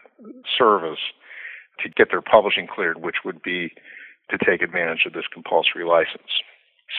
service 0.57 0.99
to 1.83 1.89
get 1.89 2.09
their 2.09 2.21
publishing 2.21 2.67
cleared, 2.67 3.01
which 3.01 3.17
would 3.25 3.41
be 3.41 3.71
to 4.29 4.37
take 4.37 4.61
advantage 4.61 5.05
of 5.05 5.13
this 5.13 5.25
compulsory 5.31 5.85
license. 5.85 6.31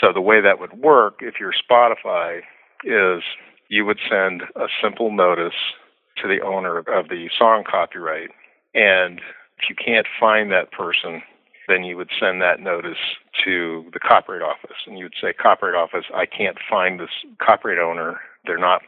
So 0.01 0.13
the 0.13 0.21
way 0.21 0.41
that 0.41 0.59
would 0.59 0.75
work 0.75 1.21
if 1.21 1.35
you're 1.41 1.53
Spotify 1.53 2.41
is 2.85 3.23
you 3.69 3.85
would 3.85 3.99
send 4.09 4.43
a 4.57 4.67
simple 4.83 5.11
notice 5.11 5.55
to 6.17 6.29
the 6.29 6.45
owner 6.45 6.79
of 6.79 7.09
the 7.09 7.29
song 7.39 7.65
copyright 7.69 8.31
and 8.75 9.21
if 9.59 9.69
you 9.69 9.75
can't 9.75 10.07
find 10.19 10.51
that 10.51 10.73
person 10.73 11.23
then 11.69 11.85
you 11.85 11.97
would 11.97 12.11
send 12.19 12.43
that 12.43 12.61
notice 12.61 12.99
to 13.45 13.89
the 13.93 14.01
copyright 14.01 14.43
office 14.43 14.77
and 14.87 14.99
you 14.99 15.05
would 15.05 15.15
say 15.21 15.33
copyright 15.33 15.75
office 15.75 16.05
I 16.15 16.27
can't 16.27 16.59
find 16.69 17.01
this 17.01 17.11
copyright 17.39 17.79
owner 17.79 18.21
they're 18.45 18.59
not 18.59 18.83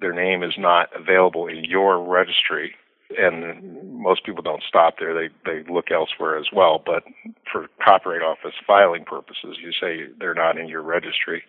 their 0.00 0.12
name 0.12 0.42
is 0.42 0.54
not 0.56 0.88
available 0.98 1.46
in 1.46 1.64
your 1.64 2.02
registry 2.02 2.74
and 3.18 4.00
most 4.00 4.24
people 4.24 4.42
don't 4.42 4.62
stop 4.68 4.94
there. 4.98 5.14
They 5.14 5.28
they 5.44 5.70
look 5.70 5.90
elsewhere 5.90 6.38
as 6.38 6.46
well. 6.52 6.82
But 6.84 7.04
for 7.50 7.68
Copyright 7.84 8.22
Office 8.22 8.54
filing 8.66 9.04
purposes, 9.04 9.58
you 9.62 9.72
say 9.72 10.12
they're 10.18 10.34
not 10.34 10.58
in 10.58 10.68
your 10.68 10.82
registry. 10.82 11.42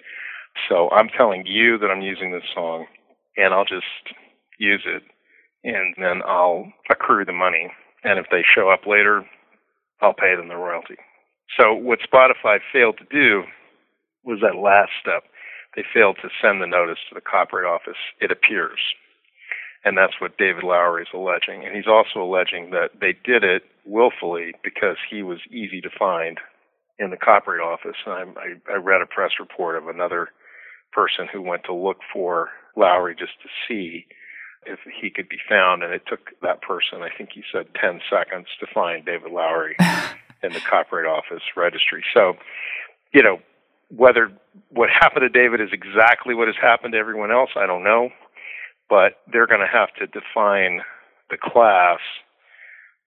So 0.69 0.89
I'm 0.91 1.10
telling 1.10 1.45
you 1.45 1.78
that 1.80 1.91
I'm 1.91 2.01
using 2.01 2.32
this 2.32 2.43
song, 2.54 2.86
and 3.38 3.54
I'll 3.54 3.65
just 3.65 3.86
use 4.60 4.84
it, 4.86 5.04
and 5.63 5.95
then 5.97 6.21
I'll 6.25 6.71
accrue 6.89 7.25
the 7.25 7.34
money. 7.34 7.71
And 8.04 8.19
if 8.19 8.28
they 8.32 8.43
show 8.56 8.69
up 8.69 8.86
later, 8.88 9.25
I'll 10.01 10.13
pay 10.13 10.36
them 10.36 10.47
the 10.47 10.56
royalty. 10.56 10.95
So 11.60 11.73
what 11.73 11.99
Spotify 11.99 12.60
failed 12.71 12.97
to 12.99 13.06
do 13.12 13.43
was 14.23 14.39
that 14.41 14.60
last 14.60 14.91
step. 15.01 15.23
They 15.75 15.84
failed 15.93 16.17
to 16.21 16.30
send 16.41 16.62
the 16.62 16.67
notice 16.67 16.99
to 17.10 17.15
the 17.15 17.21
Copyright 17.21 17.65
Office. 17.69 17.99
It 18.21 18.32
appears 18.32 18.80
and 19.86 19.95
that's 19.95 20.19
what 20.19 20.38
David 20.38 20.63
Lowery 20.63 21.04
is 21.04 21.08
alleging. 21.13 21.63
And 21.63 21.76
he's 21.76 21.88
also 21.88 22.19
alleging 22.19 22.71
that 22.71 23.00
they 23.00 23.13
did 23.24 23.43
it 23.43 23.63
willfully 23.86 24.54
because 24.63 24.98
he 25.10 25.21
was 25.21 25.38
easy 25.52 25.80
to 25.80 25.89
find 25.98 26.39
in 26.98 27.12
the 27.12 27.17
Copyright 27.17 27.62
Office. 27.62 27.95
And 28.06 28.36
I, 28.36 28.71
I, 28.71 28.74
I 28.74 28.78
read 28.78 29.04
a 29.04 29.06
press 29.06 29.32
report 29.39 29.78
of 29.78 29.88
another 29.88 30.30
person 30.91 31.28
who 31.32 31.41
went 31.41 31.65
to 31.65 31.74
look 31.74 31.98
for 32.12 32.50
Lowery 32.76 33.15
just 33.15 33.34
to 33.43 33.50
see 33.67 34.08
if 34.65 34.80
he 35.00 35.12
could 35.12 35.30
be 35.30 35.38
found, 35.48 35.84
and 35.84 35.93
it 35.93 36.02
took 36.08 36.32
that 36.41 36.63
person, 36.63 37.04
I 37.04 37.15
think 37.15 37.30
he 37.36 37.43
said, 37.54 37.67
10 37.80 38.02
seconds 38.10 38.48
to 38.60 38.65
find 38.74 39.06
David 39.06 39.32
Lowery 39.32 39.76
in 40.43 40.52
the 40.52 40.62
Copyright 40.62 41.06
Office 41.06 41.43
registry. 41.56 42.04
So, 42.15 42.34
you 43.13 43.21
know, 43.21 43.38
whether 43.95 44.32
what 44.71 44.89
happened 44.89 45.21
to 45.21 45.30
David 45.30 45.62
is 45.62 45.69
exactly 45.71 46.34
what 46.34 46.48
has 46.48 46.58
happened 46.60 46.93
to 46.93 46.98
everyone 46.98 47.30
else, 47.30 47.52
I 47.56 47.67
don't 47.67 47.84
know 47.84 48.10
but 48.89 49.17
they're 49.32 49.48
going 49.48 49.62
to 49.62 49.67
have 49.67 49.93
to 50.00 50.08
define 50.08 50.82
the 51.30 51.38
class, 51.41 52.00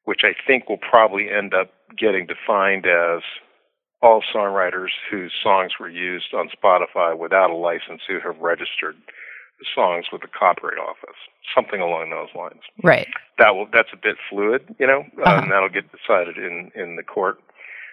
which 0.05 0.21
I 0.25 0.35
think 0.47 0.69
will 0.69 0.79
probably 0.79 1.29
end 1.31 1.55
up 1.55 1.71
getting 1.99 2.27
defined 2.27 2.87
as 2.87 3.23
all 4.03 4.23
songwriters 4.35 4.91
whose 5.11 5.33
songs 5.43 5.73
were 5.79 5.89
used 5.89 6.33
on 6.35 6.49
Spotify 6.49 7.17
without 7.17 7.51
a 7.51 7.55
license 7.55 8.03
who 8.07 8.19
have 8.25 8.39
registered 8.39 8.97
the 9.59 9.67
songs 9.75 10.07
with 10.13 10.23
the 10.23 10.29
Copyright 10.29 10.79
Office, 10.79 11.19
something 11.55 11.81
along 11.81 12.11
those 12.11 12.29
lines. 12.35 12.63
Right. 12.83 13.09
That 13.39 13.55
will 13.57 13.67
that's 13.73 13.91
a 13.93 13.97
bit 13.97 14.17
fluid, 14.31 14.63
you 14.79 14.87
know, 14.87 15.01
uh-huh. 15.21 15.41
and 15.43 15.51
that'll 15.51 15.69
get 15.69 15.91
decided 15.91 16.37
in 16.39 16.71
in 16.77 16.97
the 16.97 17.03
court, 17.03 17.39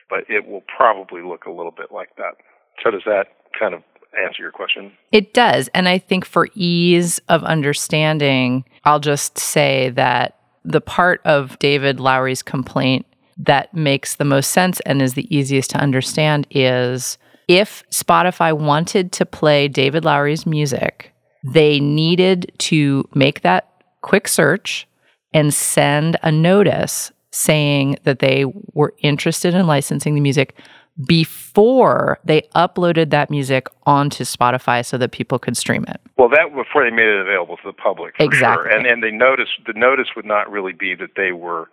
but 0.09 0.29
it 0.29 0.47
will 0.47 0.63
probably 0.77 1.23
look 1.23 1.45
a 1.45 1.51
little 1.51 1.73
bit 1.75 1.91
like 1.91 2.15
that. 2.17 2.35
So 2.83 2.91
does 2.91 3.03
that 3.05 3.27
kind 3.57 3.73
of 3.73 3.81
answer 4.23 4.41
your 4.41 4.51
question. 4.51 4.91
It 5.11 5.33
does. 5.33 5.69
And 5.73 5.87
I 5.87 5.97
think 5.97 6.25
for 6.25 6.47
ease 6.53 7.19
of 7.29 7.43
understanding, 7.43 8.65
I'll 8.83 8.99
just 8.99 9.37
say 9.37 9.89
that 9.91 10.39
the 10.63 10.81
part 10.81 11.21
of 11.25 11.57
David 11.59 11.99
Lowery's 11.99 12.41
complaint 12.41 13.05
that 13.37 13.73
makes 13.73 14.15
the 14.15 14.25
most 14.25 14.51
sense 14.51 14.79
and 14.81 15.01
is 15.01 15.13
the 15.13 15.35
easiest 15.35 15.69
to 15.71 15.77
understand 15.77 16.47
is 16.49 17.17
if 17.47 17.83
Spotify 17.91 18.57
wanted 18.57 19.11
to 19.13 19.25
play 19.25 19.67
David 19.67 20.05
Lowery's 20.05 20.45
music, 20.45 21.13
they 21.43 21.79
needed 21.79 22.51
to 22.57 23.07
make 23.13 23.41
that 23.41 23.69
quick 24.01 24.27
search 24.27 24.87
and 25.33 25.53
send 25.53 26.17
a 26.23 26.31
notice 26.31 27.11
saying 27.31 27.97
that 28.03 28.19
they 28.19 28.45
were 28.73 28.93
interested 28.99 29.53
in 29.53 29.67
licensing 29.67 30.15
the 30.15 30.21
music 30.21 30.57
before 31.03 32.19
they 32.23 32.43
uploaded 32.55 33.09
that 33.09 33.29
music 33.29 33.67
onto 33.85 34.23
Spotify 34.23 34.85
so 34.85 34.97
that 34.97 35.11
people 35.11 35.37
could 35.39 35.57
stream 35.57 35.83
it. 35.87 35.99
Well, 36.17 36.29
that 36.29 36.55
before 36.55 36.83
they 36.83 36.95
made 36.95 37.07
it 37.07 37.19
available 37.19 37.57
to 37.57 37.63
the 37.65 37.73
public, 37.73 38.15
exactly. 38.19 38.71
Sure. 38.71 38.77
And 38.77 38.85
and 38.85 39.03
they 39.03 39.11
notice 39.11 39.49
the 39.65 39.73
notice 39.73 40.07
would 40.15 40.25
not 40.25 40.49
really 40.49 40.73
be 40.73 40.95
that 40.95 41.11
they 41.17 41.31
were 41.31 41.69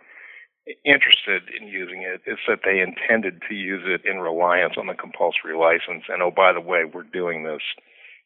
interested 0.85 1.43
in 1.59 1.67
using 1.69 2.03
it. 2.03 2.21
It's 2.27 2.41
that 2.49 2.61
they 2.65 2.81
intended 2.81 3.43
to 3.49 3.55
use 3.55 3.83
it 3.85 4.09
in 4.09 4.19
reliance 4.19 4.75
on 4.79 4.87
the 4.87 4.95
compulsory 4.95 5.57
license. 5.57 6.05
And 6.09 6.23
oh, 6.23 6.31
by 6.35 6.53
the 6.53 6.61
way, 6.61 6.85
we're 6.85 7.03
doing 7.05 7.45
this. 7.45 7.63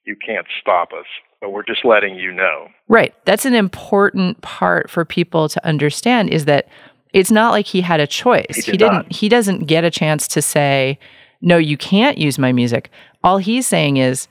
You 0.05 0.16
can't 0.16 0.47
stop 0.61 0.92
us. 0.92 1.07
But 1.40 1.51
we're 1.51 1.64
just 1.64 1.84
letting 1.84 2.16
you 2.16 2.32
know. 2.32 2.68
Right. 2.88 3.14
That's 3.26 3.44
an 3.44 3.55
important 3.55 4.40
part 4.40 4.90
for 4.90 5.05
people 5.05 5.49
to 5.51 5.66
understand 5.66 6.30
is 6.30 6.47
that 6.47 6.68
it's 7.12 7.30
not 7.30 7.50
like 7.50 7.66
he 7.66 7.80
had 7.80 8.00
a 8.00 8.07
choice. 8.07 8.44
He, 8.57 8.62
did 8.62 8.70
he 8.72 8.76
didn't 8.76 8.92
not. 8.92 9.12
he 9.12 9.28
doesn't 9.28 9.66
get 9.66 9.84
a 9.84 9.90
chance 9.90 10.28
to 10.28 10.42
say, 10.42 10.98
"No, 11.40 11.57
you 11.57 11.76
can't 11.76 12.18
use 12.18 12.38
my 12.38 12.52
music." 12.52 12.90
All 13.24 13.38
he's 13.38 13.66
saying 13.66 13.96
is 13.96 14.28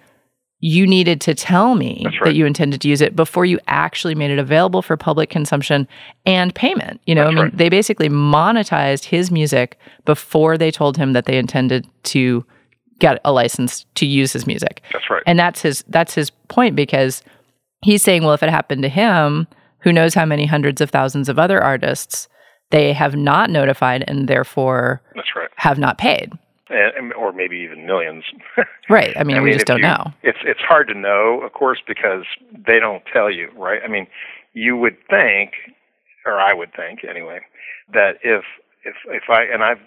you 0.59 0.87
needed 0.87 1.21
to 1.21 1.35
tell 1.35 1.75
me 1.75 2.03
right. 2.05 2.23
that 2.23 2.35
you 2.35 2.45
intended 2.45 2.81
to 2.81 2.87
use 2.87 3.01
it 3.01 3.15
before 3.15 3.45
you 3.45 3.59
actually 3.67 4.15
made 4.15 4.31
it 4.31 4.39
available 4.39 4.81
for 4.81 4.95
public 4.97 5.29
consumption 5.29 5.87
and 6.25 6.55
payment. 6.55 7.01
You 7.05 7.13
know, 7.13 7.25
That's 7.25 7.33
I 7.33 7.35
mean, 7.35 7.43
right. 7.45 7.57
they 7.57 7.69
basically 7.69 8.09
monetized 8.09 9.05
his 9.05 9.29
music 9.29 9.77
before 10.05 10.57
they 10.57 10.71
told 10.71 10.97
him 10.97 11.13
that 11.13 11.25
they 11.25 11.37
intended 11.37 11.87
to 12.03 12.45
get 12.99 13.19
a 13.25 13.31
license 13.31 13.85
to 13.95 14.05
use 14.05 14.33
his 14.33 14.47
music. 14.47 14.81
That's 14.93 15.09
right. 15.09 15.23
And 15.27 15.37
that's 15.37 15.61
his 15.61 15.83
that's 15.87 16.15
his 16.15 16.29
point 16.29 16.75
because 16.75 17.21
he's 17.83 18.01
saying, 18.01 18.23
well, 18.23 18.33
if 18.33 18.41
it 18.41 18.49
happened 18.49 18.81
to 18.83 18.89
him, 18.89 19.47
who 19.79 19.91
knows 19.93 20.13
how 20.13 20.25
many 20.25 20.45
hundreds 20.45 20.81
of 20.81 20.89
thousands 20.89 21.29
of 21.29 21.37
other 21.37 21.61
artists 21.61 22.27
they 22.71 22.93
have 22.93 23.15
not 23.15 23.49
notified 23.49 24.03
and 24.07 24.27
therefore 24.27 25.01
That's 25.15 25.27
right. 25.35 25.49
have 25.55 25.77
not 25.77 25.97
paid. 25.97 26.31
And, 26.69 27.13
or 27.13 27.31
maybe 27.31 27.57
even 27.57 27.85
millions. 27.85 28.23
Right. 28.89 29.15
I 29.17 29.23
mean, 29.23 29.37
I 29.37 29.39
we 29.39 29.45
mean, 29.49 29.53
just 29.55 29.65
don't 29.65 29.77
you- 29.79 29.83
know. 29.83 30.13
It's 30.21 30.37
it's 30.45 30.59
hard 30.61 30.87
to 30.89 30.93
know, 30.93 31.41
of 31.43 31.53
course, 31.53 31.79
because 31.87 32.23
they 32.51 32.79
don't 32.79 33.01
tell 33.11 33.31
you, 33.31 33.49
right? 33.57 33.81
I 33.83 33.87
mean, 33.87 34.05
you 34.53 34.77
would 34.77 34.95
think, 35.09 35.53
or 36.23 36.39
I 36.39 36.53
would 36.53 36.71
think 36.75 36.99
anyway, 37.03 37.39
that 37.93 38.17
if 38.23 38.43
if 38.83 38.93
if 39.07 39.23
I 39.29 39.41
and 39.51 39.63
I've 39.63 39.79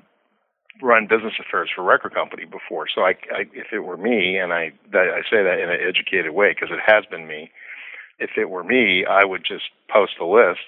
run 0.82 1.06
business 1.06 1.34
affairs 1.38 1.70
for 1.74 1.82
a 1.82 1.84
record 1.84 2.12
company 2.14 2.44
before, 2.44 2.86
so 2.92 3.02
I, 3.02 3.10
I 3.32 3.42
if 3.52 3.68
it 3.72 3.80
were 3.80 3.96
me, 3.96 4.36
and 4.36 4.52
I 4.52 4.72
that, 4.92 5.06
I 5.14 5.20
say 5.30 5.44
that 5.44 5.60
in 5.62 5.70
an 5.70 5.78
educated 5.80 6.32
way 6.34 6.50
because 6.54 6.70
it 6.72 6.80
has 6.84 7.04
been 7.08 7.28
me. 7.28 7.50
If 8.18 8.30
it 8.36 8.50
were 8.50 8.64
me, 8.64 9.04
I 9.06 9.24
would 9.24 9.44
just 9.46 9.70
post 9.92 10.14
a 10.20 10.26
list 10.26 10.66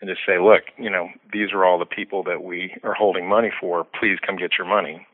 and 0.00 0.08
just 0.08 0.20
say, 0.26 0.38
look, 0.38 0.62
you 0.78 0.90
know, 0.90 1.08
these 1.32 1.52
are 1.52 1.64
all 1.64 1.78
the 1.78 1.86
people 1.86 2.22
that 2.24 2.42
we 2.42 2.74
are 2.82 2.94
holding 2.94 3.28
money 3.28 3.50
for. 3.60 3.86
Please 3.98 4.18
come 4.24 4.36
get 4.36 4.52
your 4.58 4.66
money. 4.66 5.06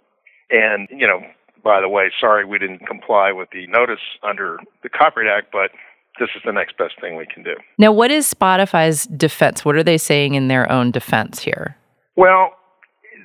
And, 0.51 0.89
you 0.91 1.07
know, 1.07 1.21
by 1.65 1.81
the 1.81 1.89
way, 1.89 2.13
sorry 2.21 2.45
we 2.45 2.59
didn't 2.59 2.87
comply 2.87 3.33
with 3.33 3.49
the 3.51 3.67
notice 3.67 4.01
under 4.23 4.59
the 4.83 4.89
Copyright 4.89 5.29
Act, 5.29 5.49
but 5.51 5.73
this 6.21 6.29
is 6.37 6.43
the 6.45 6.53
next 6.53 6.79
best 6.79 6.95
thing 7.01 7.17
we 7.17 7.27
can 7.27 7.43
do. 7.43 7.55
Now, 7.79 7.93
what 7.93 8.11
is 8.11 8.33
Spotify's 8.33 9.07
defense? 9.07 9.65
What 9.65 9.75
are 9.75 9.83
they 9.83 9.99
saying 9.99 10.35
in 10.35 10.49
their 10.49 10.71
own 10.71 10.91
defense 10.91 11.43
here? 11.43 11.77
Well, 12.15 12.53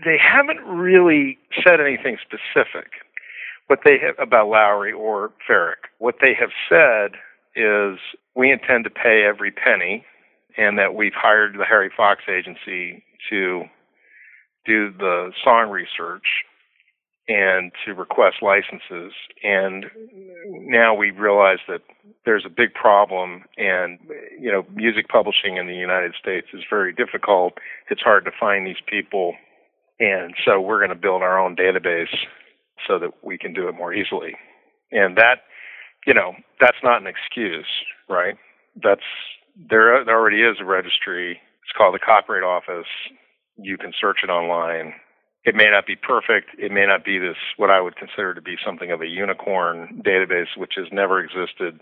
they 0.04 0.18
haven't 0.18 0.60
really 0.66 1.38
said 1.64 1.80
anything 1.80 2.18
specific. 2.22 2.92
What 3.68 3.80
they 3.86 3.98
have 4.00 4.16
about 4.20 4.50
Lowery 4.50 4.92
or 4.92 5.32
Ferrick, 5.48 5.88
what 6.00 6.16
they 6.20 6.34
have 6.38 6.50
said 6.68 7.18
is 7.56 8.00
we 8.36 8.52
intend 8.52 8.84
to 8.86 8.90
pay 8.90 9.24
every 9.24 9.52
penny, 9.52 10.04
and 10.58 10.78
that 10.78 10.96
we've 10.96 11.14
hired 11.16 11.56
the 11.58 11.66
Harry 11.66 11.92
Fox 11.96 12.22
agency 12.30 13.04
to 13.30 13.64
do 14.66 14.92
the 14.98 15.32
song 15.44 15.70
research 15.70 16.26
and 17.28 17.72
to 17.86 17.94
request 17.94 18.38
licenses. 18.42 19.14
And 19.44 19.86
now 20.46 20.94
we 20.94 21.12
realize 21.12 21.60
that 21.68 21.82
there's 22.26 22.46
a 22.46 22.50
big 22.50 22.74
problem, 22.74 23.44
and 23.58 24.00
you 24.40 24.52
know, 24.52 24.66
music 24.74 25.08
publishing 25.08 25.58
in 25.58 25.68
the 25.68 25.76
United 25.76 26.14
States 26.20 26.48
is 26.54 26.64
very 26.70 26.94
difficult. 26.94 27.54
It's 27.90 28.02
hard 28.02 28.26
to 28.26 28.32
find 28.40 28.66
these 28.68 28.82
people, 28.88 29.36
and 30.00 30.34
so 30.46 30.60
we're 30.60 30.80
going 30.80 30.90
to 30.90 30.96
build 30.96 31.22
our 31.22 31.40
own 31.40 31.56
database 31.56 32.16
so 32.88 33.00
that 33.00 33.12
we 33.24 33.38
can 33.38 33.54
do 33.54 33.68
it 33.68 33.76
more 33.76 33.94
easily. 33.94 34.36
And 34.92 35.16
that, 35.18 35.44
you 36.06 36.14
know, 36.14 36.34
that's 36.60 36.78
not 36.84 37.02
an 37.02 37.08
excuse, 37.08 37.68
right? 38.10 38.36
That's 38.82 39.02
there. 39.70 40.04
There 40.06 40.18
already 40.18 40.42
is 40.42 40.58
a 40.60 40.66
registry. 40.66 41.32
It's 41.34 41.78
called 41.78 41.96
the 41.96 42.00
Copyright 42.00 42.44
Office. 42.44 42.88
You 43.58 43.78
can 43.78 43.94
search 44.00 44.20
it 44.24 44.30
online. 44.30 44.94
It 45.44 45.56
may 45.56 45.70
not 45.72 45.88
be 45.88 45.96
perfect. 45.96 46.50
It 46.58 46.72
may 46.72 46.86
not 46.86 47.04
be 47.04 47.18
this 47.18 47.38
what 47.58 47.72
I 47.72 47.82
would 47.82 47.96
consider 47.96 48.34
to 48.34 48.42
be 48.42 48.56
something 48.64 48.92
of 48.92 49.02
a 49.02 49.08
unicorn 49.08 50.02
database, 50.06 50.56
which 50.56 50.74
has 50.78 50.88
never 50.92 51.20
existed 51.20 51.80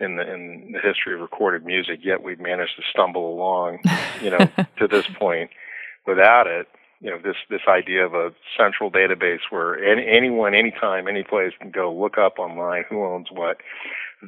in 0.00 0.16
the 0.16 0.22
in 0.22 0.72
the 0.72 0.80
history 0.80 1.14
of 1.14 1.20
recorded 1.20 1.64
music. 1.66 2.00
Yet 2.02 2.22
we've 2.22 2.40
managed 2.40 2.76
to 2.76 2.82
stumble 2.90 3.32
along, 3.34 3.80
you 4.22 4.30
know, 4.30 4.38
to 4.78 4.88
this 4.88 5.06
point 5.18 5.50
without 6.06 6.46
it. 6.46 6.66
You 7.00 7.10
know, 7.10 7.18
this 7.22 7.36
this 7.50 7.60
idea 7.68 8.06
of 8.06 8.14
a 8.14 8.30
central 8.56 8.90
database 8.90 9.44
where 9.50 9.76
any, 9.84 10.06
anyone, 10.08 10.54
anytime, 10.54 11.06
any 11.06 11.22
place 11.22 11.52
can 11.60 11.70
go 11.70 11.94
look 11.94 12.18
up 12.18 12.38
online 12.38 12.84
who 12.88 13.04
owns 13.04 13.28
what. 13.30 13.58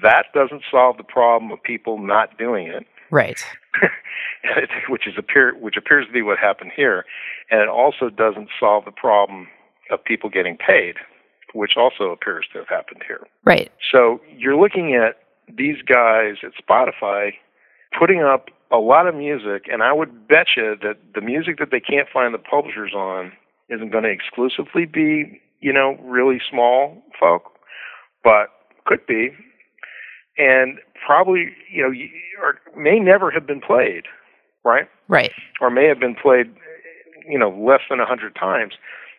That 0.02 0.26
doesn't 0.34 0.62
solve 0.70 0.96
the 0.96 1.04
problem 1.04 1.50
of 1.50 1.62
people 1.62 1.98
not 1.98 2.38
doing 2.38 2.68
it 2.68 2.86
Right. 3.10 3.44
which 4.88 5.06
is 5.06 5.14
appear 5.18 5.54
which 5.56 5.76
appears 5.76 6.06
to 6.06 6.12
be 6.12 6.22
what 6.22 6.38
happened 6.38 6.72
here, 6.74 7.04
and 7.50 7.60
it 7.60 7.68
also 7.68 8.08
doesn't 8.08 8.48
solve 8.58 8.84
the 8.84 8.92
problem 8.92 9.48
of 9.90 10.02
people 10.04 10.30
getting 10.30 10.56
paid, 10.56 10.94
which 11.52 11.72
also 11.76 12.10
appears 12.10 12.46
to 12.52 12.58
have 12.58 12.68
happened 12.68 13.02
here. 13.06 13.26
Right. 13.44 13.70
So 13.92 14.20
you're 14.36 14.56
looking 14.56 14.94
at 14.94 15.18
these 15.56 15.82
guys 15.82 16.36
at 16.44 16.52
Spotify 16.62 17.32
putting 17.98 18.22
up 18.22 18.48
a 18.70 18.76
lot 18.78 19.08
of 19.08 19.16
music, 19.16 19.64
and 19.70 19.82
I 19.82 19.92
would 19.92 20.28
bet 20.28 20.46
you 20.56 20.76
that 20.82 20.98
the 21.14 21.20
music 21.20 21.58
that 21.58 21.70
they 21.72 21.80
can't 21.80 22.08
find 22.08 22.32
the 22.32 22.38
publishers 22.38 22.92
on 22.94 23.32
isn't 23.68 23.90
going 23.90 24.04
to 24.04 24.10
exclusively 24.10 24.84
be, 24.84 25.40
you 25.60 25.72
know, 25.72 25.98
really 26.02 26.40
small 26.48 27.02
folk, 27.18 27.50
but 28.22 28.50
could 28.84 29.04
be, 29.06 29.30
and 30.40 30.78
probably, 31.06 31.50
you 31.70 31.82
know, 31.82 31.92
or 32.42 32.58
may 32.76 32.98
never 32.98 33.30
have 33.30 33.46
been 33.46 33.60
played, 33.60 34.04
right? 34.64 34.88
Right. 35.08 35.32
Or 35.60 35.70
may 35.70 35.86
have 35.86 36.00
been 36.00 36.14
played, 36.14 36.50
you 37.28 37.38
know, 37.38 37.50
less 37.50 37.80
than 37.90 38.00
a 38.00 38.06
hundred 38.06 38.34
times, 38.34 38.74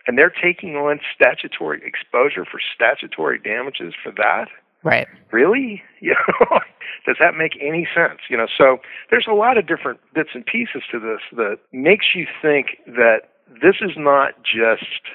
and 0.08 0.18
they're 0.18 0.34
taking 0.34 0.76
on 0.76 1.00
statutory 1.14 1.82
exposure 1.86 2.44
for 2.44 2.60
statutory 2.76 3.40
damages 3.40 3.94
for 4.04 4.12
that 4.18 4.48
Right. 4.84 5.08
really 5.32 5.84
you 6.02 6.16
know 6.16 6.60
does 7.06 7.18
that 7.20 7.36
make 7.38 7.52
any 7.62 7.88
sense 7.96 8.20
you 8.30 8.36
know 8.38 8.48
so 8.58 8.78
there's 9.12 9.28
a 9.30 9.34
lot 9.34 9.58
of 9.58 9.68
different 9.68 10.00
bits 10.16 10.30
and 10.34 10.44
pieces 10.44 10.82
to 10.92 11.00
this 11.00 11.22
that 11.34 11.60
makes 11.72 12.08
you 12.16 12.26
think 12.42 12.78
that 12.88 13.30
this 13.62 13.76
is 13.82 13.92
not 13.96 14.34
just 14.42 15.06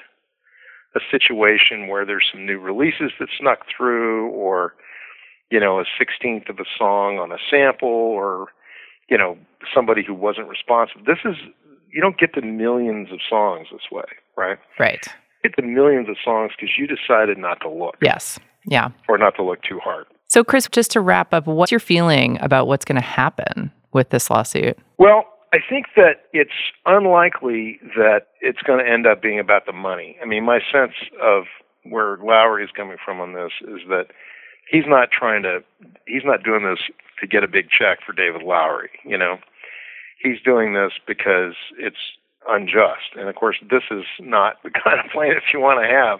a 0.95 0.99
situation 1.11 1.89
where 1.89 2.05
there's 2.05 2.29
some 2.31 2.45
new 2.45 2.59
releases 2.59 3.11
that 3.19 3.27
snuck 3.37 3.59
through 3.75 4.29
or 4.29 4.73
you 5.49 5.59
know 5.59 5.79
a 5.79 5.85
sixteenth 5.97 6.49
of 6.49 6.59
a 6.59 6.65
song 6.77 7.17
on 7.19 7.31
a 7.31 7.37
sample 7.49 7.87
or 7.89 8.47
you 9.09 9.17
know 9.17 9.37
somebody 9.73 10.03
who 10.05 10.13
wasn't 10.13 10.47
responsive 10.47 11.05
this 11.05 11.19
is 11.25 11.35
you 11.91 12.01
don't 12.01 12.17
get 12.17 12.33
to 12.33 12.41
millions 12.41 13.11
of 13.11 13.19
songs 13.29 13.67
this 13.71 13.81
way 13.91 14.03
right 14.35 14.57
Right. 14.79 15.05
you 15.43 15.49
get 15.49 15.55
to 15.61 15.67
millions 15.67 16.09
of 16.09 16.17
songs 16.23 16.51
because 16.55 16.77
you 16.77 16.87
decided 16.87 17.37
not 17.37 17.59
to 17.61 17.69
look 17.69 17.95
Yes. 18.01 18.39
Yeah. 18.65 18.89
or 19.07 19.17
not 19.17 19.35
to 19.37 19.43
look 19.43 19.61
too 19.63 19.79
hard 19.81 20.05
So, 20.27 20.43
Chris, 20.43 20.67
just 20.69 20.91
to 20.91 20.99
wrap 21.01 21.33
up, 21.33 21.47
what's 21.47 21.71
your 21.71 21.79
feeling 21.79 22.37
about 22.41 22.67
what's 22.67 22.83
going 22.83 22.97
to 23.01 23.07
happen 23.07 23.71
with 23.93 24.09
this 24.09 24.29
lawsuit? 24.29 24.77
Well, 24.97 25.23
I 25.53 25.59
think 25.69 25.85
that 25.95 26.25
it's 26.33 26.51
unlikely 26.85 27.79
that 27.95 28.27
it's 28.41 28.61
going 28.61 28.83
to 28.83 28.91
end 28.91 29.07
up 29.07 29.21
being 29.21 29.39
about 29.39 29.65
the 29.65 29.71
money. 29.71 30.17
I 30.21 30.25
mean, 30.25 30.43
my 30.43 30.59
sense 30.69 30.91
of 31.23 31.43
where 31.83 32.17
Lowery 32.21 32.65
is 32.65 32.69
coming 32.75 32.97
from 33.03 33.21
on 33.21 33.31
this 33.33 33.53
is 33.61 33.79
that 33.87 34.07
he's 34.69 34.85
not 34.87 35.09
trying 35.11 35.43
to, 35.43 35.63
he's 36.05 36.23
not 36.25 36.43
doing 36.43 36.63
this 36.63 36.79
to 37.19 37.27
get 37.27 37.43
a 37.43 37.47
big 37.47 37.69
check 37.69 37.99
for 38.05 38.13
David 38.13 38.43
Lowery, 38.43 38.91
you 39.03 39.17
know. 39.17 39.37
He's 40.21 40.41
doing 40.43 40.73
this 40.73 40.93
because 41.05 41.53
it's 41.77 42.17
unjust. 42.49 43.15
And 43.15 43.29
of 43.29 43.35
course, 43.35 43.57
this 43.69 43.83
is 43.91 44.03
not 44.19 44.61
the 44.63 44.69
kind 44.83 44.99
of 44.99 45.11
plaintiff 45.11 45.43
you 45.53 45.59
want 45.59 45.83
to 45.83 45.87
have 45.87 46.19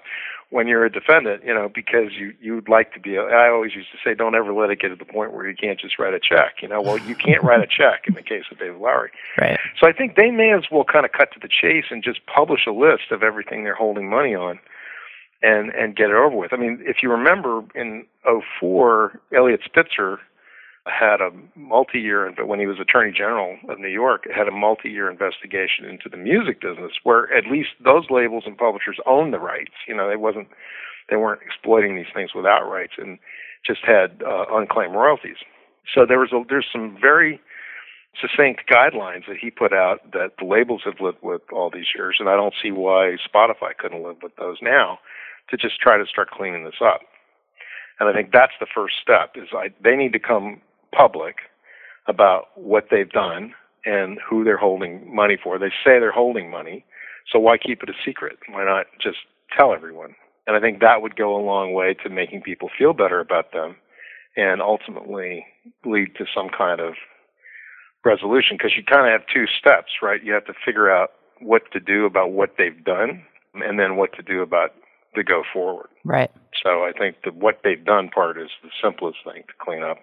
when 0.50 0.68
you're 0.68 0.86
a 0.86 0.91
defendant, 0.91 1.43
you 1.43 1.54
know, 1.54 1.70
because 1.74 2.14
you 2.18 2.34
you'd 2.39 2.70
like 2.70 2.93
to 2.93 3.00
be. 3.00 3.18
I 3.18 3.50
always 3.50 3.76
used 3.76 3.89
to 3.91 3.98
say, 4.04 4.16
don't 4.16 4.36
ever 4.36 4.54
let 4.54 4.70
it 4.70 4.80
get 4.80 4.89
to 4.89 4.95
the 4.95 5.06
point 5.06 5.34
where 5.34 5.48
you 5.48 5.56
can't 5.56 5.80
just 5.80 6.00
write 6.00 6.14
a 6.14 6.20
check. 6.20 6.62
You 6.62 6.70
know, 6.70 6.82
well, 6.82 6.98
you 6.98 7.16
can't 7.16 7.43
write 7.43 7.62
a 7.62 7.68
check 7.68 8.08
in 8.08 8.14
the 8.14 8.22
case 8.22 8.45
of 8.52 8.60
David 8.60 8.80
Lowery. 8.80 9.12
Right. 9.39 9.60
So 9.80 9.88
I 9.88 9.91
think 9.91 10.16
they 10.16 10.32
may 10.32 10.54
as 10.54 10.64
well 10.72 10.86
kind 10.86 11.06
of 11.06 11.12
cut 11.12 11.34
to 11.34 11.39
the 11.39 11.50
chase 11.50 11.86
and 11.89 12.04
just 12.04 12.26
publish 12.28 12.62
a 12.66 12.72
list 12.72 13.12
of 13.12 13.24
everything 13.24 13.64
they're 13.64 13.76
holding 13.76 14.10
money 14.10 14.36
on, 14.36 14.60
and 15.42 15.72
and 15.72 15.96
get 15.96 16.10
it 16.10 16.16
over 16.16 16.36
with. 16.36 16.54
I 16.54 16.58
mean, 16.58 16.80
if 16.82 16.98
you 17.04 17.12
remember 17.12 17.64
in 17.76 18.06
'04, 18.60 19.20
Eliot 19.36 19.62
Spitzer 19.66 20.20
had 20.86 21.20
a 21.22 21.32
multi-year, 21.56 22.32
but 22.36 22.48
when 22.48 22.60
he 22.60 22.66
was 22.66 22.80
Attorney 22.80 23.12
General 23.12 23.58
of 23.70 23.80
New 23.80 23.90
York, 23.90 24.26
had 24.34 24.48
a 24.48 24.52
multi-year 24.52 25.10
investigation 25.12 25.86
into 25.86 26.10
the 26.10 26.18
music 26.18 26.62
business, 26.62 26.94
where 27.04 27.34
at 27.36 27.46
least 27.52 27.70
those 27.84 28.06
labels 28.10 28.44
and 28.46 28.58
publishers 28.58 28.98
owned 29.06 29.34
the 29.34 29.40
rights. 29.40 29.74
You 29.88 29.96
know, 29.96 30.08
they 30.10 30.16
wasn't, 30.16 30.48
they 31.10 31.18
weren't 31.18 31.42
exploiting 31.46 31.96
these 31.96 32.14
things 32.14 32.32
without 32.34 32.70
rights, 32.70 32.94
and 32.98 33.20
just 33.66 33.82
had 33.86 34.24
uh, 34.26 34.46
unclaimed 34.52 34.96
royalties. 34.96 35.38
So 35.94 36.06
there 36.06 36.20
was 36.20 36.32
a, 36.32 36.44
there's 36.48 36.68
some 36.72 36.98
very 37.00 37.42
succinct 38.20 38.62
guidelines 38.72 39.28
that 39.28 39.38
he 39.40 39.52
put 39.52 39.74
out 39.74 40.12
that 40.14 40.32
the 40.40 40.46
labels 40.46 40.82
have 40.86 41.02
lived 41.02 41.20
with 41.22 41.42
all 41.52 41.70
these 41.70 41.88
years, 41.96 42.18
and 42.20 42.30
I 42.30 42.36
don't 42.36 42.54
see 42.64 42.72
why 42.72 43.18
Spotify 43.22 43.76
couldn't 43.78 44.04
live 44.04 44.18
with 44.24 44.36
those 44.38 44.58
now 44.62 45.00
to 45.50 45.58
just 45.58 45.80
try 45.80 45.98
to 45.98 46.06
start 46.06 46.30
cleaning 46.32 46.64
this 46.64 46.82
up. 46.84 47.02
And 48.00 48.10
I 48.10 48.14
think 48.14 48.32
that's 48.32 48.54
the 48.60 48.68
first 48.74 48.95
step 49.02 49.32
is 49.36 49.50
I, 49.54 49.70
they 49.84 49.95
need 49.95 50.14
to 50.14 50.20
come 50.20 50.62
public 50.95 51.38
about 52.08 52.45
what 52.56 52.88
they've 52.91 53.10
done 53.10 53.54
and 53.86 54.20
who 54.28 54.43
they're 54.43 54.58
holding 54.58 55.14
money 55.14 55.38
for. 55.41 55.58
They 55.58 55.72
say 55.84 56.00
they're 56.00 56.12
holding 56.12 56.50
money, 56.50 56.86
so 57.32 57.39
why 57.39 57.58
keep 57.58 57.84
it 57.84 57.89
a 57.89 57.93
secret? 58.06 58.38
Why 58.50 58.66
not 58.66 58.88
just 59.02 59.18
tell 59.56 59.74
everyone? 59.74 60.16
And 60.45 60.56
I 60.56 60.60
think 60.60 60.80
that 60.80 61.02
would 61.02 61.16
go 61.16 61.36
a 61.36 61.43
long 61.43 61.74
way 61.74 61.93
to 62.04 62.10
making 62.10 62.41
people 62.41 62.70
feel 62.78 62.93
better 62.93 63.20
about 63.20 63.52
them 63.52 63.76
and 64.38 64.62
ultimately 64.62 65.45
lead 65.86 66.16
to 66.18 66.26
some 66.34 66.50
kind 66.56 66.80
of 66.80 66.93
resolution 68.06 68.56
because 68.58 68.78
you 68.78 68.84
kind 68.84 69.06
of 69.06 69.12
have 69.12 69.28
two 69.34 69.45
steps, 69.60 69.91
right? 70.02 70.24
You 70.24 70.34
have 70.34 70.45
to 70.45 70.54
figure 70.66 70.89
out 70.89 71.12
what 71.41 71.64
to 71.74 71.80
do 71.80 72.06
about 72.06 72.32
what 72.32 72.56
they've 72.58 72.84
done 72.84 73.24
and 73.56 73.80
then 73.80 73.95
what 73.98 74.14
to 74.14 74.22
do 74.22 74.41
about 74.41 74.74
to 75.18 75.24
go 75.24 75.43
forward. 75.51 75.89
Right. 76.03 76.32
So 76.63 76.84
I 76.84 76.91
think 76.97 77.18
that 77.26 77.36
what 77.36 77.59
they've 77.63 77.84
done 77.84 78.09
part 78.09 78.38
is 78.38 78.49
the 78.63 78.70
simplest 78.82 79.18
thing 79.24 79.43
to 79.47 79.53
clean 79.59 79.84
up. 79.84 79.97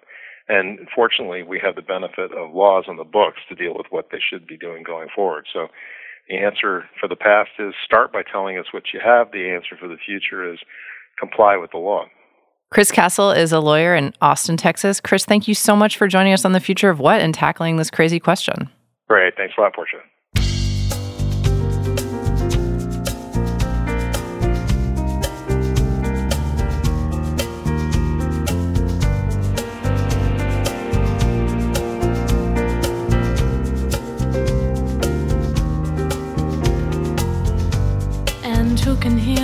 And 0.47 0.87
fortunately, 0.93 1.41
we 1.41 1.59
have 1.63 1.75
the 1.75 1.81
benefit 1.81 2.31
of 2.31 2.53
laws 2.53 2.85
on 2.87 2.97
the 2.97 3.03
books 3.03 3.39
to 3.49 3.55
deal 3.55 3.73
with 3.75 3.87
what 3.89 4.09
they 4.11 4.19
should 4.19 4.45
be 4.45 4.57
doing 4.57 4.83
going 4.83 5.07
forward. 5.13 5.47
So 5.51 5.67
the 6.29 6.37
answer 6.37 6.85
for 6.99 7.07
the 7.07 7.15
past 7.15 7.49
is 7.57 7.73
start 7.83 8.13
by 8.13 8.21
telling 8.21 8.57
us 8.57 8.65
what 8.71 8.83
you 8.93 8.99
have. 9.03 9.31
The 9.31 9.49
answer 9.49 9.75
for 9.79 9.87
the 9.87 9.97
future 9.97 10.51
is 10.51 10.59
comply 11.19 11.57
with 11.57 11.71
the 11.71 11.77
law. 11.77 12.05
Chris 12.71 12.91
Castle 12.91 13.31
is 13.31 13.51
a 13.51 13.59
lawyer 13.59 13.95
in 13.95 14.13
Austin, 14.21 14.57
Texas. 14.57 14.99
Chris, 14.99 15.25
thank 15.25 15.47
you 15.47 15.53
so 15.53 15.75
much 15.75 15.97
for 15.97 16.07
joining 16.07 16.33
us 16.33 16.45
on 16.45 16.51
the 16.51 16.59
future 16.59 16.89
of 16.89 16.99
what 16.99 17.21
and 17.21 17.33
tackling 17.33 17.77
this 17.77 17.89
crazy 17.89 18.19
question. 18.19 18.69
Great. 19.07 19.35
Thanks 19.37 19.53
a 19.57 19.61
lot, 19.61 19.73
Portia. 19.73 19.97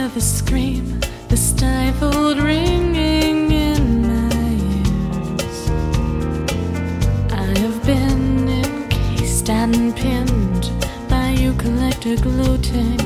Hear 0.02 0.10
the 0.10 0.22
scream, 0.22 1.00
the 1.28 1.38
stifled 1.38 2.38
ringing 2.40 3.52
in 3.52 4.02
my 4.02 4.46
ears? 4.80 5.70
I 7.32 7.60
have 7.60 7.86
been 7.86 8.50
encased 8.50 9.50
and 9.50 9.96
pinned 9.96 10.72
by 11.08 11.36
eucalyptic 11.46 12.22
gloating. 12.24 12.98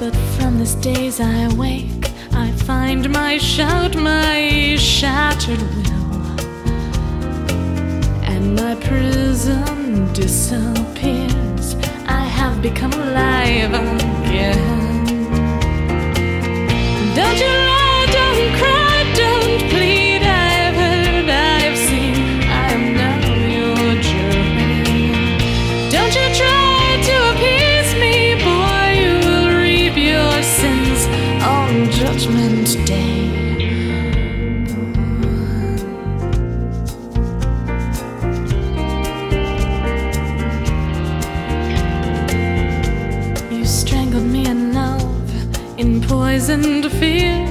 But 0.00 0.14
from 0.36 0.58
this 0.58 0.74
daze 0.74 1.20
I 1.20 1.46
wake, 1.54 2.10
I 2.32 2.50
find 2.66 3.08
my 3.10 3.38
shout, 3.38 3.94
my 3.94 4.76
shattered 4.76 5.62
will 5.74 6.40
and 8.24 8.56
my 8.56 8.74
prison 8.74 10.12
disappears. 10.12 11.76
I 12.08 12.24
have 12.38 12.60
become 12.60 13.01
alive 13.42 13.74
again. 14.24 15.04
Don't 17.14 17.38
you 17.40 17.71
poisoned 46.52 46.92
fear, 46.92 47.41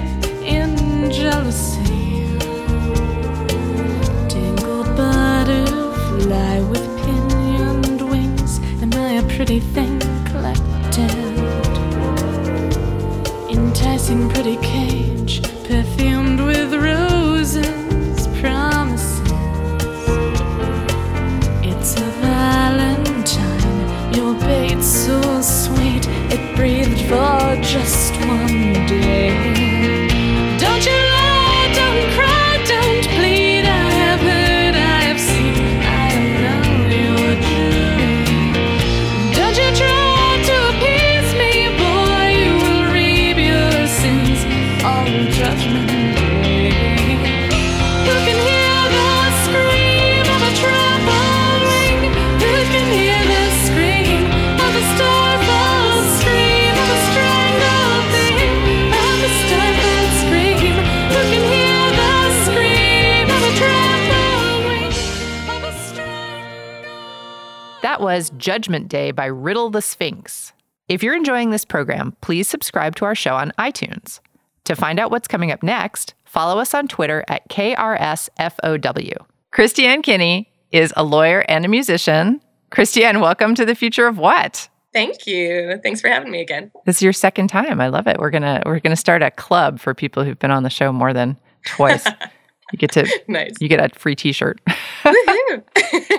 Judgment 68.46 68.90
Day 68.90 69.12
by 69.12 69.26
Riddle 69.28 69.70
the 69.70 69.82
Sphinx. 69.84 70.52
If 70.90 71.04
you're 71.04 71.16
enjoying 71.16 71.52
this 71.52 71.64
program, 71.64 72.18
please 72.22 72.48
subscribe 72.48 72.96
to 72.96 73.06
our 73.06 73.14
show 73.16 73.36
on 73.36 73.54
iTunes. 73.60 74.20
To 74.66 74.76
find 74.76 75.00
out 75.00 75.12
what's 75.12 75.28
coming 75.28 75.52
up 75.52 75.62
next, 75.62 76.16
follow 76.26 76.60
us 76.60 76.74
on 76.74 76.88
Twitter 76.88 77.24
at 77.28 77.48
KRSFOW. 77.50 79.14
Christiane 79.52 80.02
Kinney 80.02 80.52
is 80.72 80.92
a 80.98 81.04
lawyer 81.04 81.46
and 81.48 81.66
a 81.66 81.68
musician. 81.68 82.42
Christiane, 82.72 83.20
welcome 83.20 83.54
to 83.56 83.64
the 83.66 83.76
future 83.76 84.08
of 84.08 84.18
what? 84.18 84.68
Thank 84.92 85.28
you. 85.28 85.80
Thanks 85.84 86.02
for 86.02 86.08
having 86.10 86.32
me 86.32 86.42
again. 86.42 86.72
This 86.86 86.98
is 86.98 87.02
your 87.04 87.14
second 87.14 87.48
time. 87.50 87.80
I 87.80 87.90
love 87.90 88.08
it. 88.08 88.18
We're 88.18 88.30
gonna 88.32 88.62
we're 88.66 88.80
gonna 88.80 88.96
start 88.96 89.22
a 89.22 89.30
club 89.32 89.80
for 89.80 89.94
people 89.94 90.24
who've 90.24 90.40
been 90.40 90.52
on 90.52 90.64
the 90.64 90.70
show 90.70 90.92
more 90.92 91.14
than 91.14 91.38
twice. 91.66 92.06
you 92.74 92.78
get 92.80 92.92
to 92.94 93.08
Nice. 93.28 93.54
you 93.62 93.68
get 93.70 93.80
a 93.80 93.98
free 93.98 94.16
T-shirt 94.16 94.60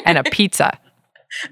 and 0.06 0.16
a 0.18 0.22
pizza. 0.24 0.78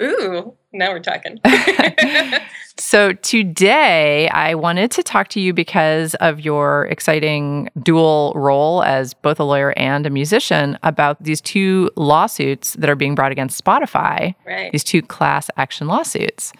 Ooh, 0.00 0.54
now 0.72 0.90
we're 0.92 1.00
talking. 1.00 1.40
So 2.80 3.12
today 3.12 4.30
I 4.30 4.54
wanted 4.54 4.90
to 4.92 5.02
talk 5.02 5.28
to 5.28 5.40
you 5.40 5.52
because 5.52 6.14
of 6.16 6.40
your 6.40 6.86
exciting 6.86 7.68
dual 7.82 8.32
role 8.34 8.82
as 8.82 9.12
both 9.12 9.38
a 9.38 9.44
lawyer 9.44 9.74
and 9.76 10.06
a 10.06 10.10
musician 10.10 10.78
about 10.82 11.22
these 11.22 11.42
two 11.42 11.90
lawsuits 11.96 12.72
that 12.74 12.88
are 12.88 12.96
being 12.96 13.14
brought 13.14 13.32
against 13.32 13.62
Spotify, 13.62 14.34
right. 14.46 14.72
these 14.72 14.82
two 14.82 15.02
class 15.02 15.50
action 15.58 15.88
lawsuits. 15.88 16.54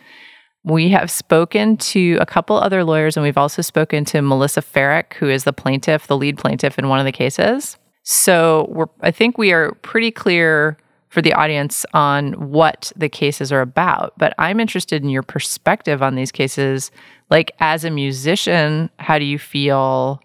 We 0.62 0.90
have 0.90 1.10
spoken 1.10 1.78
to 1.78 2.18
a 2.20 2.26
couple 2.26 2.58
other 2.58 2.84
lawyers 2.84 3.16
and 3.16 3.24
we've 3.24 3.38
also 3.38 3.62
spoken 3.62 4.04
to 4.04 4.20
Melissa 4.20 4.60
Ferrick, 4.60 5.14
who 5.14 5.30
is 5.30 5.44
the 5.44 5.54
plaintiff, 5.54 6.06
the 6.06 6.18
lead 6.18 6.36
plaintiff 6.36 6.78
in 6.78 6.90
one 6.90 6.98
of 6.98 7.06
the 7.06 7.12
cases. 7.12 7.78
So 8.02 8.66
we're 8.68 8.88
I 9.00 9.10
think 9.10 9.38
we 9.38 9.52
are 9.52 9.72
pretty 9.76 10.10
clear 10.10 10.76
for 11.10 11.20
the 11.20 11.34
audience 11.34 11.84
on 11.92 12.32
what 12.50 12.92
the 12.96 13.08
cases 13.08 13.52
are 13.52 13.60
about. 13.60 14.14
But 14.16 14.32
I'm 14.38 14.58
interested 14.58 15.02
in 15.02 15.10
your 15.10 15.22
perspective 15.22 16.02
on 16.02 16.14
these 16.14 16.32
cases. 16.32 16.90
Like 17.28 17.52
as 17.60 17.84
a 17.84 17.90
musician, 17.90 18.88
how 18.98 19.18
do 19.18 19.24
you 19.24 19.38
feel 19.38 20.20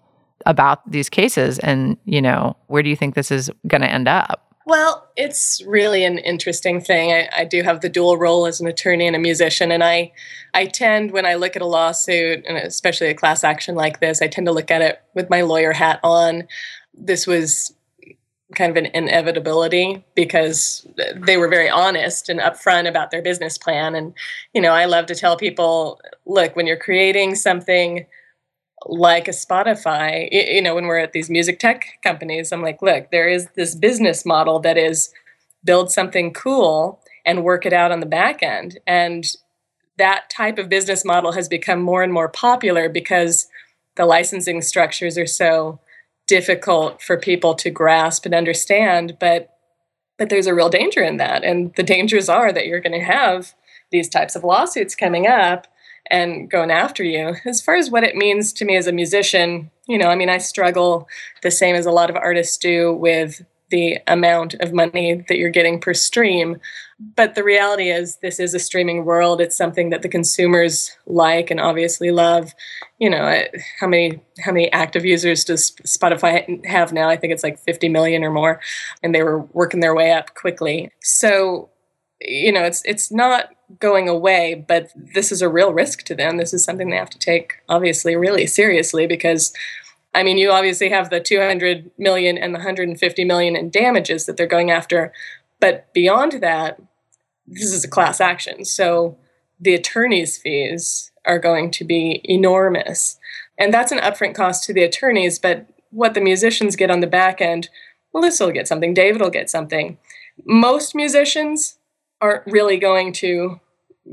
about 0.46 0.88
these 0.90 1.08
cases? 1.08 1.58
And, 1.58 1.96
you 2.04 2.22
know, 2.22 2.56
where 2.68 2.84
do 2.84 2.88
you 2.88 2.96
think 2.96 3.14
this 3.14 3.32
is 3.32 3.50
going 3.66 3.82
to 3.82 3.90
end 3.90 4.06
up? 4.06 4.54
Well, 4.64 5.08
it's 5.16 5.62
really 5.64 6.04
an 6.04 6.18
interesting 6.18 6.80
thing. 6.80 7.12
I, 7.12 7.28
I 7.36 7.44
do 7.44 7.62
have 7.62 7.82
the 7.82 7.88
dual 7.88 8.16
role 8.16 8.46
as 8.46 8.60
an 8.60 8.66
attorney 8.66 9.06
and 9.06 9.14
a 9.14 9.18
musician, 9.20 9.70
and 9.70 9.84
I, 9.84 10.12
I 10.54 10.66
tend 10.66 11.12
when 11.12 11.24
I 11.24 11.34
look 11.34 11.54
at 11.54 11.62
a 11.62 11.66
lawsuit, 11.66 12.44
and 12.48 12.58
especially 12.58 13.06
a 13.06 13.14
class 13.14 13.44
action 13.44 13.76
like 13.76 14.00
this, 14.00 14.20
I 14.20 14.26
tend 14.26 14.48
to 14.48 14.52
look 14.52 14.72
at 14.72 14.82
it 14.82 15.00
with 15.14 15.30
my 15.30 15.42
lawyer 15.42 15.72
hat 15.72 16.00
on. 16.02 16.48
This 16.92 17.28
was 17.28 17.75
kind 18.54 18.70
of 18.70 18.76
an 18.76 18.90
inevitability 18.94 20.04
because 20.14 20.86
they 21.16 21.36
were 21.36 21.48
very 21.48 21.68
honest 21.68 22.28
and 22.28 22.38
upfront 22.38 22.88
about 22.88 23.10
their 23.10 23.22
business 23.22 23.58
plan. 23.58 23.94
And 23.94 24.14
you 24.54 24.60
know, 24.60 24.72
I 24.72 24.84
love 24.84 25.06
to 25.06 25.14
tell 25.14 25.36
people, 25.36 26.00
look, 26.26 26.54
when 26.54 26.66
you're 26.66 26.76
creating 26.76 27.34
something 27.34 28.06
like 28.84 29.26
a 29.26 29.32
Spotify, 29.32 30.28
you 30.30 30.62
know, 30.62 30.74
when 30.74 30.86
we're 30.86 30.98
at 30.98 31.12
these 31.12 31.28
music 31.28 31.58
tech 31.58 31.86
companies, 32.02 32.52
I'm 32.52 32.62
like, 32.62 32.82
look, 32.82 33.10
there 33.10 33.28
is 33.28 33.48
this 33.56 33.74
business 33.74 34.24
model 34.24 34.60
that 34.60 34.78
is 34.78 35.10
build 35.64 35.90
something 35.90 36.32
cool 36.32 37.00
and 37.24 37.42
work 37.42 37.66
it 37.66 37.72
out 37.72 37.90
on 37.90 38.00
the 38.00 38.06
back 38.06 38.42
end. 38.42 38.78
And 38.86 39.26
that 39.98 40.30
type 40.30 40.58
of 40.58 40.68
business 40.68 41.04
model 41.04 41.32
has 41.32 41.48
become 41.48 41.80
more 41.80 42.02
and 42.02 42.12
more 42.12 42.28
popular 42.28 42.88
because 42.88 43.48
the 43.96 44.06
licensing 44.06 44.62
structures 44.62 45.18
are 45.18 45.26
so 45.26 45.80
difficult 46.26 47.02
for 47.02 47.16
people 47.16 47.54
to 47.54 47.70
grasp 47.70 48.26
and 48.26 48.34
understand. 48.34 49.16
But 49.20 49.52
but 50.18 50.30
there's 50.30 50.46
a 50.46 50.54
real 50.54 50.70
danger 50.70 51.02
in 51.02 51.18
that. 51.18 51.44
And 51.44 51.74
the 51.74 51.82
dangers 51.82 52.28
are 52.28 52.52
that 52.52 52.66
you're 52.66 52.80
going 52.80 52.98
to 52.98 53.04
have 53.04 53.54
these 53.90 54.08
types 54.08 54.34
of 54.34 54.44
lawsuits 54.44 54.94
coming 54.94 55.26
up 55.26 55.66
and 56.10 56.50
going 56.50 56.70
after 56.70 57.04
you. 57.04 57.34
As 57.44 57.60
far 57.60 57.74
as 57.74 57.90
what 57.90 58.04
it 58.04 58.16
means 58.16 58.52
to 58.54 58.64
me 58.64 58.76
as 58.76 58.86
a 58.86 58.92
musician, 58.92 59.70
you 59.86 59.98
know, 59.98 60.08
I 60.08 60.14
mean, 60.14 60.30
I 60.30 60.38
struggle 60.38 61.08
the 61.42 61.50
same 61.50 61.76
as 61.76 61.86
a 61.86 61.90
lot 61.90 62.10
of 62.10 62.16
artists 62.16 62.56
do 62.56 62.92
with 62.92 63.44
the 63.70 63.98
amount 64.06 64.54
of 64.54 64.72
money 64.72 65.24
that 65.28 65.38
you're 65.38 65.50
getting 65.50 65.80
per 65.80 65.92
stream. 65.92 66.58
But 66.98 67.34
the 67.34 67.44
reality 67.44 67.90
is, 67.90 68.16
this 68.16 68.40
is 68.40 68.54
a 68.54 68.58
streaming 68.58 69.04
world. 69.04 69.40
It's 69.40 69.56
something 69.56 69.90
that 69.90 70.00
the 70.00 70.08
consumers 70.08 70.96
like 71.04 71.50
and 71.50 71.60
obviously 71.60 72.10
love. 72.10 72.54
You 72.98 73.10
know, 73.10 73.42
how 73.80 73.86
many 73.86 74.22
how 74.40 74.52
many 74.52 74.72
active 74.72 75.04
users 75.04 75.44
does 75.44 75.72
Spotify 75.82 76.64
have 76.64 76.94
now? 76.94 77.10
I 77.10 77.16
think 77.16 77.34
it's 77.34 77.42
like 77.42 77.58
50 77.58 77.90
million 77.90 78.24
or 78.24 78.30
more, 78.30 78.60
and 79.02 79.14
they 79.14 79.22
were 79.22 79.40
working 79.52 79.80
their 79.80 79.94
way 79.94 80.12
up 80.12 80.34
quickly. 80.34 80.90
So, 81.02 81.68
you 82.22 82.50
know, 82.50 82.62
it's 82.62 82.82
it's 82.86 83.12
not 83.12 83.50
going 83.78 84.08
away, 84.08 84.64
but 84.66 84.90
this 84.94 85.30
is 85.30 85.42
a 85.42 85.50
real 85.50 85.74
risk 85.74 86.02
to 86.04 86.14
them. 86.14 86.38
This 86.38 86.54
is 86.54 86.64
something 86.64 86.88
they 86.88 86.96
have 86.96 87.10
to 87.10 87.18
take 87.18 87.54
obviously 87.68 88.16
really 88.16 88.46
seriously 88.46 89.06
because 89.06 89.52
I 90.14 90.22
mean, 90.22 90.38
you 90.38 90.50
obviously 90.50 90.88
have 90.88 91.10
the 91.10 91.20
200 91.20 91.90
million 91.98 92.38
and 92.38 92.54
the 92.54 92.58
150 92.58 93.24
million 93.26 93.54
in 93.54 93.68
damages 93.68 94.24
that 94.24 94.38
they're 94.38 94.46
going 94.46 94.70
after, 94.70 95.12
but 95.60 95.92
beyond 95.92 96.40
that, 96.40 96.80
this 97.46 97.72
is 97.72 97.84
a 97.84 97.88
class 97.88 98.20
action. 98.20 98.64
So 98.64 99.16
the 99.60 99.74
attorney's 99.74 100.36
fees 100.38 101.10
are 101.24 101.38
going 101.38 101.70
to 101.72 101.84
be 101.84 102.20
enormous. 102.24 103.18
And 103.58 103.72
that's 103.72 103.92
an 103.92 103.98
upfront 103.98 104.34
cost 104.34 104.64
to 104.64 104.72
the 104.72 104.82
attorneys, 104.82 105.38
but 105.38 105.66
what 105.90 106.14
the 106.14 106.20
musicians 106.20 106.76
get 106.76 106.90
on 106.90 107.00
the 107.00 107.06
back 107.06 107.40
end, 107.40 107.68
Melissa 108.12 108.46
will 108.46 108.52
get 108.52 108.68
something, 108.68 108.94
David 108.94 109.20
will 109.20 109.30
get 109.30 109.48
something. 109.48 109.98
Most 110.44 110.94
musicians 110.94 111.78
aren't 112.20 112.46
really 112.46 112.76
going 112.76 113.12
to 113.14 113.60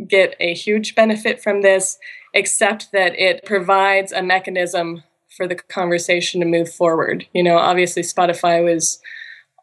get 0.07 0.35
a 0.39 0.53
huge 0.53 0.95
benefit 0.95 1.41
from 1.41 1.61
this, 1.61 1.97
except 2.33 2.91
that 2.91 3.17
it 3.19 3.45
provides 3.45 4.11
a 4.11 4.23
mechanism 4.23 5.03
for 5.35 5.47
the 5.47 5.55
conversation 5.55 6.39
to 6.39 6.45
move 6.45 6.71
forward. 6.71 7.27
You 7.33 7.43
know, 7.43 7.57
obviously 7.57 8.03
Spotify 8.03 8.63
was 8.63 8.99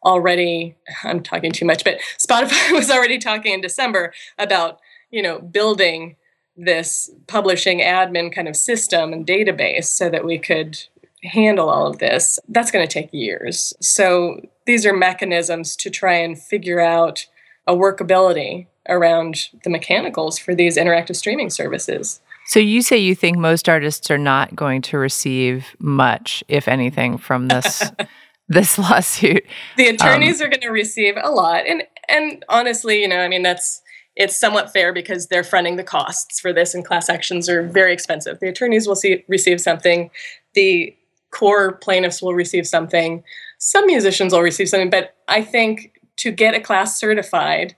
already 0.04 0.76
I'm 1.04 1.22
talking 1.22 1.52
too 1.52 1.64
much, 1.64 1.84
but 1.84 1.98
Spotify 2.18 2.72
was 2.72 2.90
already 2.90 3.18
talking 3.18 3.52
in 3.52 3.60
December 3.60 4.12
about, 4.38 4.80
you 5.10 5.22
know, 5.22 5.38
building 5.40 6.16
this 6.56 7.10
publishing 7.26 7.80
admin 7.80 8.32
kind 8.32 8.48
of 8.48 8.56
system 8.56 9.12
and 9.12 9.26
database 9.26 9.84
so 9.84 10.10
that 10.10 10.24
we 10.24 10.38
could 10.38 10.78
handle 11.22 11.68
all 11.68 11.86
of 11.86 11.98
this. 11.98 12.38
That's 12.48 12.70
going 12.70 12.86
to 12.86 12.92
take 12.92 13.12
years. 13.12 13.74
So 13.80 14.40
these 14.66 14.86
are 14.86 14.94
mechanisms 14.94 15.76
to 15.76 15.90
try 15.90 16.14
and 16.14 16.38
figure 16.38 16.80
out 16.80 17.26
a 17.66 17.74
workability 17.74 18.66
around 18.88 19.48
the 19.64 19.70
mechanicals 19.70 20.38
for 20.38 20.54
these 20.54 20.76
interactive 20.76 21.16
streaming 21.16 21.50
services. 21.50 22.20
So 22.46 22.58
you 22.58 22.82
say 22.82 22.96
you 22.96 23.14
think 23.14 23.38
most 23.38 23.68
artists 23.68 24.10
are 24.10 24.18
not 24.18 24.56
going 24.56 24.82
to 24.82 24.98
receive 24.98 25.66
much, 25.78 26.42
if 26.48 26.66
anything, 26.66 27.16
from 27.18 27.48
this 27.48 27.90
this 28.50 28.78
lawsuit. 28.78 29.44
The 29.78 29.88
attorneys 29.88 30.42
um, 30.42 30.46
are 30.46 30.50
going 30.50 30.60
to 30.60 30.68
receive 30.68 31.14
a 31.22 31.30
lot, 31.30 31.66
and 31.66 31.84
and 32.10 32.44
honestly, 32.50 33.00
you 33.00 33.08
know, 33.08 33.20
I 33.20 33.28
mean, 33.28 33.42
that's 33.42 33.80
it's 34.16 34.38
somewhat 34.38 34.70
fair 34.70 34.92
because 34.92 35.28
they're 35.28 35.44
fronting 35.44 35.76
the 35.76 35.84
costs 35.84 36.38
for 36.38 36.52
this, 36.52 36.74
and 36.74 36.84
class 36.84 37.08
actions 37.08 37.48
are 37.48 37.62
very 37.62 37.94
expensive. 37.94 38.38
The 38.40 38.48
attorneys 38.48 38.86
will 38.86 38.96
see 38.96 39.24
receive 39.28 39.60
something, 39.60 40.10
the 40.52 40.94
core 41.30 41.72
plaintiffs 41.72 42.20
will 42.20 42.34
receive 42.34 42.66
something, 42.66 43.22
some 43.58 43.86
musicians 43.86 44.34
will 44.34 44.42
receive 44.42 44.68
something, 44.68 44.90
but 44.90 45.14
I 45.28 45.42
think 45.42 45.92
to 46.16 46.32
get 46.32 46.54
a 46.54 46.60
class 46.60 46.98
certified 46.98 47.76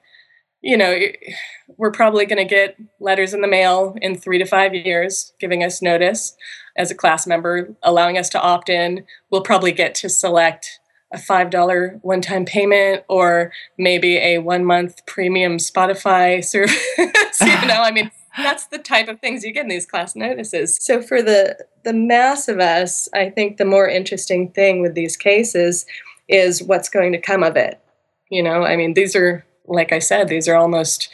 you 0.62 0.76
know, 0.76 0.96
we're 1.76 1.90
probably 1.90 2.24
going 2.24 2.38
to 2.38 2.44
get 2.44 2.76
letters 3.00 3.34
in 3.34 3.40
the 3.40 3.48
mail 3.48 3.96
in 4.00 4.16
three 4.16 4.38
to 4.38 4.46
five 4.46 4.74
years 4.74 5.32
giving 5.40 5.64
us 5.64 5.82
notice 5.82 6.36
as 6.76 6.90
a 6.90 6.94
class 6.94 7.26
member, 7.26 7.74
allowing 7.82 8.18
us 8.18 8.28
to 8.30 8.40
opt 8.40 8.68
in. 8.68 9.04
We'll 9.30 9.42
probably 9.42 9.72
get 9.72 9.94
to 9.96 10.08
select 10.08 10.80
a 11.12 11.18
$5 11.18 12.00
one 12.02 12.22
time 12.22 12.44
payment 12.44 13.04
or 13.08 13.52
maybe 13.76 14.16
a 14.16 14.38
one 14.38 14.64
month 14.64 15.04
premium 15.06 15.58
Spotify 15.58 16.44
service. 16.44 16.76
you 16.98 17.66
know, 17.66 17.82
I 17.82 17.90
mean, 17.90 18.10
that's 18.36 18.66
the 18.66 18.78
type 18.78 19.08
of 19.08 19.20
things 19.20 19.44
you 19.44 19.52
get 19.52 19.64
in 19.64 19.68
these 19.68 19.86
class 19.86 20.16
notices. 20.16 20.78
So 20.80 21.02
for 21.02 21.22
the 21.22 21.58
the 21.84 21.92
mass 21.92 22.48
of 22.48 22.60
us, 22.60 23.08
I 23.12 23.28
think 23.28 23.56
the 23.56 23.64
more 23.64 23.88
interesting 23.88 24.50
thing 24.52 24.80
with 24.80 24.94
these 24.94 25.16
cases 25.16 25.84
is 26.28 26.62
what's 26.62 26.88
going 26.88 27.12
to 27.12 27.18
come 27.18 27.42
of 27.42 27.56
it. 27.56 27.78
You 28.30 28.42
know, 28.42 28.64
I 28.64 28.76
mean, 28.76 28.94
these 28.94 29.14
are 29.14 29.44
like 29.66 29.92
I 29.92 29.98
said, 29.98 30.28
these 30.28 30.48
are 30.48 30.56
almost, 30.56 31.08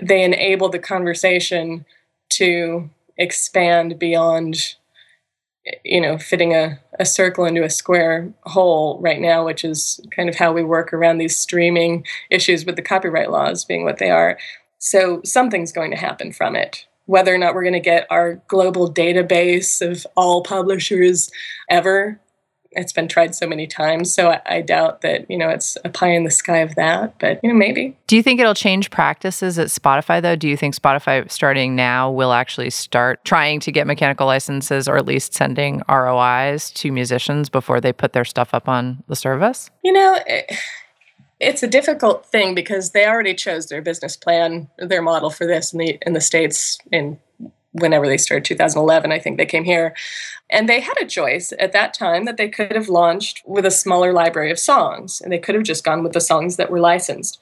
they 0.00 0.22
enable 0.22 0.68
the 0.68 0.78
conversation 0.78 1.84
to 2.30 2.90
expand 3.16 3.98
beyond, 3.98 4.76
you 5.84 6.00
know, 6.00 6.18
fitting 6.18 6.54
a, 6.54 6.80
a 6.98 7.04
circle 7.04 7.44
into 7.44 7.62
a 7.62 7.70
square 7.70 8.32
hole 8.44 8.98
right 9.00 9.20
now, 9.20 9.44
which 9.44 9.64
is 9.64 10.00
kind 10.14 10.28
of 10.28 10.34
how 10.34 10.52
we 10.52 10.62
work 10.62 10.92
around 10.92 11.18
these 11.18 11.36
streaming 11.36 12.04
issues 12.30 12.64
with 12.64 12.76
the 12.76 12.82
copyright 12.82 13.30
laws 13.30 13.64
being 13.64 13.84
what 13.84 13.98
they 13.98 14.10
are. 14.10 14.38
So 14.78 15.20
something's 15.24 15.72
going 15.72 15.92
to 15.92 15.96
happen 15.96 16.32
from 16.32 16.56
it. 16.56 16.86
Whether 17.06 17.34
or 17.34 17.38
not 17.38 17.54
we're 17.54 17.62
going 17.62 17.72
to 17.74 17.80
get 17.80 18.06
our 18.10 18.42
global 18.48 18.92
database 18.92 19.80
of 19.80 20.06
all 20.16 20.42
publishers 20.42 21.30
ever 21.70 22.20
it's 22.74 22.92
been 22.92 23.08
tried 23.08 23.34
so 23.34 23.46
many 23.46 23.66
times. 23.66 24.12
So 24.12 24.30
I, 24.30 24.40
I, 24.46 24.60
doubt 24.62 25.02
that, 25.02 25.30
you 25.30 25.36
know, 25.36 25.48
it's 25.48 25.76
a 25.84 25.88
pie 25.88 26.12
in 26.12 26.24
the 26.24 26.30
sky 26.30 26.58
of 26.58 26.74
that, 26.76 27.18
but, 27.18 27.40
you 27.42 27.52
know, 27.52 27.58
maybe. 27.58 27.96
Do 28.06 28.16
you 28.16 28.22
think 28.22 28.40
it'll 28.40 28.54
change 28.54 28.90
practices 28.90 29.58
at 29.58 29.68
Spotify, 29.68 30.22
though? 30.22 30.36
Do 30.36 30.48
you 30.48 30.56
think 30.56 30.74
Spotify 30.74 31.30
starting 31.30 31.76
now 31.76 32.10
will 32.10 32.32
actually 32.32 32.70
start 32.70 33.24
trying 33.24 33.60
to 33.60 33.72
get 33.72 33.86
mechanical 33.86 34.26
licenses 34.26 34.88
or 34.88 34.96
at 34.96 35.06
least 35.06 35.34
sending 35.34 35.82
ROIs 35.88 36.70
to 36.72 36.92
musicians 36.92 37.48
before 37.48 37.80
they 37.80 37.92
put 37.92 38.12
their 38.12 38.24
stuff 38.24 38.54
up 38.54 38.68
on 38.68 39.02
the 39.08 39.16
service? 39.16 39.70
You 39.82 39.92
know, 39.92 40.18
it, 40.26 40.52
it's 41.40 41.62
a 41.62 41.68
difficult 41.68 42.24
thing 42.26 42.54
because 42.54 42.90
they 42.90 43.06
already 43.06 43.34
chose 43.34 43.66
their 43.66 43.82
business 43.82 44.16
plan, 44.16 44.68
their 44.78 45.02
model 45.02 45.30
for 45.30 45.46
this 45.46 45.72
in 45.72 45.78
the 45.78 45.98
in 46.02 46.12
the 46.12 46.20
states 46.20 46.78
in 46.90 47.18
whenever 47.72 48.06
they 48.06 48.18
started 48.18 48.44
2011 48.44 49.10
i 49.10 49.18
think 49.18 49.38
they 49.38 49.46
came 49.46 49.64
here 49.64 49.94
and 50.52 50.68
they 50.68 50.80
had 50.80 50.96
a 51.00 51.06
choice 51.06 51.52
at 51.58 51.72
that 51.72 51.94
time 51.94 52.26
that 52.26 52.36
they 52.36 52.48
could 52.48 52.76
have 52.76 52.90
launched 52.90 53.42
with 53.46 53.64
a 53.64 53.70
smaller 53.70 54.12
library 54.12 54.50
of 54.50 54.58
songs 54.58 55.20
and 55.20 55.32
they 55.32 55.38
could 55.38 55.54
have 55.54 55.64
just 55.64 55.82
gone 55.82 56.02
with 56.02 56.12
the 56.12 56.20
songs 56.20 56.56
that 56.56 56.70
were 56.70 56.78
licensed. 56.78 57.40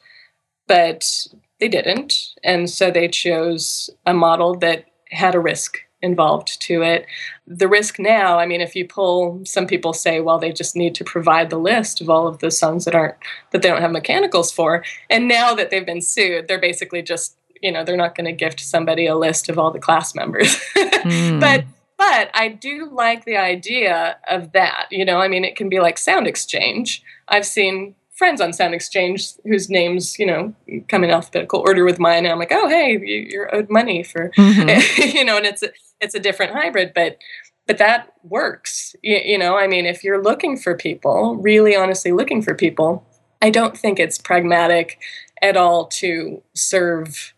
But 0.69 1.27
they 1.59 1.69
didn't 1.69 2.29
and 2.45 2.71
so 2.71 2.91
they 2.91 3.09
chose 3.09 3.91
a 4.07 4.15
model 4.15 4.55
that 4.59 4.87
had 5.11 5.35
a 5.35 5.41
risk 5.41 5.79
involved 6.01 6.63
to 6.63 6.83
it. 6.83 7.05
The 7.47 7.69
risk 7.69 7.99
now 7.99 8.39
i 8.39 8.47
mean 8.47 8.61
if 8.61 8.77
you 8.77 8.87
pull 8.87 9.43
some 9.45 9.67
people 9.67 9.93
say 9.93 10.21
well 10.21 10.39
they 10.39 10.53
just 10.53 10.77
need 10.77 10.95
to 10.95 11.05
provide 11.05 11.51
the 11.51 11.59
list 11.59 12.01
of 12.01 12.09
all 12.09 12.29
of 12.29 12.39
the 12.39 12.51
songs 12.51 12.85
that 12.85 12.95
aren't 12.95 13.17
that 13.51 13.61
they 13.61 13.69
don't 13.69 13.83
have 13.83 13.91
mechanicals 13.93 14.53
for. 14.53 14.85
And 15.11 15.27
now 15.27 15.55
that 15.55 15.71
they've 15.71 15.85
been 15.85 16.01
sued 16.01 16.47
they're 16.47 16.61
basically 16.61 17.03
just 17.03 17.37
you 17.61 17.73
know 17.73 17.83
they're 17.85 17.97
not 17.97 18.15
going 18.15 18.27
to 18.27 18.33
gift 18.33 18.61
somebody 18.61 19.07
a 19.07 19.17
list 19.17 19.49
of 19.49 19.59
all 19.59 19.73
the 19.73 19.81
class 19.81 20.15
members. 20.15 20.57
Mm. 21.01 21.41
but 21.41 21.65
but 22.01 22.31
i 22.33 22.49
do 22.49 22.89
like 22.91 23.27
the 23.27 23.37
idea 23.37 24.17
of 24.29 24.53
that 24.53 24.87
you 24.91 25.05
know 25.05 25.19
i 25.19 25.29
mean 25.29 25.45
it 25.45 25.55
can 25.55 25.69
be 25.69 25.81
like 25.81 25.97
SoundExchange 25.97 27.03
i've 27.29 27.45
seen 27.45 27.95
friends 28.11 28.41
on 28.41 28.51
SoundExchange 28.51 29.39
whose 29.45 29.69
names 29.69 30.19
you 30.19 30.25
know 30.25 30.55
come 30.89 31.05
in 31.05 31.11
alphabetical 31.11 31.61
order 31.61 31.85
with 31.85 32.01
mine 32.01 32.25
and 32.25 32.29
i'm 32.29 32.39
like 32.39 32.53
oh 32.53 32.69
hey 32.69 32.99
you're 33.31 33.55
owed 33.55 33.69
money 33.69 34.03
for 34.03 34.31
mm-hmm. 34.39 35.17
you 35.17 35.25
know 35.25 35.37
and 35.37 35.47
it's 35.47 35.63
a, 35.63 35.69
it's 36.01 36.15
a 36.15 36.21
different 36.21 36.53
hybrid 36.53 36.93
but 36.95 37.19
but 37.67 37.77
that 37.77 38.15
works 38.25 38.97
you, 39.03 39.21
you 39.23 39.39
know 39.39 39.59
i 39.59 39.67
mean 39.67 39.85
if 39.85 40.03
you're 40.03 40.23
looking 40.23 40.57
for 40.57 40.75
people 40.75 41.37
really 41.37 41.77
honestly 41.77 42.13
looking 42.13 42.41
for 42.41 42.55
people 42.55 43.07
i 43.43 43.51
don't 43.51 43.77
think 43.77 44.01
it's 44.01 44.17
pragmatic 44.17 44.99
at 45.43 45.57
all 45.57 45.87
to 45.87 46.43
serve 46.55 47.35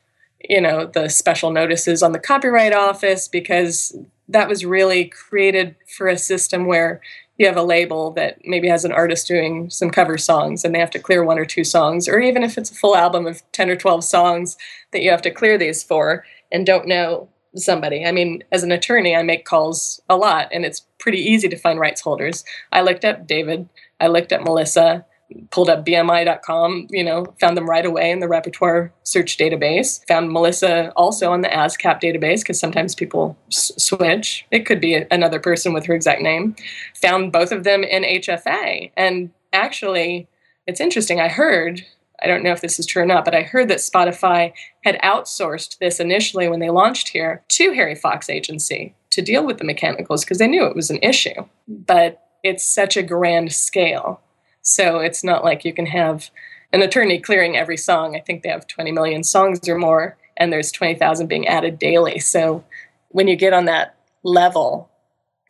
you 0.49 0.61
know 0.61 0.87
the 0.87 1.09
special 1.09 1.51
notices 1.51 2.03
on 2.03 2.13
the 2.13 2.19
copyright 2.19 2.73
office 2.73 3.27
because 3.29 3.97
that 4.33 4.49
was 4.49 4.65
really 4.65 5.07
created 5.07 5.77
for 5.97 6.09
a 6.09 6.19
system 6.19 6.67
where 6.67 7.01
you 7.39 7.47
have 7.47 7.57
a 7.57 7.63
label 7.63 8.11
that 8.13 8.39
maybe 8.45 8.69
has 8.69 8.85
an 8.85 8.93
artist 8.93 9.27
doing 9.27 9.71
some 9.71 9.91
cover 9.91 10.19
songs 10.19 10.65
and 10.65 10.75
they 10.75 10.79
have 10.79 10.91
to 10.91 10.99
clear 10.99 11.25
one 11.25 11.39
or 11.39 11.45
two 11.45 11.65
songs 11.65 12.09
or 12.09 12.19
even 12.19 12.43
if 12.43 12.59
it's 12.59 12.71
a 12.71 12.75
full 12.75 12.97
album 12.97 13.27
of 13.27 13.43
10 13.53 13.71
or 13.71 13.77
12 13.77 14.05
songs 14.05 14.57
that 14.93 15.03
you 15.03 15.11
have 15.11 15.23
to 15.23 15.31
clear 15.31 15.57
these 15.59 15.83
for 15.83 16.25
and 16.51 16.67
don't 16.67 16.87
know 16.87 17.29
somebody. 17.57 18.05
I 18.07 18.13
mean 18.13 18.45
as 18.53 18.63
an 18.63 18.73
attorney 18.73 19.15
i 19.15 19.23
make 19.23 19.45
calls 19.45 20.01
a 20.09 20.17
lot 20.17 20.49
and 20.53 20.65
it's 20.65 20.87
pretty 20.99 21.19
easy 21.19 21.49
to 21.49 21.57
find 21.57 21.79
rights 21.79 22.01
holders. 22.01 22.45
I 22.71 22.83
looked 22.83 23.05
up 23.05 23.27
david. 23.27 23.69
I 24.01 24.09
looked 24.09 24.33
at 24.33 24.45
melissa 24.45 25.05
pulled 25.51 25.69
up 25.69 25.85
BMI.com, 25.85 26.89
you 26.91 27.05
know, 27.05 27.27
found 27.41 27.57
them 27.57 27.69
right 27.69 27.85
away 27.85 28.11
in 28.11 28.21
the 28.21 28.29
repertoire 28.29 28.93
search 29.03 29.37
database. 29.37 30.07
Found 30.09 30.33
Melissa 30.33 30.93
also 30.97 31.31
on 31.33 31.43
the 31.43 31.49
ASCAP 31.49 32.01
database 32.01 32.41
because 32.41 32.59
sometimes 32.59 32.95
people 32.95 33.37
s- 33.51 33.73
switch. 33.77 34.47
It 34.51 34.67
could 34.67 34.81
be 34.81 35.05
another 35.11 35.41
person 35.41 35.73
with 35.73 35.87
her 35.87 35.95
exact 35.95 36.23
name. 36.23 36.57
Found 37.03 37.33
both 37.33 37.53
of 37.53 37.65
them 37.65 37.85
in 37.85 38.03
HFA. 38.03 38.91
And 38.97 39.31
actually, 39.53 40.29
it's 40.67 40.81
interesting. 40.81 41.21
I 41.21 41.29
heard 41.29 41.83
I 42.23 42.29
don't 42.29 42.45
know 42.45 42.53
if 42.53 42.61
this 42.61 42.79
is 42.79 42.87
true 42.87 43.03
or 43.03 43.07
not, 43.07 43.25
but 43.25 43.35
I 43.35 43.43
heard 43.43 43.69
that 43.69 43.79
Spotify 43.79 44.53
had 44.85 45.01
outsourced 45.03 45.79
this 45.79 45.99
initially 45.99 46.49
when 46.49 46.61
they 46.61 46.71
launched 46.71 47.09
here 47.09 47.43
to 47.49 47.73
Harry 47.73 47.97
Fox 47.97 48.31
Agency 48.31 48.95
to 49.11 49.23
deal 49.23 49.45
with 49.45 49.59
the 49.59 49.65
mechanicals 49.65 50.25
because 50.25 50.39
they 50.39 50.47
knew 50.47 50.65
it 50.65 50.77
was 50.77 50.91
an 50.91 51.01
issue. 51.03 51.47
But 51.67 52.23
it's 52.45 52.65
such 52.65 52.97
a 52.97 53.03
grand 53.03 53.53
scale. 53.53 54.21
So 54.63 54.99
it's 54.99 55.23
not 55.23 55.45
like 55.45 55.65
you 55.65 55.75
can 55.75 55.87
have 55.87 56.31
an 56.73 56.83
attorney 56.83 57.21
clearing 57.21 57.57
every 57.57 57.77
song. 57.77 58.17
I 58.17 58.21
think 58.21 58.43
they 58.43 58.49
have 58.49 58.67
20 58.67 58.93
million 58.93 59.23
songs 59.23 59.69
or 59.69 59.77
more, 59.77 60.17
and 60.37 60.53
there's 60.53 60.73
20,000 60.73 61.27
being 61.27 61.47
added 61.47 61.79
daily. 61.79 62.19
So 62.19 62.65
when 63.09 63.29
you 63.29 63.37
get 63.37 63.53
on 63.53 63.67
that 63.67 63.97
level, 64.23 64.89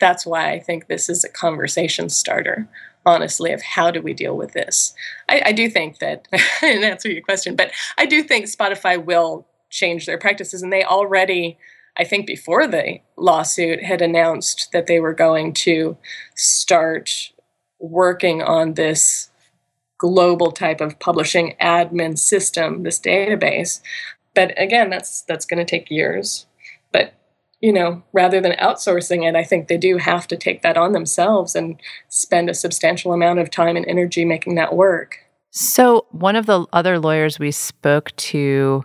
that's 0.01 0.27
why 0.27 0.51
I 0.51 0.59
think 0.59 0.89
this 0.89 1.09
is 1.09 1.23
a 1.23 1.29
conversation 1.29 2.09
starter, 2.09 2.69
honestly, 3.07 3.53
of 3.53 3.63
how 3.63 3.91
do 3.91 4.03
we 4.03 4.15
deal 4.15 4.37
with 4.37 4.53
this. 4.53 4.95
I, 5.29 5.43
I 5.47 5.53
do 5.53 5.69
think 5.69 5.99
that, 5.99 6.27
didn't 6.61 6.85
answer 6.85 7.11
your 7.11 7.23
question, 7.23 7.55
but 7.55 7.71
I 7.99 8.07
do 8.07 8.23
think 8.23 8.47
Spotify 8.47 9.03
will 9.03 9.47
change 9.71 10.07
their 10.07 10.19
practices, 10.19 10.63
and 10.63 10.73
they 10.73 10.83
already, 10.83 11.57
I 11.97 12.05
think 12.05 12.27
before 12.27 12.67
the 12.67 13.01
lawsuit, 13.17 13.85
had 13.85 14.03
announced 14.03 14.71
that 14.73 14.89
they 14.89 14.99
were 14.99 15.15
going 15.15 15.53
to 15.55 15.97
start 16.35 17.31
working 17.83 18.43
on 18.43 18.75
this 18.75 19.31
global 19.99 20.51
type 20.51 20.81
of 20.81 20.99
publishing 20.99 21.55
admin 21.61 22.19
system, 22.19 22.83
this 22.83 22.99
database. 22.99 23.81
But 24.35 24.59
again, 24.61 24.89
that's 24.89 25.23
that's 25.23 25.45
going 25.45 25.65
to 25.65 25.71
take 25.71 25.91
years. 25.91 26.47
But 26.93 27.15
you 27.61 27.73
know, 27.73 28.03
rather 28.13 28.41
than 28.41 28.53
outsourcing 28.53 29.29
it, 29.29 29.37
I 29.37 29.45
think 29.45 29.69
they 29.69 29.77
do 29.77 29.99
have 29.99 30.27
to 30.29 30.37
take 30.37 30.63
that 30.63 30.77
on 30.77 30.93
themselves 30.93 31.55
and 31.55 31.79
spend 32.09 32.51
a 32.51 32.55
substantial 32.55 33.13
amount 33.13 33.39
of 33.39 33.51
time 33.51 33.77
and 33.77 33.87
energy 33.87 34.25
making 34.25 34.55
that 34.57 34.75
work. 34.75 35.19
So, 35.51 36.07
one 36.11 36.35
of 36.35 36.47
the 36.47 36.67
other 36.73 36.99
lawyers 36.99 37.39
we 37.39 37.51
spoke 37.51 38.17
to 38.17 38.85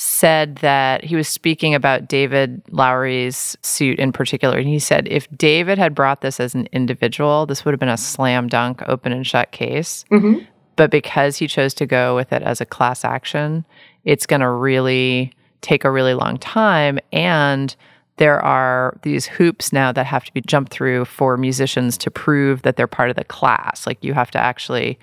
said 0.00 0.54
that 0.56 1.02
he 1.02 1.16
was 1.16 1.26
speaking 1.26 1.74
about 1.74 2.06
David 2.06 2.62
Lowery's 2.70 3.56
suit 3.62 3.98
in 3.98 4.12
particular. 4.12 4.56
And 4.56 4.68
he 4.68 4.78
said 4.78 5.08
if 5.08 5.26
David 5.36 5.76
had 5.76 5.92
brought 5.92 6.20
this 6.20 6.38
as 6.38 6.54
an 6.54 6.68
individual, 6.70 7.46
this 7.46 7.64
would 7.64 7.72
have 7.72 7.80
been 7.80 7.88
a 7.88 7.96
slam 7.96 8.46
dunk, 8.46 8.80
open 8.86 9.10
and 9.10 9.26
shut 9.26 9.50
case. 9.50 10.04
Mm-hmm. 10.12 10.44
But 10.76 10.92
because 10.92 11.36
he 11.36 11.48
chose 11.48 11.74
to 11.74 11.84
go 11.84 12.14
with 12.14 12.32
it 12.32 12.42
as 12.42 12.60
a 12.60 12.64
class 12.64 13.04
action, 13.04 13.64
it's 14.04 14.24
going 14.24 14.40
to 14.40 14.48
really 14.48 15.32
take 15.62 15.82
a 15.82 15.90
really 15.90 16.14
long 16.14 16.38
time. 16.38 17.00
And 17.12 17.74
there 18.18 18.40
are 18.40 18.96
these 19.02 19.26
hoops 19.26 19.72
now 19.72 19.90
that 19.90 20.06
have 20.06 20.24
to 20.26 20.32
be 20.32 20.42
jumped 20.42 20.70
through 20.72 21.06
for 21.06 21.36
musicians 21.36 21.98
to 21.98 22.10
prove 22.10 22.62
that 22.62 22.76
they're 22.76 22.86
part 22.86 23.10
of 23.10 23.16
the 23.16 23.24
class. 23.24 23.84
Like 23.84 23.98
you 24.04 24.14
have 24.14 24.30
to 24.30 24.38
actually, 24.38 24.96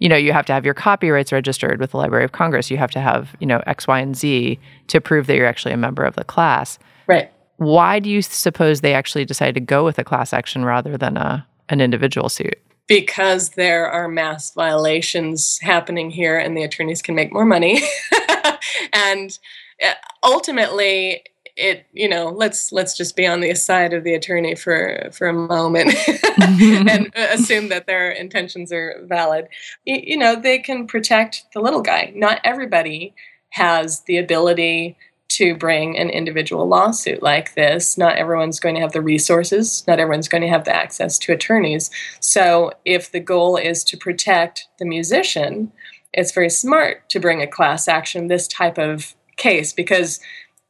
you 0.00 0.08
know, 0.08 0.16
you 0.16 0.32
have 0.32 0.46
to 0.46 0.52
have 0.52 0.64
your 0.64 0.74
copyrights 0.74 1.30
registered 1.30 1.78
with 1.78 1.92
the 1.92 1.98
Library 1.98 2.24
of 2.24 2.32
Congress. 2.32 2.70
You 2.70 2.78
have 2.78 2.90
to 2.92 3.00
have, 3.00 3.36
you 3.38 3.46
know, 3.46 3.62
X, 3.66 3.86
Y, 3.86 4.00
and 4.00 4.16
Z 4.16 4.58
to 4.88 5.00
prove 5.00 5.26
that 5.28 5.36
you're 5.36 5.46
actually 5.46 5.72
a 5.72 5.76
member 5.76 6.02
of 6.02 6.16
the 6.16 6.24
class. 6.24 6.78
Right. 7.06 7.30
Why 7.58 8.00
do 8.00 8.10
you 8.10 8.22
suppose 8.22 8.80
they 8.80 8.94
actually 8.94 9.26
decided 9.26 9.54
to 9.54 9.60
go 9.60 9.84
with 9.84 9.98
a 9.98 10.04
class 10.04 10.32
action 10.32 10.64
rather 10.64 10.96
than 10.96 11.16
a 11.16 11.46
an 11.68 11.80
individual 11.80 12.28
suit? 12.28 12.58
because 12.90 13.50
there 13.50 13.88
are 13.88 14.08
mass 14.08 14.52
violations 14.52 15.60
happening 15.62 16.10
here 16.10 16.36
and 16.36 16.56
the 16.56 16.64
attorneys 16.64 17.00
can 17.00 17.14
make 17.14 17.32
more 17.32 17.44
money 17.44 17.80
and 18.92 19.38
uh, 19.80 19.92
ultimately 20.24 21.22
it 21.56 21.86
you 21.92 22.08
know 22.08 22.28
let's 22.28 22.72
let's 22.72 22.96
just 22.96 23.16
be 23.16 23.26
on 23.26 23.40
the 23.40 23.54
side 23.54 23.92
of 23.92 24.04
the 24.04 24.14
attorney 24.14 24.54
for 24.54 25.08
for 25.12 25.28
a 25.28 25.32
moment 25.32 25.94
and 26.40 27.10
assume 27.16 27.68
that 27.68 27.86
their 27.86 28.10
intentions 28.10 28.72
are 28.72 29.00
valid 29.04 29.46
you, 29.84 30.00
you 30.02 30.16
know 30.16 30.36
they 30.36 30.58
can 30.58 30.86
protect 30.86 31.44
the 31.54 31.60
little 31.60 31.82
guy 31.82 32.12
not 32.14 32.40
everybody 32.44 33.14
has 33.50 34.02
the 34.02 34.16
ability 34.16 34.96
to 35.30 35.54
bring 35.54 35.96
an 35.96 36.10
individual 36.10 36.66
lawsuit 36.66 37.22
like 37.22 37.54
this. 37.54 37.96
Not 37.96 38.16
everyone's 38.16 38.58
going 38.58 38.74
to 38.74 38.80
have 38.80 38.92
the 38.92 39.00
resources, 39.00 39.84
not 39.86 40.00
everyone's 40.00 40.28
going 40.28 40.42
to 40.42 40.48
have 40.48 40.64
the 40.64 40.74
access 40.74 41.18
to 41.20 41.32
attorneys. 41.32 41.88
So, 42.18 42.72
if 42.84 43.12
the 43.12 43.20
goal 43.20 43.56
is 43.56 43.84
to 43.84 43.96
protect 43.96 44.66
the 44.78 44.84
musician, 44.84 45.72
it's 46.12 46.32
very 46.32 46.50
smart 46.50 47.08
to 47.10 47.20
bring 47.20 47.40
a 47.40 47.46
class 47.46 47.86
action, 47.86 48.26
this 48.26 48.48
type 48.48 48.76
of 48.76 49.14
case, 49.36 49.72
because 49.72 50.18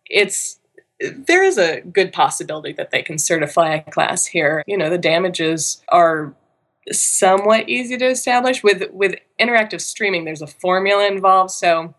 it's 0.07 0.60
there 1.01 1.43
is 1.43 1.59
a 1.59 1.81
good 1.81 2.13
possibility 2.13 2.73
that 2.75 2.91
they 2.91 3.03
can 3.03 3.19
certify 3.19 3.75
a 3.75 3.91
class 3.91 4.27
here. 4.27 4.63
You 4.67 4.77
know, 4.77 4.91
the 4.91 4.99
damages 4.99 5.83
are 5.89 6.35
somewhat 6.93 7.69
easy 7.69 7.97
to 7.97 8.07
establish 8.07 8.63
with 8.63 8.91
with 8.91 9.15
interactive 9.39 9.81
streaming 9.81 10.25
there's 10.25 10.43
a 10.43 10.47
formula 10.47 11.07
involved 11.07 11.51
so 11.51 11.95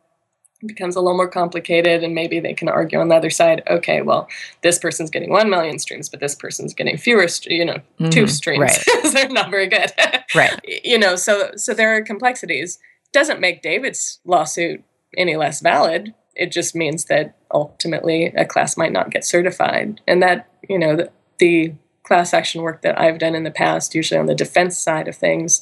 it 0.62 0.68
becomes 0.68 0.96
a 0.96 1.00
little 1.00 1.16
more 1.16 1.30
complicated 1.30 2.04
and 2.04 2.14
maybe 2.14 2.40
they 2.40 2.54
can 2.54 2.68
argue 2.68 3.00
on 3.00 3.08
the 3.08 3.16
other 3.16 3.30
side 3.30 3.62
okay 3.70 4.02
well 4.02 4.28
this 4.64 4.80
person's 4.80 5.10
getting 5.10 5.30
1 5.30 5.50
million 5.50 5.80
streams 5.80 6.10
but 6.10 6.20
this 6.20 6.36
person's 6.36 6.74
getting 6.74 6.98
fewer 6.98 7.28
you 7.46 7.64
know 7.64 7.78
mm-hmm. 8.00 8.10
two 8.10 8.28
streams 8.28 8.60
right. 8.60 9.04
they're 9.14 9.30
not 9.30 9.52
very 9.52 9.68
good 9.68 9.92
right 10.36 10.60
you 10.84 10.98
know 10.98 11.16
so 11.16 11.52
so 11.56 11.74
there 11.74 11.96
are 11.96 12.02
complexities 12.02 12.80
doesn't 13.14 13.40
make 13.40 13.62
david's 13.62 14.20
lawsuit 14.26 14.84
any 15.16 15.38
less 15.38 15.62
valid 15.62 16.14
it 16.36 16.52
just 16.52 16.76
means 16.76 17.06
that 17.06 17.38
ultimately 17.54 18.28
a 18.36 18.46
class 18.46 18.78
might 18.78 18.92
not 18.92 19.12
get 19.12 19.26
certified 19.26 20.02
and 20.08 20.22
that 20.22 20.48
you 20.68 20.78
know 20.78 20.96
the, 20.96 21.10
the 21.40 21.74
class 22.04 22.34
action 22.34 22.62
work 22.62 22.82
that 22.82 23.00
i've 23.00 23.20
done 23.20 23.36
in 23.36 23.44
the 23.44 23.52
past 23.52 23.96
usually 23.96 24.20
on 24.20 24.26
the 24.26 24.36
defense 24.36 24.78
side 24.78 25.08
of 25.08 25.16
things 25.16 25.62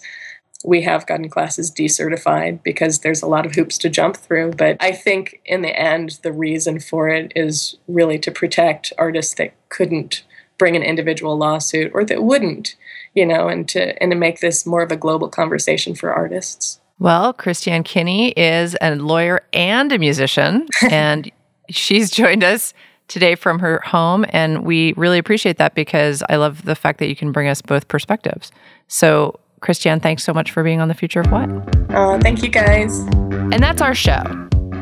we 0.64 0.82
have 0.82 1.08
gotten 1.08 1.30
classes 1.30 1.72
decertified 1.72 2.62
because 2.64 3.00
there's 3.00 3.22
a 3.22 3.28
lot 3.28 3.46
of 3.46 3.56
hoops 3.56 3.78
to 3.78 3.90
jump 3.90 4.18
through. 4.18 4.52
But 4.52 4.78
I 4.82 4.92
think 4.92 5.40
in 5.46 5.62
the 5.62 5.78
end, 5.78 6.20
the 6.22 6.34
reason 6.34 6.80
for 6.80 7.08
it 7.08 7.32
is 7.36 7.78
really 7.88 8.20
to 8.20 8.32
protect 8.32 8.92
artists 8.98 9.36
that 9.36 9.54
couldn't 9.70 10.24
bring 10.58 10.76
an 10.76 10.84
individual 10.84 11.38
lawsuit 11.38 11.92
or 11.94 12.04
that 12.06 12.24
wouldn't, 12.24 12.76
you 13.16 13.26
know, 13.26 13.48
and 13.48 13.68
to 13.70 14.02
and 14.04 14.12
to 14.12 14.18
make 14.18 14.42
this 14.42 14.66
more 14.66 14.82
of 14.82 14.92
a 14.92 14.98
global 14.98 15.30
conversation 15.30 15.96
for 15.96 16.14
artists. 16.14 16.82
Well, 17.00 17.32
Christiane 17.32 17.84
Kinney 17.84 18.32
is 18.32 18.76
a 18.82 18.94
lawyer 18.96 19.42
and 19.54 19.90
a 19.94 19.98
musician, 19.98 20.68
and 20.92 21.32
she's 21.70 22.12
joined 22.12 22.44
us 22.44 22.74
today 23.08 23.36
from 23.36 23.60
her 23.60 23.82
home. 23.86 24.26
And 24.30 24.64
we 24.66 24.94
really 24.94 25.18
appreciate 25.18 25.58
that 25.58 25.76
because 25.76 26.24
I 26.30 26.38
love 26.38 26.64
the 26.66 26.76
fact 26.76 27.00
that 27.00 27.10
you 27.10 27.16
can 27.16 27.32
bring 27.32 27.48
us 27.48 27.62
both 27.62 27.88
perspectives. 27.88 28.52
So, 28.88 29.40
Christiane, 29.62 30.00
thanks 30.00 30.24
so 30.24 30.34
much 30.34 30.52
for 30.52 30.64
being 30.64 30.80
on 30.80 30.88
The 30.88 30.94
Future 30.94 31.20
of 31.20 31.32
What. 31.32 31.50
Oh, 31.90 32.18
thank 32.20 32.44
you 32.44 32.50
guys. 32.50 33.00
And 33.52 33.62
that's 33.62 33.82
our 33.82 33.94
show. 33.94 34.22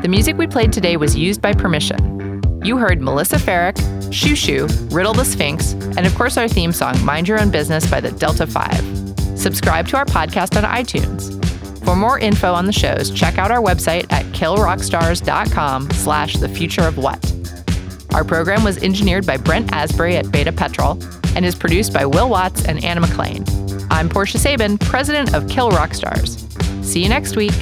The 0.02 0.08
music 0.08 0.36
we 0.36 0.46
played 0.46 0.72
today 0.72 0.96
was 0.96 1.16
used 1.16 1.42
by 1.42 1.52
permission. 1.52 2.40
You 2.62 2.76
heard 2.76 3.00
Melissa 3.00 3.36
Ferrick, 3.36 3.76
Xiu 4.10 4.36
Xiu, 4.36 4.92
Riddle 4.92 5.14
the 5.14 5.24
Sphinx, 5.24 5.72
and 5.72 6.06
of 6.06 6.14
course 6.14 6.36
our 6.36 6.48
theme 6.48 6.72
song, 6.72 7.02
Mind 7.04 7.26
Your 7.26 7.40
Own 7.40 7.50
Business 7.50 7.88
by 7.90 8.00
the 8.00 8.12
Delta 8.12 8.46
5. 8.46 9.38
Subscribe 9.38 9.88
to 9.88 9.96
our 9.96 10.04
podcast 10.04 10.56
on 10.56 10.64
iTunes. 10.64 11.47
For 11.88 11.96
more 11.96 12.18
info 12.18 12.52
on 12.52 12.66
the 12.66 12.72
shows, 12.72 13.10
check 13.10 13.38
out 13.38 13.50
our 13.50 13.62
website 13.62 14.12
at 14.12 14.26
killrockstars.com 14.34 15.90
slash 15.92 16.36
the 16.36 16.46
future 16.46 16.82
of 16.82 16.98
what. 16.98 17.32
Our 18.12 18.24
program 18.24 18.62
was 18.62 18.76
engineered 18.82 19.24
by 19.24 19.38
Brent 19.38 19.72
Asbury 19.72 20.14
at 20.16 20.30
Beta 20.30 20.52
Petrol 20.52 21.02
and 21.34 21.46
is 21.46 21.54
produced 21.54 21.94
by 21.94 22.04
Will 22.04 22.28
Watts 22.28 22.66
and 22.66 22.84
Anna 22.84 23.00
McLean. 23.00 23.42
I'm 23.90 24.10
Portia 24.10 24.38
Sabin, 24.38 24.76
president 24.76 25.34
of 25.34 25.48
Kill 25.48 25.70
Rock 25.70 25.94
Stars. 25.94 26.46
See 26.82 27.02
you 27.02 27.08
next 27.08 27.36
week. 27.36 27.54